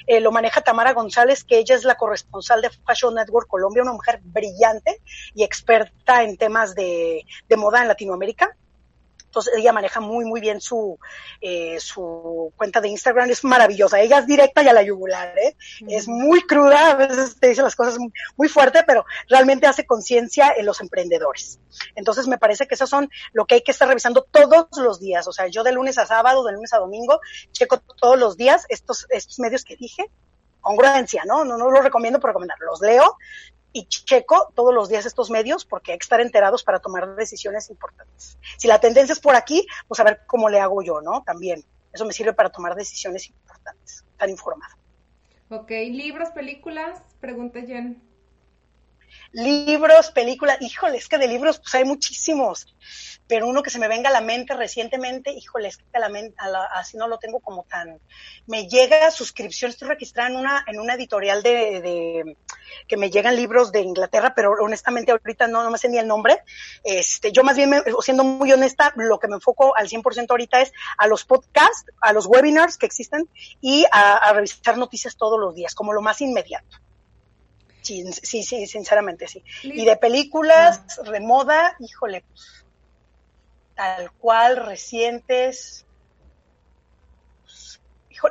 eh, 0.07 0.19
lo 0.19 0.31
maneja 0.31 0.61
Tamara 0.61 0.93
González, 0.93 1.43
que 1.43 1.59
ella 1.59 1.75
es 1.75 1.83
la 1.83 1.95
corresponsal 1.95 2.61
de 2.61 2.69
Fashion 2.69 3.15
Network 3.15 3.47
Colombia, 3.47 3.83
una 3.83 3.93
mujer 3.93 4.19
brillante 4.23 5.01
y 5.33 5.43
experta 5.43 6.23
en 6.23 6.37
temas 6.37 6.75
de, 6.75 7.25
de 7.47 7.57
moda 7.57 7.81
en 7.81 7.87
Latinoamérica. 7.87 8.55
Entonces 9.33 9.55
ella 9.57 9.73
maneja 9.73 9.99
muy, 9.99 10.25
muy 10.25 10.39
bien 10.41 10.61
su, 10.61 10.99
eh, 11.41 11.79
su 11.79 12.53
cuenta 12.55 12.79
de 12.81 12.89
Instagram, 12.89 13.31
es 13.31 13.43
maravillosa. 13.43 13.99
Ella 13.99 14.19
es 14.19 14.27
directa 14.27 14.61
y 14.61 14.67
a 14.67 14.73
la 14.73 14.83
yugular, 14.83 15.35
¿eh? 15.39 15.55
Mm. 15.81 15.89
Es 15.89 16.07
muy 16.07 16.43
cruda, 16.43 16.91
a 16.91 16.93
veces 16.93 17.39
te 17.39 17.47
dice 17.47 17.63
las 17.63 17.75
cosas 17.75 17.97
muy, 17.97 18.13
muy 18.37 18.47
fuerte, 18.47 18.83
pero 18.85 19.07
realmente 19.27 19.65
hace 19.65 19.87
conciencia 19.87 20.53
en 20.55 20.67
los 20.67 20.81
emprendedores. 20.81 21.59
Entonces 21.95 22.27
me 22.27 22.37
parece 22.37 22.67
que 22.67 22.75
esos 22.75 22.91
son 22.91 23.09
lo 23.31 23.45
que 23.45 23.55
hay 23.55 23.61
que 23.63 23.71
estar 23.71 23.87
revisando 23.87 24.21
todos 24.21 24.67
los 24.77 24.99
días. 24.99 25.27
O 25.27 25.31
sea, 25.31 25.47
yo 25.47 25.63
de 25.63 25.71
lunes 25.71 25.97
a 25.97 26.05
sábado, 26.05 26.43
de 26.43 26.51
lunes 26.51 26.71
a 26.73 26.77
domingo, 26.77 27.19
checo 27.53 27.79
todos 27.79 28.19
los 28.19 28.37
días 28.37 28.67
estos, 28.69 29.07
estos 29.09 29.39
medios 29.39 29.63
que 29.63 29.75
dije, 29.75 30.11
congruencia, 30.61 31.23
¿no? 31.25 31.43
No, 31.43 31.57
no 31.57 31.71
lo 31.71 31.81
recomiendo 31.81 32.19
por 32.19 32.29
recomendar, 32.29 32.59
los 32.59 32.81
leo 32.81 33.17
y 33.73 33.87
checo 33.87 34.51
todos 34.55 34.73
los 34.73 34.87
días 34.87 35.05
estos 35.05 35.29
medios 35.29 35.65
porque 35.65 35.91
hay 35.91 35.97
que 35.97 36.03
estar 36.03 36.21
enterados 36.21 36.63
para 36.63 36.79
tomar 36.79 37.15
decisiones 37.15 37.69
importantes. 37.69 38.37
Si 38.57 38.67
la 38.67 38.79
tendencia 38.79 39.13
es 39.13 39.19
por 39.19 39.35
aquí, 39.35 39.65
pues 39.87 39.99
a 39.99 40.03
ver 40.03 40.21
cómo 40.27 40.49
le 40.49 40.59
hago 40.59 40.81
yo, 40.83 41.01
¿no? 41.01 41.23
También. 41.23 41.65
Eso 41.91 42.05
me 42.05 42.13
sirve 42.13 42.33
para 42.33 42.49
tomar 42.49 42.75
decisiones 42.75 43.27
importantes, 43.29 44.05
estar 44.11 44.29
informado. 44.29 44.75
Ok, 45.49 45.69
libros, 45.69 46.29
películas, 46.29 47.01
pregunta 47.19 47.61
Jen. 47.61 48.01
Libros, 49.31 50.11
películas, 50.11 50.57
híjole, 50.61 50.97
es 50.97 51.07
que 51.07 51.17
de 51.17 51.27
libros 51.27 51.59
pues 51.59 51.73
hay 51.75 51.85
muchísimos 51.85 52.67
pero 53.27 53.47
uno 53.47 53.63
que 53.63 53.69
se 53.69 53.79
me 53.79 53.87
venga 53.87 54.09
a 54.09 54.13
la 54.13 54.21
mente 54.21 54.53
recientemente, 54.53 55.31
híjole, 55.31 55.69
es 55.69 55.77
que 55.77 55.83
a 55.93 55.99
la 55.99 56.09
mente, 56.09 56.35
a 56.39 56.49
la, 56.49 56.65
así 56.65 56.97
no 56.97 57.07
lo 57.07 57.17
tengo 57.17 57.39
como 57.39 57.63
tan, 57.63 57.99
me 58.47 58.67
llega 58.67 59.09
suscripción, 59.11 59.71
estoy 59.71 59.87
registrada 59.87 60.29
en 60.29 60.35
una, 60.35 60.63
en 60.67 60.79
una 60.79 60.95
editorial 60.95 61.41
de, 61.41 61.81
de, 61.81 62.37
que 62.87 62.97
me 62.97 63.09
llegan 63.09 63.35
libros 63.35 63.71
de 63.71 63.81
Inglaterra, 63.81 64.33
pero 64.35 64.51
honestamente 64.61 65.11
ahorita 65.11 65.47
no, 65.47 65.63
no 65.63 65.71
me 65.71 65.77
sé 65.77 65.89
ni 65.89 65.97
el 65.97 66.07
nombre, 66.07 66.39
este, 66.83 67.31
yo 67.31 67.43
más 67.43 67.55
bien, 67.55 67.69
me, 67.69 67.81
siendo 68.01 68.23
muy 68.23 68.51
honesta, 68.51 68.93
lo 68.95 69.19
que 69.19 69.27
me 69.27 69.35
enfoco 69.35 69.75
al 69.75 69.87
100% 69.87 70.29
ahorita 70.29 70.61
es 70.61 70.71
a 70.97 71.07
los 71.07 71.23
podcasts, 71.23 71.85
a 72.01 72.13
los 72.13 72.25
webinars 72.25 72.77
que 72.77 72.85
existen 72.85 73.29
y 73.61 73.85
a, 73.91 74.17
a 74.17 74.33
revisar 74.33 74.77
noticias 74.77 75.15
todos 75.15 75.39
los 75.39 75.55
días, 75.55 75.73
como 75.73 75.93
lo 75.93 76.01
más 76.01 76.21
inmediato. 76.21 76.77
Sí, 77.83 78.11
sí, 78.13 78.43
sí, 78.43 78.65
sinceramente 78.65 79.27
sí. 79.27 79.43
Y 79.61 79.85
de 79.85 79.97
películas, 79.97 80.81
de 81.03 81.19
moda, 81.19 81.75
híjole, 81.79 82.23
pues, 82.27 82.65
tal 83.75 84.11
cual, 84.13 84.57
recientes. 84.57 85.85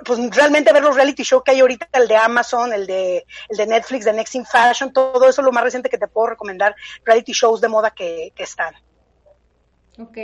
Pues 0.07 0.35
realmente 0.35 0.73
ver 0.73 0.83
los 0.83 0.97
reality 0.97 1.23
shows 1.23 1.43
que 1.45 1.51
hay 1.51 1.61
ahorita, 1.61 1.87
el 1.93 2.09
de 2.09 2.17
Amazon, 2.17 2.73
el 2.73 2.87
de, 2.87 3.27
el 3.51 3.57
de 3.59 3.67
Netflix, 3.67 4.07
de 4.07 4.15
Next 4.15 4.35
in 4.35 4.47
Fashion, 4.47 4.91
todo 4.91 5.29
eso 5.29 5.43
es 5.43 5.45
lo 5.45 5.53
más 5.53 5.65
reciente 5.65 5.91
que 5.91 5.99
te 5.99 6.09
puedo 6.09 6.29
recomendar, 6.29 6.75
reality 7.05 7.33
shows 7.33 7.61
de 7.61 7.69
moda 7.69 7.91
que, 7.91 8.33
que 8.35 8.45
están. 8.45 8.75
Ok. 9.99 10.17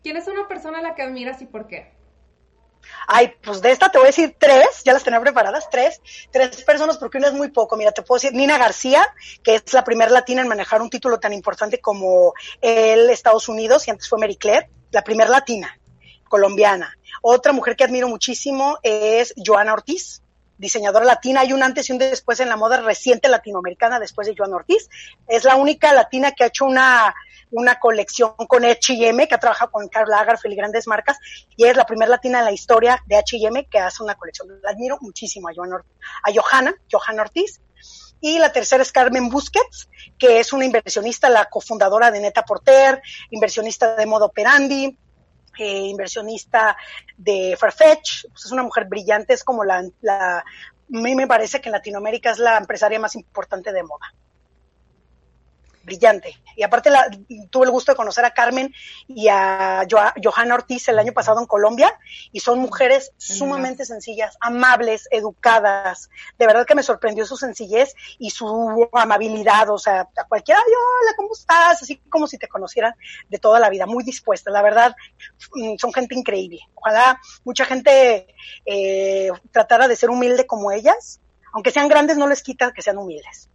¿Quién 0.00 0.16
es 0.16 0.28
una 0.28 0.46
persona 0.46 0.78
a 0.78 0.82
la 0.82 0.94
que 0.94 1.02
admiras 1.02 1.42
y 1.42 1.46
por 1.46 1.66
qué? 1.66 1.93
Ay, 3.06 3.34
pues 3.42 3.60
de 3.60 3.70
esta 3.70 3.90
te 3.90 3.98
voy 3.98 4.06
a 4.06 4.08
decir 4.08 4.36
tres, 4.38 4.82
ya 4.84 4.92
las 4.92 5.04
tenía 5.04 5.20
preparadas, 5.20 5.68
tres, 5.70 6.00
tres 6.30 6.62
personas, 6.62 6.96
porque 6.98 7.18
una 7.18 7.28
es 7.28 7.34
muy 7.34 7.50
poco. 7.50 7.76
Mira, 7.76 7.92
te 7.92 8.02
puedo 8.02 8.16
decir 8.16 8.32
Nina 8.32 8.58
García, 8.58 9.06
que 9.42 9.56
es 9.56 9.72
la 9.72 9.84
primera 9.84 10.10
latina 10.10 10.42
en 10.42 10.48
manejar 10.48 10.80
un 10.82 10.90
título 10.90 11.20
tan 11.20 11.32
importante 11.32 11.80
como 11.80 12.34
el 12.60 13.10
Estados 13.10 13.48
Unidos, 13.48 13.86
y 13.86 13.90
antes 13.90 14.08
fue 14.08 14.18
Mary 14.18 14.36
Claire, 14.36 14.70
la 14.90 15.02
primera 15.02 15.30
latina, 15.30 15.78
colombiana. 16.28 16.96
Otra 17.22 17.52
mujer 17.52 17.76
que 17.76 17.84
admiro 17.84 18.08
muchísimo 18.08 18.78
es 18.82 19.34
Joana 19.36 19.72
Ortiz, 19.72 20.22
diseñadora 20.58 21.04
latina. 21.04 21.40
Hay 21.40 21.52
un 21.52 21.62
antes 21.62 21.88
y 21.88 21.92
un 21.92 21.98
después 21.98 22.40
en 22.40 22.48
la 22.48 22.56
moda 22.56 22.80
reciente 22.80 23.28
latinoamericana 23.28 23.98
después 23.98 24.26
de 24.26 24.34
Joana 24.36 24.56
Ortiz. 24.56 24.88
Es 25.26 25.44
la 25.44 25.56
única 25.56 25.92
latina 25.92 26.32
que 26.32 26.44
ha 26.44 26.46
hecho 26.48 26.64
una 26.64 27.14
una 27.54 27.78
colección 27.78 28.34
con 28.48 28.64
H&M, 28.64 29.28
que 29.28 29.34
ha 29.34 29.38
trabajado 29.38 29.70
con 29.70 29.88
Karl 29.88 30.10
Lagerfeld 30.10 30.52
y 30.52 30.56
grandes 30.56 30.86
marcas, 30.86 31.18
y 31.56 31.66
es 31.66 31.76
la 31.76 31.86
primera 31.86 32.10
latina 32.10 32.40
en 32.40 32.46
la 32.46 32.52
historia 32.52 33.00
de 33.06 33.16
H&M 33.16 33.66
que 33.66 33.78
hace 33.78 34.02
una 34.02 34.16
colección. 34.16 34.48
La 34.62 34.70
admiro 34.70 34.98
muchísimo 35.00 35.48
a, 35.48 35.52
a 35.52 36.32
Johanna, 36.34 36.74
Johanna 36.90 37.22
Ortiz. 37.22 37.60
Y 38.20 38.38
la 38.38 38.50
tercera 38.50 38.82
es 38.82 38.90
Carmen 38.90 39.28
Busquets, 39.28 39.88
que 40.18 40.40
es 40.40 40.52
una 40.52 40.64
inversionista, 40.64 41.28
la 41.28 41.44
cofundadora 41.44 42.10
de 42.10 42.20
Neta 42.20 42.42
Porter, 42.42 43.02
inversionista 43.30 43.96
de 43.96 44.06
Modo 44.06 44.26
Operandi, 44.26 44.98
eh, 45.58 45.78
inversionista 45.80 46.76
de 47.18 47.56
Farfetch, 47.60 48.26
pues 48.30 48.46
es 48.46 48.52
una 48.52 48.62
mujer 48.62 48.86
brillante, 48.86 49.34
es 49.34 49.44
como 49.44 49.62
la, 49.62 49.84
la, 50.00 50.38
a 50.38 50.44
mí 50.88 51.14
me 51.14 51.26
parece 51.26 51.60
que 51.60 51.68
en 51.68 51.72
Latinoamérica 51.72 52.30
es 52.30 52.38
la 52.38 52.56
empresaria 52.56 52.98
más 52.98 53.14
importante 53.14 53.72
de 53.72 53.82
moda 53.82 54.14
brillante. 55.84 56.40
Y 56.56 56.62
aparte 56.62 56.90
la, 56.90 57.08
tuve 57.50 57.66
el 57.66 57.70
gusto 57.70 57.92
de 57.92 57.96
conocer 57.96 58.24
a 58.24 58.32
Carmen 58.32 58.72
y 59.08 59.28
a 59.28 59.86
Johanna 59.90 60.54
Ortiz 60.54 60.88
el 60.88 60.98
año 60.98 61.12
pasado 61.12 61.40
en 61.40 61.46
Colombia 61.46 61.98
y 62.32 62.40
son 62.40 62.60
mujeres 62.60 63.12
sumamente 63.16 63.84
sencillas, 63.84 64.36
amables, 64.40 65.08
educadas. 65.10 66.10
De 66.38 66.46
verdad 66.46 66.66
que 66.66 66.74
me 66.74 66.82
sorprendió 66.82 67.26
su 67.26 67.36
sencillez 67.36 67.94
y 68.18 68.30
su 68.30 68.88
amabilidad. 68.92 69.70
O 69.70 69.78
sea, 69.78 70.08
a 70.16 70.24
cualquiera, 70.24 70.60
hola, 70.60 71.14
¿cómo 71.16 71.32
estás? 71.32 71.82
Así 71.82 71.96
como 72.08 72.26
si 72.26 72.38
te 72.38 72.48
conocieran 72.48 72.94
de 73.28 73.38
toda 73.38 73.60
la 73.60 73.70
vida, 73.70 73.86
muy 73.86 74.04
dispuestas. 74.04 74.52
La 74.52 74.62
verdad, 74.62 74.94
mm, 75.54 75.76
son 75.78 75.92
gente 75.92 76.14
increíble. 76.14 76.60
Ojalá 76.74 77.20
mucha 77.44 77.64
gente 77.64 78.34
eh, 78.66 79.30
tratara 79.50 79.88
de 79.88 79.96
ser 79.96 80.10
humilde 80.10 80.46
como 80.46 80.70
ellas. 80.70 81.20
Aunque 81.52 81.70
sean 81.70 81.88
grandes, 81.88 82.16
no 82.16 82.26
les 82.26 82.42
quita 82.42 82.72
que 82.72 82.82
sean 82.82 82.98
humildes. 82.98 83.48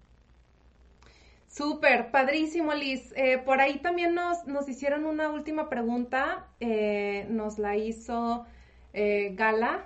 Súper, 1.49 2.11
padrísimo, 2.11 2.73
Liz. 2.75 3.11
Eh, 3.15 3.39
por 3.39 3.59
ahí 3.59 3.79
también 3.79 4.13
nos, 4.13 4.45
nos 4.45 4.69
hicieron 4.69 5.05
una 5.05 5.31
última 5.31 5.67
pregunta, 5.67 6.45
eh, 6.59 7.25
nos 7.29 7.57
la 7.57 7.75
hizo 7.75 8.45
eh, 8.93 9.31
Gala. 9.33 9.85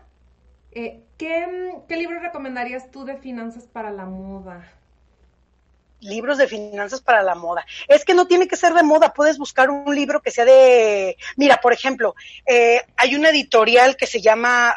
¿qué, 0.72 1.72
¿Qué 1.88 1.97
libro 1.97 2.20
recomendarías 2.20 2.89
tú 2.89 3.05
de 3.05 3.16
finanzas 3.18 3.66
para 3.66 3.91
la 3.91 4.05
moda? 4.05 4.70
libros 5.99 6.38
de 6.38 6.47
finanzas 6.47 6.99
para 6.99 7.24
la 7.24 7.34
moda. 7.34 7.66
Es 7.88 8.03
que 8.03 8.14
no 8.14 8.28
tiene 8.28 8.45
que 8.45 8.57
ser 8.57 8.74
de 8.74 8.84
moda, 8.84 9.14
puedes 9.14 9.38
buscar 9.38 9.70
un 9.70 9.95
libro 9.95 10.22
que 10.22 10.32
sea 10.32 10.43
de... 10.43 11.16
Mira, 11.38 11.61
por 11.61 11.72
ejemplo, 11.72 12.14
hay 12.97 13.16
una 13.16 13.30
editorial 13.30 13.95
que 13.95 14.05
se 14.05 14.20
llama... 14.20 14.76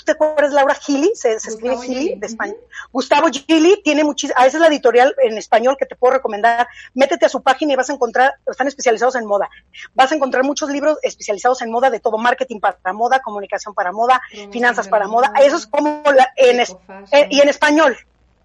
¿Tú 0.00 0.06
te 0.06 0.12
acuerdas 0.12 0.54
Laura 0.54 0.74
Gili? 0.74 1.12
Se, 1.14 1.32
escribe 1.32 1.76
Gili 1.82 2.14
de 2.16 2.26
España. 2.26 2.54
Gustavo 2.90 3.28
Gili 3.28 3.82
tiene 3.84 4.02
muchísimas, 4.02 4.42
a 4.42 4.46
esa 4.46 4.56
es 4.56 4.60
la 4.62 4.68
editorial 4.68 5.14
en 5.22 5.36
español 5.36 5.76
que 5.78 5.84
te 5.84 5.94
puedo 5.94 6.14
recomendar. 6.14 6.66
Métete 6.94 7.26
a 7.26 7.28
su 7.28 7.42
página 7.42 7.74
y 7.74 7.76
vas 7.76 7.90
a 7.90 7.92
encontrar, 7.92 8.32
están 8.46 8.66
especializados 8.66 9.14
en 9.16 9.26
moda. 9.26 9.50
Vas 9.92 10.10
a 10.10 10.14
encontrar 10.14 10.42
muchos 10.42 10.70
libros 10.70 10.96
especializados 11.02 11.60
en 11.60 11.70
moda 11.70 11.90
de 11.90 12.00
todo, 12.00 12.16
marketing 12.16 12.60
para 12.60 12.78
moda, 12.94 13.20
comunicación 13.20 13.74
para 13.74 13.92
moda, 13.92 14.22
finanzas 14.50 14.88
para 14.88 15.06
moda. 15.06 15.34
Eso 15.38 15.56
es 15.56 15.66
como 15.66 16.02
la, 16.14 16.32
en, 16.36 16.60
eh, 16.60 17.28
y 17.28 17.40
en 17.40 17.50
español. 17.50 17.98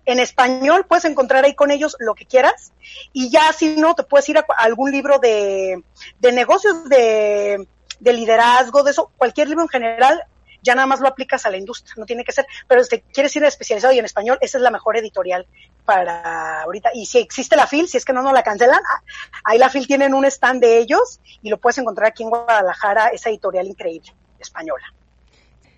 En 0.06 0.20
español 0.20 0.86
puedes 0.86 1.06
encontrar 1.06 1.46
ahí 1.46 1.56
con 1.56 1.72
ellos 1.72 1.96
lo 2.00 2.16
que 2.16 2.26
quieras 2.26 2.74
y 3.14 3.30
ya 3.30 3.54
si 3.54 3.78
no 3.78 3.96
te 3.96 4.04
puedes 4.04 4.28
ir 4.28 4.38
a, 4.38 4.46
algún 4.58 4.92
libro 4.92 5.20
de, 5.20 5.82
de 6.20 6.32
negocios, 6.34 6.90
de, 6.90 7.66
de 8.02 8.14
liderazgo, 8.14 8.84
de 8.84 8.92
eso, 8.92 9.10
cualquier 9.18 9.48
libro 9.48 9.64
en 9.64 9.70
general, 9.70 10.22
ya 10.66 10.76
nada 10.76 10.88
más 10.88 11.00
lo 11.00 11.08
aplicas 11.08 11.46
a 11.46 11.52
la 11.52 11.58
industria, 11.58 11.94
no 11.98 12.06
tiene 12.06 12.26
que 12.26 12.32
ser, 12.32 12.46
pero 12.68 12.84
si 12.84 13.00
quieres 13.14 13.34
ir 13.36 13.44
especializado 13.44 13.94
y 13.94 14.00
en 14.00 14.06
español, 14.06 14.38
esa 14.42 14.58
es 14.58 14.62
la 14.64 14.72
mejor 14.72 14.98
editorial 14.98 15.46
para 15.86 16.64
ahorita. 16.64 16.90
Y 16.94 17.06
si 17.06 17.20
existe 17.20 17.56
la 17.56 17.68
FIL, 17.68 17.88
si 17.88 17.98
es 17.98 18.04
que 18.04 18.14
no 18.14 18.24
nos 18.24 18.34
la 18.34 18.44
cancelan, 18.44 18.80
ah, 18.80 19.02
ahí 19.44 19.58
la 19.58 19.70
FIL 19.70 19.88
tienen 19.88 20.14
un 20.14 20.26
stand 20.26 20.62
de 20.62 20.80
ellos 20.80 21.22
y 21.42 21.50
lo 21.50 21.58
puedes 21.58 21.78
encontrar 21.78 22.08
aquí 22.08 22.24
en 22.24 22.30
Guadalajara, 22.30 23.10
esa 23.10 23.30
editorial 23.30 23.68
increíble, 23.68 24.12
española. 24.40 24.92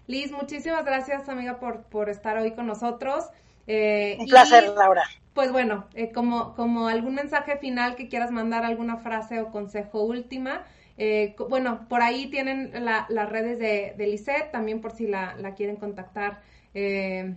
Liz, 0.08 0.32
muchísimas 0.32 0.86
gracias, 0.86 1.28
amiga, 1.28 1.60
por, 1.60 1.84
por 1.84 2.10
estar 2.10 2.38
hoy 2.38 2.54
con 2.54 2.66
nosotros. 2.66 3.26
Eh, 3.68 4.16
un 4.20 4.28
placer, 4.28 4.70
Laura. 4.70 5.04
Pues 5.34 5.52
bueno, 5.52 5.86
eh, 5.94 6.12
como, 6.14 6.56
como 6.56 6.88
algún 6.88 7.16
mensaje 7.16 7.58
final 7.58 7.96
que 7.96 8.08
quieras 8.08 8.32
mandar, 8.32 8.64
alguna 8.64 8.98
frase 8.98 9.42
o 9.42 9.52
consejo 9.52 10.02
última, 10.02 10.66
eh, 10.98 11.36
bueno, 11.50 11.88
por 11.90 12.02
ahí 12.02 12.30
tienen 12.30 12.72
las 13.10 13.30
redes 13.30 13.60
de, 13.60 13.94
de 13.98 14.08
también 14.52 14.82
por 14.82 14.92
si 14.92 15.08
la, 15.08 15.36
la 15.38 15.54
quieren 15.56 15.76
contactar. 15.78 16.42
Eh, 16.74 17.36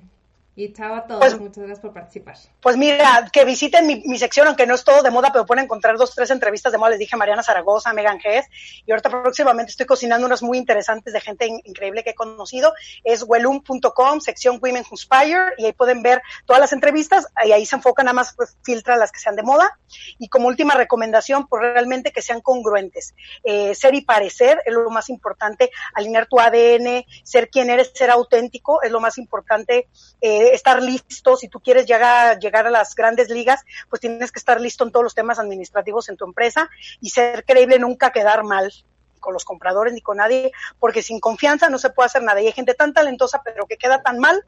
y 0.64 0.72
chao 0.74 0.94
a 0.94 1.06
todos, 1.06 1.20
pues, 1.20 1.40
muchas 1.40 1.64
gracias 1.64 1.80
por 1.80 1.92
participar. 1.92 2.36
Pues 2.60 2.76
mira, 2.76 3.30
que 3.32 3.44
visiten 3.44 3.86
mi, 3.86 4.18
sección, 4.18 4.46
aunque 4.46 4.66
no 4.66 4.74
es 4.74 4.84
todo 4.84 5.02
de 5.02 5.10
moda, 5.10 5.30
pero 5.32 5.46
pueden 5.46 5.64
encontrar 5.64 5.96
dos, 5.96 6.14
tres 6.14 6.30
entrevistas 6.30 6.70
de 6.70 6.78
moda. 6.78 6.90
Les 6.90 6.98
dije 6.98 7.14
a 7.14 7.18
Mariana 7.18 7.42
Zaragoza, 7.42 7.92
Megan 7.94 8.20
Hess, 8.22 8.46
y 8.84 8.90
ahorita 8.90 9.08
próximamente 9.08 9.70
estoy 9.70 9.86
cocinando 9.86 10.26
unas 10.26 10.42
muy 10.42 10.58
interesantes 10.58 11.14
de 11.14 11.20
gente 11.20 11.46
increíble 11.64 12.04
que 12.04 12.10
he 12.10 12.14
conocido. 12.14 12.74
Es 13.04 13.24
wellum.com, 13.26 14.20
sección 14.20 14.58
Women 14.60 14.82
Who 14.82 14.92
Inspire, 14.92 15.54
y 15.56 15.64
ahí 15.64 15.72
pueden 15.72 16.02
ver 16.02 16.20
todas 16.44 16.60
las 16.60 16.72
entrevistas, 16.72 17.26
y 17.44 17.52
ahí 17.52 17.64
se 17.64 17.76
enfocan 17.76 18.04
nada 18.04 18.14
más, 18.14 18.34
pues 18.34 18.56
filtra 18.62 18.96
las 18.96 19.12
que 19.12 19.18
sean 19.18 19.36
de 19.36 19.42
moda. 19.42 19.78
Y 20.18 20.28
como 20.28 20.48
última 20.48 20.74
recomendación, 20.74 21.46
pues 21.46 21.62
realmente 21.62 22.12
que 22.12 22.20
sean 22.20 22.42
congruentes. 22.42 23.14
Eh, 23.44 23.74
ser 23.74 23.94
y 23.94 24.02
parecer 24.02 24.60
es 24.66 24.74
lo 24.74 24.90
más 24.90 25.08
importante, 25.08 25.70
alinear 25.94 26.26
tu 26.26 26.38
ADN, 26.38 27.06
ser 27.24 27.48
quien 27.48 27.70
eres, 27.70 27.92
ser 27.94 28.10
auténtico, 28.10 28.82
es 28.82 28.90
lo 28.90 29.00
más 29.00 29.16
importante. 29.16 29.88
Eh, 30.20 30.49
estar 30.54 30.82
listo, 30.82 31.36
si 31.36 31.48
tú 31.48 31.60
quieres 31.60 31.86
llegar, 31.86 32.38
llegar 32.38 32.66
a 32.66 32.70
las 32.70 32.94
grandes 32.94 33.28
ligas, 33.28 33.62
pues 33.88 34.00
tienes 34.00 34.32
que 34.32 34.38
estar 34.38 34.60
listo 34.60 34.84
en 34.84 34.92
todos 34.92 35.04
los 35.04 35.14
temas 35.14 35.38
administrativos 35.38 36.08
en 36.08 36.16
tu 36.16 36.24
empresa 36.24 36.68
y 37.00 37.10
ser 37.10 37.44
creíble, 37.44 37.78
nunca 37.78 38.10
quedar 38.10 38.44
mal 38.44 38.72
con 39.20 39.34
los 39.34 39.44
compradores 39.44 39.92
ni 39.92 40.00
con 40.00 40.16
nadie, 40.16 40.50
porque 40.78 41.02
sin 41.02 41.20
confianza 41.20 41.68
no 41.68 41.78
se 41.78 41.90
puede 41.90 42.06
hacer 42.06 42.22
nada. 42.22 42.40
Y 42.40 42.46
hay 42.46 42.52
gente 42.52 42.74
tan 42.74 42.92
talentosa, 42.92 43.42
pero 43.44 43.66
que 43.66 43.76
queda 43.76 44.02
tan 44.02 44.18
mal 44.18 44.44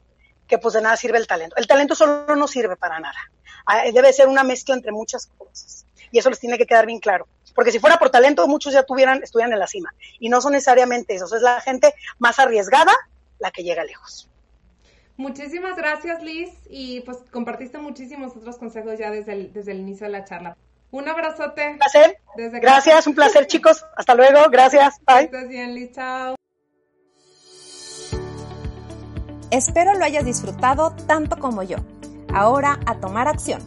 que 0.47 0.57
pues 0.57 0.73
de 0.73 0.81
nada 0.81 0.97
sirve 0.97 1.17
el 1.17 1.27
talento. 1.27 1.55
El 1.55 1.67
talento 1.67 1.95
solo 1.95 2.35
no 2.35 2.47
sirve 2.47 2.75
para 2.75 2.99
nada. 2.99 3.31
Debe 3.93 4.11
ser 4.11 4.27
una 4.27 4.43
mezcla 4.43 4.75
entre 4.75 4.91
muchas 4.91 5.27
cosas. 5.37 5.85
Y 6.11 6.19
eso 6.19 6.29
les 6.29 6.39
tiene 6.39 6.57
que 6.57 6.65
quedar 6.65 6.85
bien 6.85 6.99
claro. 6.99 7.27
Porque 7.55 7.71
si 7.71 7.79
fuera 7.79 7.97
por 7.97 8.09
talento, 8.09 8.47
muchos 8.47 8.73
ya 8.73 8.83
tuvieran, 8.83 9.23
estuvieran 9.23 9.53
en 9.53 9.59
la 9.59 9.67
cima. 9.67 9.93
Y 10.19 10.29
no 10.29 10.41
son 10.41 10.53
necesariamente 10.53 11.15
eso. 11.15 11.33
Es 11.33 11.41
la 11.41 11.61
gente 11.61 11.93
más 12.17 12.39
arriesgada 12.39 12.93
la 13.39 13.51
que 13.51 13.63
llega 13.63 13.83
lejos. 13.83 14.29
Muchísimas 15.15 15.75
gracias, 15.75 16.23
Liz, 16.23 16.49
y 16.67 17.01
pues 17.01 17.17
compartiste 17.31 17.77
muchísimos 17.77 18.35
otros 18.35 18.57
consejos 18.57 18.97
ya 18.97 19.11
desde 19.11 19.33
el, 19.33 19.53
desde 19.53 19.71
el 19.71 19.79
inicio 19.79 20.07
de 20.07 20.11
la 20.11 20.23
charla. 20.23 20.57
Un 20.91 21.07
abrazote. 21.07 21.71
Un 21.71 21.77
placer. 21.77 22.17
gracias, 22.61 23.07
un 23.07 23.15
placer, 23.15 23.47
chicos. 23.47 23.83
Hasta 23.95 24.13
luego. 24.13 24.39
Gracias. 24.51 24.99
Bye. 25.07 25.25
Estás 25.25 25.47
bien, 25.47 25.73
Liz. 25.73 25.91
Chao. 25.91 26.35
Espero 29.49 29.93
lo 29.93 30.03
hayas 30.05 30.25
disfrutado 30.25 30.95
tanto 31.07 31.37
como 31.37 31.63
yo. 31.63 31.77
Ahora 32.33 32.79
a 32.85 32.99
tomar 32.99 33.27
acción. 33.27 33.61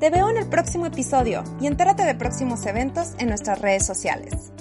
Te 0.00 0.10
veo 0.10 0.28
en 0.28 0.36
el 0.36 0.48
próximo 0.48 0.86
episodio 0.86 1.44
y 1.60 1.66
entérate 1.66 2.04
de 2.04 2.14
próximos 2.14 2.64
eventos 2.66 3.14
en 3.18 3.28
nuestras 3.28 3.60
redes 3.60 3.84
sociales. 3.84 4.52